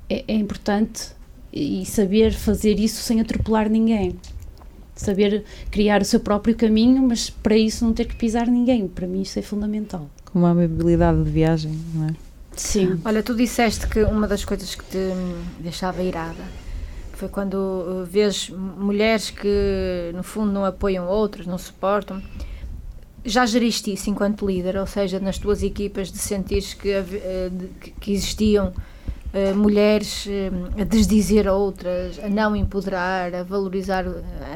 é, 0.09 0.23
é, 0.27 0.35
importante 0.35 1.09
e 1.51 1.85
saber 1.85 2.33
fazer 2.33 2.79
isso 2.79 3.01
sem 3.01 3.19
atropelar 3.19 3.69
ninguém. 3.69 4.15
Saber 4.95 5.43
criar 5.71 6.01
o 6.01 6.05
seu 6.05 6.19
próprio 6.19 6.55
caminho, 6.55 7.01
mas 7.01 7.29
para 7.29 7.57
isso 7.57 7.83
não 7.83 7.93
ter 7.93 8.05
que 8.05 8.15
pisar 8.15 8.47
ninguém. 8.47 8.87
Para 8.87 9.07
mim, 9.07 9.21
isso 9.21 9.37
é 9.39 9.41
fundamental. 9.41 10.07
Com 10.25 10.39
uma 10.39 10.51
habilidade 10.51 11.23
de 11.23 11.29
viagem, 11.29 11.71
não 11.93 12.09
é? 12.09 12.13
Sim. 12.55 12.99
Olha, 13.03 13.23
tu 13.23 13.35
disseste 13.35 13.87
que 13.87 14.03
uma 14.03 14.27
das 14.27 14.45
coisas 14.45 14.75
que 14.75 14.83
te 14.83 15.09
deixava 15.59 16.03
irada 16.03 16.43
foi 17.23 17.29
quando 17.29 17.55
uh, 17.55 18.05
vês 18.05 18.49
mulheres 18.49 19.29
que, 19.29 20.11
no 20.13 20.23
fundo, 20.23 20.51
não 20.51 20.65
apoiam 20.65 21.07
outras, 21.07 21.45
não 21.45 21.57
suportam. 21.57 22.21
Já 23.23 23.45
geriste 23.45 23.93
isso 23.93 24.09
enquanto 24.09 24.45
líder, 24.45 24.75
ou 24.75 24.85
seja, 24.85 25.19
nas 25.19 25.37
tuas 25.37 25.63
equipas, 25.63 26.11
de 26.11 26.17
sentires 26.17 26.73
que, 26.73 26.89
uh, 26.91 27.93
que 28.01 28.11
existiam 28.11 28.73
uh, 29.33 29.55
mulheres 29.55 30.25
uh, 30.25 30.81
a 30.81 30.83
desdizer 30.83 31.47
outras, 31.47 32.19
a 32.19 32.27
não 32.27 32.55
empoderar, 32.55 33.33
a 33.33 33.43
valorizar 33.43 34.05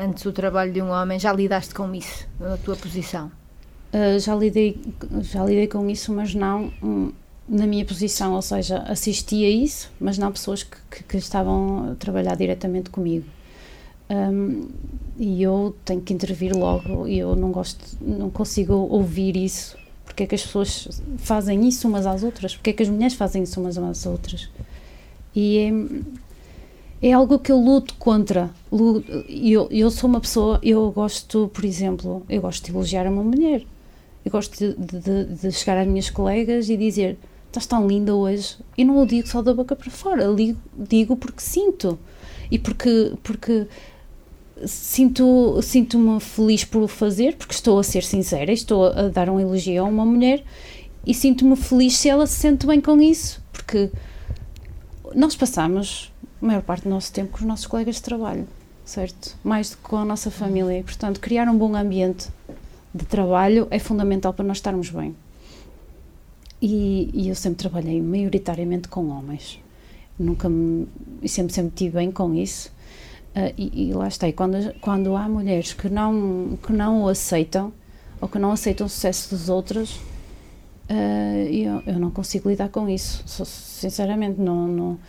antes 0.03 0.26
o 0.26 0.34
trabalho 0.34 0.74
de 0.74 0.82
um 0.82 0.89
homem? 0.89 1.18
Já 1.18 1.32
lidaste 1.32 1.74
com 1.74 1.93
isso 1.95 2.28
na 2.39 2.57
tua 2.57 2.76
posição? 2.76 3.32
já, 4.20 4.36
lidei, 4.36 4.80
já 5.22 5.43
lidei 5.45 5.68
com 5.68 5.89
isso, 5.89 6.13
mas 6.13 6.36
não. 6.36 6.72
Um 6.84 7.11
na 7.47 7.65
minha 7.65 7.85
posição, 7.85 8.33
ou 8.33 8.41
seja, 8.41 8.79
assistia 8.79 9.49
isso, 9.49 9.89
mas 9.99 10.17
não 10.17 10.31
pessoas 10.31 10.63
que, 10.63 10.77
que, 10.91 11.03
que 11.03 11.17
estavam 11.17 11.91
a 11.91 11.95
trabalhar 11.95 12.35
diretamente 12.35 12.89
comigo. 12.89 13.25
Um, 14.09 14.67
e 15.17 15.41
eu 15.41 15.75
tenho 15.83 16.01
que 16.01 16.13
intervir 16.13 16.55
logo 16.55 17.07
e 17.07 17.19
eu 17.19 17.35
não 17.35 17.51
gosto, 17.51 17.83
não 18.01 18.29
consigo 18.29 18.73
ouvir 18.73 19.35
isso. 19.35 19.77
Porque 20.05 20.23
é 20.23 20.25
que 20.25 20.35
as 20.35 20.41
pessoas 20.41 21.01
fazem 21.17 21.67
isso 21.67 21.87
umas 21.87 22.05
às 22.05 22.23
outras? 22.23 22.55
Porque 22.55 22.69
é 22.69 22.73
que 22.73 22.83
as 22.83 22.89
mulheres 22.89 23.13
fazem 23.13 23.43
isso 23.43 23.59
umas 23.59 23.77
às 23.77 24.05
outras? 24.05 24.49
E 25.35 25.57
é, 27.01 27.09
é 27.09 27.13
algo 27.13 27.37
que 27.39 27.51
eu 27.51 27.59
luto 27.59 27.93
contra. 27.95 28.49
Eu, 29.27 29.67
eu 29.69 29.91
sou 29.91 30.09
uma 30.09 30.19
pessoa, 30.19 30.59
eu 30.63 30.89
gosto, 30.91 31.49
por 31.53 31.65
exemplo, 31.65 32.23
eu 32.29 32.41
gosto 32.41 32.65
de 32.65 32.71
elogiar 32.71 33.05
uma 33.07 33.23
mulher. 33.23 33.63
Eu 34.23 34.31
gosto 34.31 34.57
de, 34.57 34.73
de, 34.75 35.25
de 35.25 35.51
chegar 35.51 35.77
às 35.77 35.87
minhas 35.87 36.09
colegas 36.09 36.69
e 36.69 36.77
dizer 36.77 37.17
estás 37.47 37.65
tão 37.65 37.87
linda 37.87 38.15
hoje. 38.15 38.57
E 38.77 38.85
não 38.85 39.01
o 39.01 39.05
digo 39.05 39.27
só 39.27 39.41
da 39.41 39.53
boca 39.53 39.75
para 39.75 39.89
fora, 39.89 40.23
eu 40.23 40.35
digo, 40.35 40.59
digo 40.77 41.15
porque 41.15 41.41
sinto. 41.41 41.97
E 42.49 42.57
porque, 42.57 43.13
porque 43.23 43.67
sinto, 44.65 45.61
sinto-me 45.61 46.19
feliz 46.19 46.63
por 46.63 46.81
o 46.81 46.87
fazer, 46.87 47.35
porque 47.35 47.53
estou 47.53 47.79
a 47.79 47.83
ser 47.83 48.03
sincera, 48.03 48.51
estou 48.51 48.85
a 48.85 49.09
dar 49.09 49.29
um 49.29 49.39
elogio 49.39 49.83
a 49.83 49.85
uma 49.85 50.05
mulher 50.05 50.43
e 51.05 51.13
sinto-me 51.13 51.55
feliz 51.55 51.97
se 51.97 52.09
ela 52.09 52.25
se 52.25 52.35
sente 52.35 52.65
bem 52.65 52.81
com 52.81 53.01
isso, 53.01 53.41
porque 53.51 53.89
nós 55.15 55.35
passamos 55.35 56.11
a 56.41 56.45
maior 56.45 56.61
parte 56.61 56.83
do 56.83 56.89
nosso 56.89 57.11
tempo 57.11 57.31
com 57.31 57.39
os 57.39 57.45
nossos 57.45 57.65
colegas 57.65 57.95
de 57.95 58.01
trabalho, 58.01 58.47
certo? 58.83 59.37
Mais 59.43 59.69
do 59.69 59.77
que 59.77 59.83
com 59.83 59.97
a 59.97 60.05
nossa 60.05 60.29
família. 60.29 60.79
E, 60.79 60.83
portanto, 60.83 61.19
criar 61.19 61.47
um 61.47 61.57
bom 61.57 61.75
ambiente 61.75 62.27
de 62.93 63.05
trabalho 63.05 63.67
é 63.71 63.79
fundamental 63.79 64.33
para 64.33 64.45
nós 64.45 64.57
estarmos 64.57 64.89
bem. 64.89 65.15
E, 66.62 67.10
e, 67.14 67.30
eu 67.30 67.36
sempre 67.36 67.60
trabalhei 67.60 68.01
maioritariamente 68.01 68.88
com 68.88 69.10
homens. 69.10 69.60
Nunca 70.18 70.49
me. 70.49 70.88
Sempre, 71.26 71.53
sempre 71.53 71.72
tive 71.76 71.97
bem 71.97 72.12
com 72.12 72.34
isso. 72.34 72.70
Uh, 73.36 73.53
e, 73.58 73.89
e, 73.89 73.93
lá 73.93 74.08
está. 74.08 74.28
E 74.28 74.34
quando, 74.34 74.74
quando 74.82 75.16
há 75.16 75.30
mulheres 75.30 75.74
que 75.74 75.89
não, 75.89 76.58
que 76.66 76.74
não 76.74 77.03
o 77.03 77.10
aceitam, 77.10 77.72
ou 78.20 78.28
que 78.28 78.39
não 78.39 78.51
aceitam 78.51 78.88
o 78.88 78.89
sucesso 78.89 79.30
dos 79.36 79.49
outros, 79.49 79.97
uh, 80.89 81.47
eu, 81.51 81.84
eu 81.86 81.99
não 81.99 82.10
consigo 82.10 82.49
lidar 82.49 82.70
com 82.70 82.89
isso. 82.89 83.24
Sinceramente, 83.28 84.41
não, 84.41 84.68
não, 84.68 84.99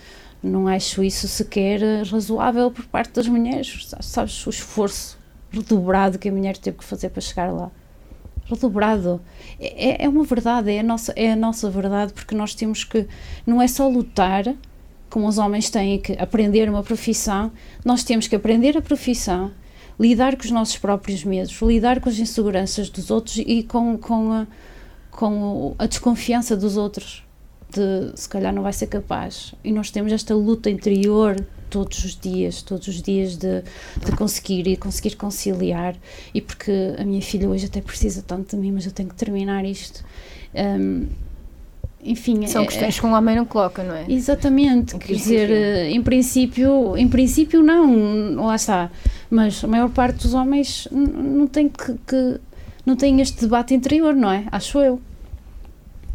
não 0.42 0.68
acho 0.68 1.02
isso 1.02 1.26
sequer 1.26 1.80
razoável 2.04 2.70
por 2.70 2.84
parte 2.86 3.12
das 3.12 3.26
mulheres. 3.26 3.88
Sabes 4.00 4.46
o 4.46 4.50
esforço 4.50 5.18
redobrado 5.50 6.18
que 6.18 6.28
a 6.28 6.32
mulher 6.32 6.58
teve 6.58 6.76
que 6.76 6.84
fazer 6.84 7.08
para 7.08 7.22
chegar 7.22 7.50
lá 7.50 7.70
redobrado. 8.48 9.20
É, 9.60 10.04
é 10.04 10.08
uma 10.08 10.24
verdade, 10.24 10.72
é 10.72 10.80
a, 10.80 10.82
nossa, 10.82 11.12
é 11.16 11.32
a 11.32 11.36
nossa 11.36 11.70
verdade, 11.70 12.12
porque 12.12 12.34
nós 12.34 12.54
temos 12.54 12.84
que. 12.84 13.06
Não 13.46 13.60
é 13.60 13.68
só 13.68 13.88
lutar, 13.88 14.44
como 15.10 15.26
os 15.26 15.38
homens 15.38 15.70
têm 15.70 15.98
que 15.98 16.12
aprender 16.14 16.68
uma 16.68 16.82
profissão, 16.82 17.52
nós 17.84 18.02
temos 18.02 18.26
que 18.26 18.36
aprender 18.36 18.76
a 18.76 18.82
profissão, 18.82 19.50
lidar 19.98 20.36
com 20.36 20.44
os 20.44 20.50
nossos 20.50 20.78
próprios 20.78 21.24
medos, 21.24 21.60
lidar 21.62 22.00
com 22.00 22.08
as 22.08 22.18
inseguranças 22.18 22.88
dos 22.88 23.10
outros 23.10 23.38
e 23.38 23.62
com, 23.62 23.96
com, 23.98 24.32
a, 24.32 24.46
com 25.10 25.74
a 25.78 25.86
desconfiança 25.86 26.56
dos 26.56 26.76
outros. 26.76 27.24
De 27.70 28.18
se 28.18 28.26
calhar 28.26 28.52
não 28.52 28.62
vai 28.62 28.72
ser 28.72 28.86
capaz. 28.86 29.54
E 29.62 29.70
nós 29.70 29.90
temos 29.90 30.10
esta 30.10 30.34
luta 30.34 30.70
interior 30.70 31.36
todos 31.68 32.04
os 32.04 32.16
dias, 32.16 32.62
todos 32.62 32.88
os 32.88 33.02
dias 33.02 33.36
de, 33.36 33.62
de 34.04 34.12
conseguir 34.16 34.66
e 34.66 34.76
conseguir 34.76 35.16
conciliar. 35.16 35.94
E 36.34 36.40
porque 36.40 36.72
a 36.98 37.04
minha 37.04 37.22
filha 37.22 37.48
hoje 37.48 37.66
até 37.66 37.80
precisa 37.80 38.22
tanto 38.22 38.56
de 38.56 38.62
mim, 38.62 38.72
mas 38.72 38.86
eu 38.86 38.92
tenho 38.92 39.08
que 39.08 39.14
terminar 39.14 39.64
isto. 39.64 40.04
Um, 40.54 41.06
enfim, 42.02 42.46
são 42.46 42.62
é, 42.62 42.66
questões 42.66 42.96
é, 42.96 43.00
que 43.00 43.06
um 43.06 43.12
homem 43.12 43.36
não 43.36 43.44
coloca, 43.44 43.82
não 43.82 43.94
é? 43.94 44.06
Exatamente, 44.08 44.96
quer 44.98 45.12
dizer, 45.14 45.50
eh, 45.50 45.90
em 45.90 46.00
princípio, 46.00 46.96
em 46.96 47.08
princípio 47.08 47.60
não, 47.60 48.36
lá 48.36 48.54
está, 48.54 48.90
mas 49.28 49.64
a 49.64 49.66
maior 49.66 49.90
parte 49.90 50.22
dos 50.22 50.32
homens 50.32 50.86
não 50.92 51.48
tem 51.48 51.68
que, 51.68 51.94
que 52.06 52.40
não 52.86 52.94
tem 52.94 53.20
este 53.20 53.40
debate 53.40 53.74
interior, 53.74 54.14
não 54.14 54.30
é? 54.30 54.46
Acho 54.50 54.78
eu. 54.78 55.00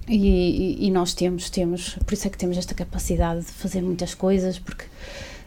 E, 0.08 0.18
e, 0.18 0.88
e, 0.88 0.92
nós 0.92 1.14
temos, 1.14 1.50
temos, 1.50 1.98
por 2.06 2.14
isso 2.14 2.28
é 2.28 2.30
que 2.30 2.38
temos 2.38 2.58
esta 2.58 2.74
capacidade 2.74 3.42
de 3.42 3.52
fazer 3.52 3.82
muitas 3.82 4.14
coisas, 4.14 4.60
porque 4.60 4.86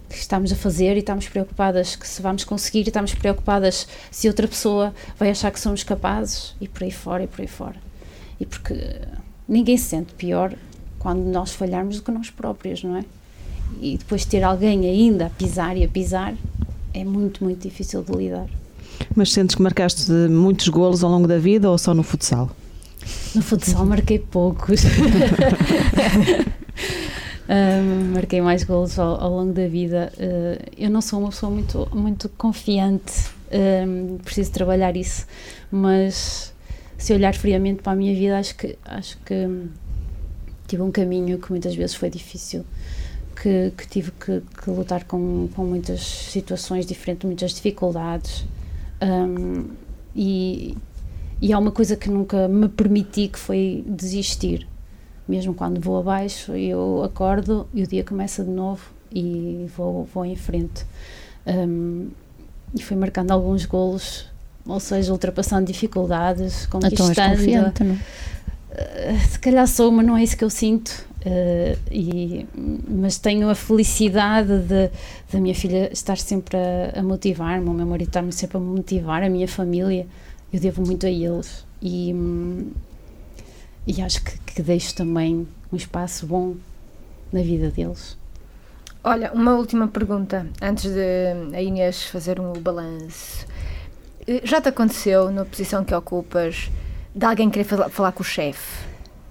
que 0.09 0.17
estamos 0.17 0.53
a 0.53 0.57
fazer 0.57 0.97
e 0.97 1.01
estamos 1.01 1.29
preocupadas 1.29 1.97
que 1.97 2.07
se 2.07 2.23
vamos 2.23 2.45
conseguir 2.45 2.81
e 2.81 2.89
estamos 2.89 3.15
preocupadas 3.15 3.87
se 4.11 4.29
outra 4.29 4.47
pessoa 4.47 4.95
vai 5.19 5.31
achar 5.31 5.51
que 5.51 5.61
somos 5.61 5.83
capazes 5.83 6.55
e 6.61 6.69
por 6.69 6.85
aí 6.85 6.91
fora 6.91 7.25
e 7.25 7.27
por 7.27 7.41
aí 7.41 7.47
fora. 7.47 7.77
E 8.39 8.47
porque 8.47 8.75
ninguém 9.49 9.77
se 9.77 9.85
sente 9.85 10.15
pior 10.15 10.55
quando 10.99 11.21
nós 11.21 11.53
falharmos 11.53 11.97
do 11.97 12.03
que 12.03 12.11
nós 12.11 12.31
próprios, 12.31 12.83
não 12.83 12.97
é? 12.97 13.05
E 13.81 13.97
depois 13.99 14.25
ter 14.25 14.43
alguém 14.43 14.89
ainda 14.89 15.27
a 15.27 15.31
pisar 15.31 15.77
e 15.77 15.85
a 15.85 15.89
pisar 15.89 16.35
é 16.95 17.05
muito, 17.05 17.45
muito 17.45 17.63
difícil 17.63 18.03
de 18.03 18.13
lidar. 18.13 18.49
Mas 19.15 19.33
sentes 19.33 19.55
que 19.55 19.63
marcaste 19.63 20.11
muitos 20.11 20.69
golos 20.69 21.05
ao 21.05 21.11
longo 21.11 21.27
da 21.27 21.39
vida 21.39 21.71
ou 21.71 21.77
só 21.77 21.93
no 21.93 22.03
futsal? 22.03 22.51
No 23.35 23.43
futsal 23.43 23.85
marquei 23.85 24.19
poucos. 24.19 24.83
Marquei 28.13 28.41
mais 28.41 28.65
gols 28.65 28.99
ao, 28.99 29.21
ao 29.21 29.31
longo 29.31 29.53
da 29.53 29.69
vida. 29.69 30.13
Uh, 30.17 30.71
eu 30.77 30.91
não 30.91 31.01
sou 31.01 31.21
uma 31.21 31.29
pessoa 31.31 31.51
muito, 31.51 31.89
muito 31.95 32.29
confiante, 32.31 33.31
um, 33.87 34.19
preciso 34.19 34.51
trabalhar 34.53 34.97
isso, 34.97 35.27
mas 35.71 36.53
se 36.99 37.13
olhar 37.13 37.35
friamente 37.35 37.83
para 37.83 37.93
a 37.93 37.97
minha 37.97 38.15
vida, 38.15 38.39
acho 38.39 38.57
que, 38.57 38.77
acho 38.85 39.19
que 39.19 39.69
tive 40.67 40.83
um 40.83 40.91
caminho 40.91 41.39
que 41.39 41.51
muitas 41.51 41.75
vezes 41.75 41.95
foi 41.95 42.11
difícil. 42.11 42.65
que, 43.41 43.73
que 43.77 43.87
tive 43.87 44.11
que, 44.13 44.43
que 44.63 44.71
lutar 44.71 45.05
com, 45.05 45.49
com 45.55 45.65
muitas 45.65 46.01
situações 46.01 46.87
diferentes, 46.87 47.25
muitas 47.27 47.53
dificuldades. 47.53 48.47
Um, 49.01 49.67
e, 50.15 50.77
e 51.41 51.53
há 51.53 51.59
uma 51.59 51.71
coisa 51.71 51.97
que 51.97 52.09
nunca 52.09 52.49
me 52.49 52.69
permiti 52.69 53.29
que 53.29 53.39
foi 53.39 53.85
desistir. 53.87 54.67
Mesmo 55.29 55.55
quando 55.55 55.81
vou 55.81 55.99
abaixo, 55.99 56.53
eu 56.53 57.03
acordo 57.05 57.67
e 57.75 57.83
o 57.83 57.87
dia 57.87 58.05
começa 58.05 58.45
de 58.45 58.51
novo 58.51 58.83
e 59.13 59.67
vou, 59.77 60.05
vou 60.13 60.25
em 60.25 60.37
frente. 60.37 60.85
Um, 61.47 62.09
e 62.75 62.83
fui 62.83 62.97
marcando 62.97 63.31
alguns 63.31 63.65
golos, 63.65 64.27
ou 64.67 64.79
seja, 64.79 65.13
ultrapassando 65.13 65.67
dificuldades, 65.67 66.67
conquistando. 66.67 67.13
Então 67.13 67.25
és 67.25 67.39
confiante, 67.39 67.85
não? 67.85 67.95
Uh, 67.95 69.19
se 69.29 69.39
calhar 69.39 69.67
sou, 69.67 69.91
mas 69.91 70.07
não 70.07 70.17
é 70.17 70.23
isso 70.23 70.37
que 70.37 70.45
eu 70.45 70.51
sinto. 70.51 71.07
Uh, 71.25 71.77
e, 71.91 72.47
mas 72.89 73.19
tenho 73.19 73.49
a 73.49 73.55
felicidade 73.55 74.59
de, 74.61 74.91
de 75.29 75.37
a 75.37 75.41
minha 75.41 75.55
filha 75.55 75.91
estar 75.93 76.19
sempre 76.19 76.57
a, 76.57 77.01
a 77.01 77.03
motivar-me, 77.03 77.69
o 77.69 77.73
meu 77.73 77.87
marido 77.87 78.09
estar-me 78.09 78.33
sempre 78.33 78.59
a 78.59 78.61
motivar, 78.61 79.25
a 79.25 79.29
minha 79.29 79.49
família, 79.49 80.07
eu 80.53 80.61
devo 80.61 80.87
muito 80.87 81.05
a 81.05 81.11
eles 81.11 81.65
e, 81.83 82.15
e 83.87 84.03
acho 84.03 84.23
que, 84.23 84.39
que 84.39 84.63
deixo 84.63 84.95
também 84.95 85.47
um 85.73 85.77
espaço 85.77 86.27
bom 86.27 86.55
na 87.33 87.43
vida 87.43 87.71
deles. 87.71 88.17
Olha, 89.05 89.31
uma 89.33 89.55
última 89.55 89.87
pergunta 89.87 90.47
antes 90.61 90.91
de 90.93 91.55
a 91.57 91.63
Inês 91.63 92.05
fazer 92.05 92.41
um 92.41 92.53
balanço. 92.55 93.47
Eh, 94.27 94.41
Já 94.45 94.61
te 94.61 94.69
aconteceu, 94.69 95.31
na 95.31 95.45
posição 95.45 95.85
que 95.85 95.95
ocupas, 95.95 96.71
de 97.15 97.25
alguém 97.25 97.49
querer 97.49 97.65
falar, 97.65 97.89
falar 97.89 98.13
com 98.13 98.23
o 98.23 98.25
chefe? 98.27 98.85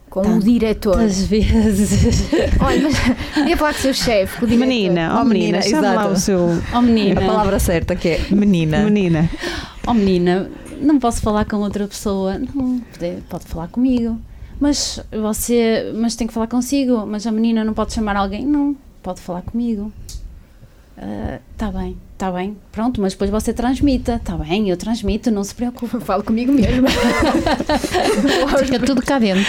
Com 0.10 0.22
o 0.22 0.40
diretor? 0.40 0.98
Às 0.98 1.26
vezes. 1.26 2.30
Olha, 2.62 2.84
mas 2.84 3.48
ia 3.50 3.58
falar 3.58 3.74
com 3.74 3.80
o 3.80 3.82
seu 3.82 3.94
chefe, 3.94 4.40
com 4.40 4.46
o 4.46 4.48
diretor. 4.48 4.68
Menina, 4.68 5.14
ó 5.18 5.22
Oh, 5.22 5.26
menina, 5.26 5.58
menina, 5.58 5.62
chama 5.62 5.88
lá 5.94 6.02
exato. 6.04 6.14
o 6.14 6.16
seu. 6.18 6.40
Oh 6.74 6.82
menina, 6.82 7.22
A 7.22 7.26
palavra 7.26 7.60
certa 7.60 7.96
que 7.98 8.10
é 8.10 8.20
menina. 8.32 8.84
Menina. 8.86 9.30
oh 9.86 9.94
menina, 9.94 10.50
não 10.80 11.00
posso 11.00 11.22
falar 11.22 11.44
com 11.44 11.58
outra 11.58 11.86
pessoa. 11.86 12.40
Não, 12.40 12.80
pode, 12.80 13.22
pode 13.28 13.46
falar 13.46 13.68
comigo. 13.68 14.18
Mas 14.60 15.00
você, 15.12 15.92
mas 15.96 16.16
tem 16.16 16.28
que 16.28 16.34
falar 16.34 16.48
consigo. 16.48 17.06
Mas 17.06 17.28
a 17.28 17.32
menina 17.32 17.64
não 17.64 17.74
pode 17.74 17.94
chamar 17.94 18.16
alguém? 18.16 18.46
Não, 18.46 18.76
pode 19.04 19.22
falar 19.22 19.42
comigo. 19.42 19.92
Está 21.52 21.72
bem, 21.72 21.98
está 22.16 22.32
bem. 22.32 22.56
Pronto, 22.72 23.00
mas 23.02 23.14
depois 23.14 23.30
você 23.30 23.54
transmita. 23.54 24.16
Está 24.16 24.36
bem, 24.38 24.70
eu 24.70 24.78
transmito, 24.78 25.30
não 25.30 25.44
se 25.44 25.54
preocupe. 25.54 26.00
Falo 26.00 26.24
comigo 26.24 26.52
mesmo. 26.52 26.88
Fica 28.66 28.80
tudo 28.80 29.02
cá 29.02 29.20
dentro. 29.20 29.44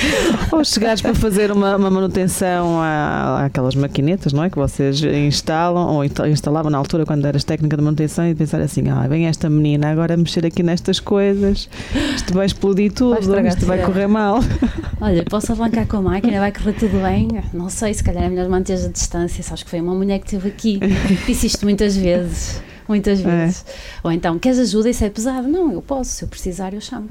Ou 0.52 0.64
chegares 0.64 1.00
para 1.00 1.14
fazer 1.14 1.50
uma, 1.52 1.76
uma 1.76 1.90
manutenção 1.90 2.80
à- 2.80 3.44
àquelas 3.46 3.74
maquinetas, 3.74 4.32
não 4.32 4.44
é? 4.44 4.50
Que 4.50 4.56
vocês 4.56 5.00
instalam, 5.02 5.86
ou 5.94 6.04
insta- 6.04 6.28
instalavam 6.28 6.70
na 6.70 6.78
altura 6.78 7.04
quando 7.06 7.24
eras 7.24 7.44
técnica 7.44 7.76
de 7.76 7.82
manutenção 7.82 8.28
e 8.28 8.34
pensar 8.34 8.60
assim: 8.60 8.88
ah, 8.88 9.06
vem 9.08 9.26
esta 9.26 9.48
menina 9.48 9.90
agora 9.90 10.14
a 10.14 10.16
mexer 10.16 10.44
aqui 10.44 10.62
nestas 10.62 10.98
coisas, 11.00 11.68
isto 12.16 12.34
vai 12.34 12.46
explodir 12.46 12.92
tudo, 12.92 13.18
estragar 13.20 13.52
isto 13.52 13.64
vai 13.66 13.78
correr 13.84 14.06
mal. 14.06 14.40
Olha, 15.00 15.24
posso 15.24 15.52
avancar 15.52 15.86
com 15.86 15.98
a 15.98 16.02
máquina, 16.02 16.38
vai 16.40 16.50
correr 16.52 16.72
tudo 16.72 17.00
bem? 17.02 17.28
Não 17.52 17.68
sei, 17.68 17.92
se 17.94 18.02
calhar 18.02 18.24
é 18.24 18.28
melhor 18.28 18.48
manter 18.48 18.74
a 18.74 18.88
distância. 18.88 19.42
Sabes 19.42 19.62
que 19.62 19.70
foi 19.70 19.80
uma 19.80 19.94
mulher 19.94 20.18
que 20.18 20.26
esteve 20.26 20.48
aqui. 20.48 20.80
Disse 21.26 21.46
isto 21.46 21.64
muitas 21.64 21.96
vezes. 21.96 22.55
Muitas 22.88 23.20
vezes. 23.20 23.64
Ou 24.02 24.12
então, 24.12 24.38
queres 24.38 24.58
ajuda? 24.58 24.88
Isso 24.90 25.04
é 25.04 25.10
pesado. 25.10 25.48
Não, 25.48 25.72
eu 25.72 25.82
posso. 25.82 26.10
Se 26.10 26.24
eu 26.24 26.28
precisar, 26.28 26.72
eu 26.72 26.80
chamo. 26.80 27.08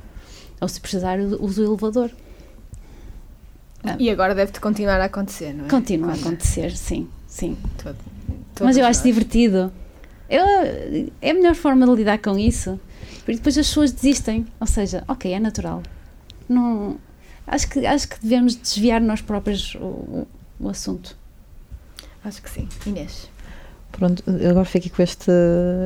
Ou 0.61 0.67
se 0.67 0.80
precisar, 0.80 1.19
eu 1.19 1.41
uso 1.41 1.61
o 1.61 1.65
elevador. 1.65 2.09
E 3.99 4.09
agora 4.09 4.34
deve-te 4.34 4.59
continuar 4.59 4.99
a 4.99 5.05
acontecer, 5.05 5.53
não 5.53 5.65
é? 5.65 5.69
Continua 5.69 6.11
a 6.11 6.13
Quando- 6.15 6.28
acontecer, 6.28 6.76
sim, 6.76 7.07
sim. 7.28 7.55
todo- 7.84 7.97
Mas 8.61 8.78
eu 8.78 8.86
acho 8.86 8.99
nós. 8.99 9.03
divertido. 9.03 9.71
Eu, 10.28 10.43
é 11.21 11.30
a 11.30 11.34
melhor 11.36 11.53
forma 11.53 11.86
de 11.86 11.93
lidar 11.93 12.17
com 12.17 12.38
isso. 12.39 12.80
Porque 13.19 13.34
depois 13.36 13.55
as 13.57 13.67
pessoas 13.67 13.91
desistem. 13.91 14.45
Ou 14.59 14.65
seja, 14.65 15.03
ok, 15.07 15.32
é 15.32 15.39
natural. 15.39 15.84
Não, 16.49 16.97
acho, 17.45 17.67
que, 17.69 17.86
acho 17.86 18.07
que 18.07 18.19
devemos 18.21 18.55
desviar 18.55 18.99
nós 19.01 19.21
próprios 19.21 19.76
o, 19.76 19.80
o, 19.86 20.28
o 20.61 20.69
assunto. 20.69 21.15
Acho 22.23 22.41
que 22.41 22.49
sim. 22.49 22.67
Inês. 22.88 23.30
Pronto, 23.98 24.24
agora 24.28 24.66
fico 24.66 24.86
aqui 24.88 24.89
com 24.96 25.02
este, 25.04 25.32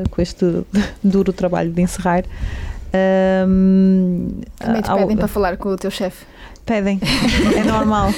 com 0.09 0.21
este 0.21 0.45
duro 1.03 1.31
trabalho 1.31 1.71
de 1.71 1.81
encerrar. 1.81 2.23
Ahm, 2.91 4.41
Também 4.57 4.81
te 4.81 4.89
ao- 4.89 4.97
pedem 4.97 5.15
para 5.17 5.27
falar 5.27 5.57
com 5.57 5.69
o 5.69 5.77
teu 5.77 5.91
chefe. 5.91 6.25
Pedem, 6.65 6.99
é 7.57 7.63
normal. 7.63 8.09
Uh, 8.09 8.13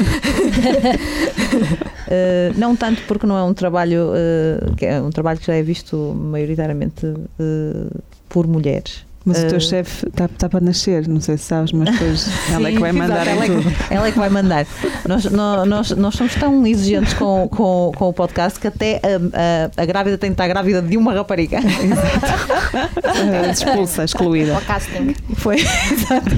não 2.60 2.76
tanto 2.76 3.02
porque 3.08 3.26
não 3.26 3.38
é 3.38 3.44
um 3.44 3.54
trabalho 3.54 4.10
uh, 4.10 4.76
que 4.76 4.86
é 4.86 5.02
um 5.02 5.10
trabalho 5.10 5.40
que 5.40 5.46
já 5.48 5.54
é 5.56 5.62
visto 5.64 5.96
maioritariamente 6.14 7.06
uh, 7.06 8.02
por 8.28 8.48
mulheres. 8.48 9.06
Mas 9.24 9.38
o 9.38 9.46
Eh, 9.46 9.50
teu 9.50 9.60
chefe 9.60 10.08
está 10.08 10.50
para 10.50 10.60
nascer, 10.60 11.08
não 11.08 11.22
sei 11.22 11.38
se 11.38 11.44
sabes, 11.44 11.72
mas 11.74 11.92
depois 11.92 12.28
ela 12.52 12.68
é 12.70 12.72
que 12.72 12.80
vai 12.80 12.92
mandar 12.92 13.28
Exato, 13.28 13.30
em 13.30 13.34
ela, 13.34 13.44
é 13.44 13.48
tudo. 13.48 13.62
que, 13.78 13.78
ela 13.94 14.08
é 14.08 14.12
que 14.12 14.18
vai 14.20 14.30
mandar. 14.30 14.66
Nós, 15.08 15.26
nó- 15.26 15.64
nós, 15.66 15.92
nós 15.92 16.16
somos 16.16 16.34
tão 16.36 16.66
exigentes 16.66 17.14
com, 17.14 17.48
com, 17.48 17.92
com 17.96 18.10
o 18.10 18.14
podcast 18.14 18.60
que 18.60 18.66
até 18.68 19.00
a, 19.04 19.78
a, 19.78 19.84
a 19.84 19.86
grávida 19.86 20.18
tem 20.18 20.32
que 20.32 20.34
estar 20.34 20.48
grávida 20.48 20.82
de 20.82 20.98
uma 20.98 21.14
rapariga. 21.14 21.60
Eh, 21.60 23.52
Expulsa, 23.54 24.04
excluída. 24.06 24.56
Ao 24.56 24.62
casting. 24.62 25.14
Foi, 25.36 25.58
exato. 25.58 26.30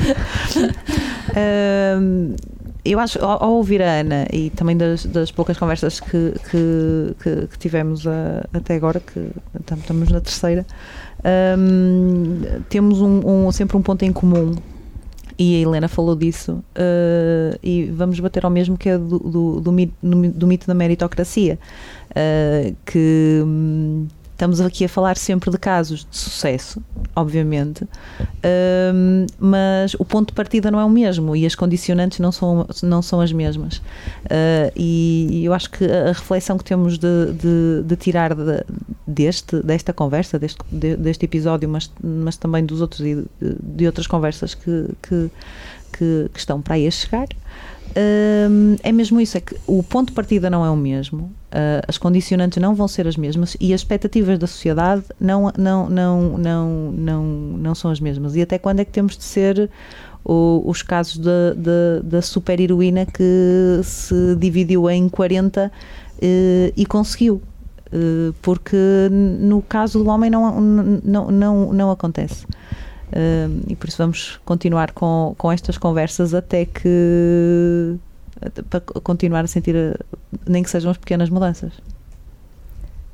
Ahm, 1.36 2.36
eu 2.86 3.00
acho, 3.00 3.24
ao, 3.24 3.42
ao 3.44 3.52
ouvir 3.54 3.82
a 3.82 4.02
Ana 4.02 4.26
e 4.32 4.50
também 4.50 4.76
das, 4.76 5.06
das 5.06 5.32
poucas 5.32 5.58
conversas 5.58 6.00
que, 6.02 6.34
que, 6.52 7.16
que- 7.24 7.48
que 7.48 7.58
tivemos 7.58 8.06
a- 8.06 8.46
até 8.54 8.76
agora, 8.76 9.00
que 9.00 9.30
tam- 9.66 9.78
estamos 9.78 10.10
na 10.12 10.20
terceira, 10.20 10.66
ahm, 11.24 12.62
temos 12.70 13.02
um, 13.02 13.22
um- 13.48 13.52
sempre 13.52 13.78
um 13.78 13.82
ponto 13.82 14.04
em 14.04 14.12
comum. 14.12 14.54
E 15.38 15.56
a 15.56 15.60
Helena 15.62 15.88
falou 15.88 16.16
disso, 16.16 16.64
ah, 16.76 17.58
e 17.64 17.86
vamos 17.86 18.20
bater 18.20 18.46
ao 18.46 18.52
mesmo 18.52 18.78
que 18.78 18.88
é 18.90 18.98
do, 19.00 19.18
do, 19.18 19.62
do, 19.62 19.72
mi- 19.72 19.92
no 20.02 20.16
mi- 20.16 20.30
do 20.30 20.46
mito 20.46 20.68
da 20.68 20.76
meritocracia, 20.76 21.58
ah, 22.16 22.72
que 22.86 23.42
hum, 23.44 24.06
estamos 24.44 24.60
aqui 24.60 24.84
a 24.84 24.90
falar 24.90 25.16
sempre 25.16 25.50
de 25.50 25.58
casos 25.58 26.06
de 26.10 26.18
sucesso, 26.18 26.82
obviamente, 27.16 27.88
Hum, 28.94 29.26
mas 29.40 29.94
o 29.94 30.04
ponto 30.04 30.28
de 30.28 30.34
partida 30.34 30.70
não 30.70 30.78
é 30.78 30.84
o 30.84 30.90
mesmo 30.90 31.34
e 31.34 31.46
as 31.46 31.56
condicionantes 31.56 32.20
não 32.20 32.30
são, 32.32 32.68
não 32.84 33.02
são 33.02 33.22
as 33.22 33.32
mesmas. 33.32 33.78
Uh, 33.78 34.70
e 34.76 35.44
eu 35.46 35.54
acho 35.54 35.70
que 35.70 35.86
a 35.86 36.08
reflexão 36.08 36.58
que 36.58 36.64
temos 36.66 36.98
de, 36.98 37.32
de, 37.32 37.84
de 37.86 37.96
tirar 37.96 38.36
de- 38.36 38.64
deste, 39.08 39.62
desta 39.64 39.94
conversa, 39.94 40.38
deste, 40.38 40.60
de- 40.70 40.98
deste 40.98 41.24
episódio, 41.24 41.70
mas, 41.70 41.90
mas 42.04 42.36
também 42.36 42.66
dos 42.66 42.82
outros 42.82 43.00
e 43.00 43.16
de, 43.16 43.56
de 43.62 43.86
outras 43.86 44.08
conversas 44.08 44.54
que, 44.54 44.90
que, 45.02 45.32
que, 45.98 46.30
que 46.34 46.40
estão 46.40 46.62
para 46.62 46.76
aí 46.76 46.86
a 46.86 46.92
chegar. 46.92 47.28
Hum, 48.50 48.76
é 48.84 48.92
mesmo 48.92 49.20
isso, 49.22 49.38
é 49.38 49.42
que 49.42 49.56
o 49.68 49.82
ponto 49.84 50.08
de 50.10 50.14
partida 50.14 50.50
não 50.50 50.66
é 50.66 50.70
o 50.70 50.76
mesmo, 50.76 51.24
uh, 51.52 51.84
as 51.88 51.98
condicionantes 51.98 52.62
não 52.62 52.74
vão 52.76 52.88
ser 52.88 53.08
as 53.08 53.16
mesmas 53.18 53.56
e 53.60 53.74
as 53.74 53.82
expectativas 53.82 54.38
da 54.40 54.48
sociedade 54.48 55.04
não, 55.20 55.52
não, 55.58 55.90
não, 55.90 56.38
não, 56.38 56.92
não, 56.92 57.24
não 57.24 57.76
são 57.76 57.92
as 57.92 58.00
mesmas. 58.00 58.36
E 58.36 58.42
até 58.42 58.58
quando 58.58 58.80
é 58.80 58.86
que 58.86 58.92
temos 58.92 59.18
de 59.18 59.24
ser 59.24 59.70
o- 60.24 60.64
os 60.66 60.82
casos 60.82 61.18
da, 61.18 61.54
da, 61.56 62.00
da 62.04 62.22
super-heroína 62.22 63.06
que 63.06 63.82
se 63.84 64.36
dividiu 64.38 64.90
em 64.90 65.10
40 65.10 65.72
eh, 66.22 66.72
e 66.76 66.86
conseguiu? 66.86 67.42
Eh, 67.92 68.32
porque 68.42 68.78
no 69.12 69.62
caso 69.62 70.04
do 70.04 70.10
homem 70.10 70.30
não, 70.30 70.60
não, 70.62 71.30
não, 71.32 71.74
não 71.74 71.92
acontece. 71.92 72.46
Eh, 73.16 73.48
e 73.70 73.76
por 73.76 73.88
isso 73.88 73.98
vamos 73.98 74.40
continuar 74.44 74.92
com, 74.92 75.36
com 75.38 75.52
estas 75.52 75.78
conversas 75.78 76.34
até 76.34 76.66
que 76.66 77.96
para 78.70 78.82
continuar 79.02 79.44
a 79.44 79.48
sentir 79.48 79.76
eh, 79.76 79.94
nem 80.48 80.64
que 80.64 80.70
sejam 80.70 80.90
as 80.90 80.98
pequenas 80.98 81.30
mudanças. 81.30 81.72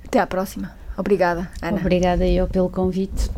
Até 0.05 0.19
à 0.19 0.25
próxima. 0.25 0.71
Obrigada, 0.97 1.49
Ana. 1.61 1.79
Obrigada 1.79 2.25
eu 2.25 2.47
pelo 2.47 2.69
convite 2.69 3.29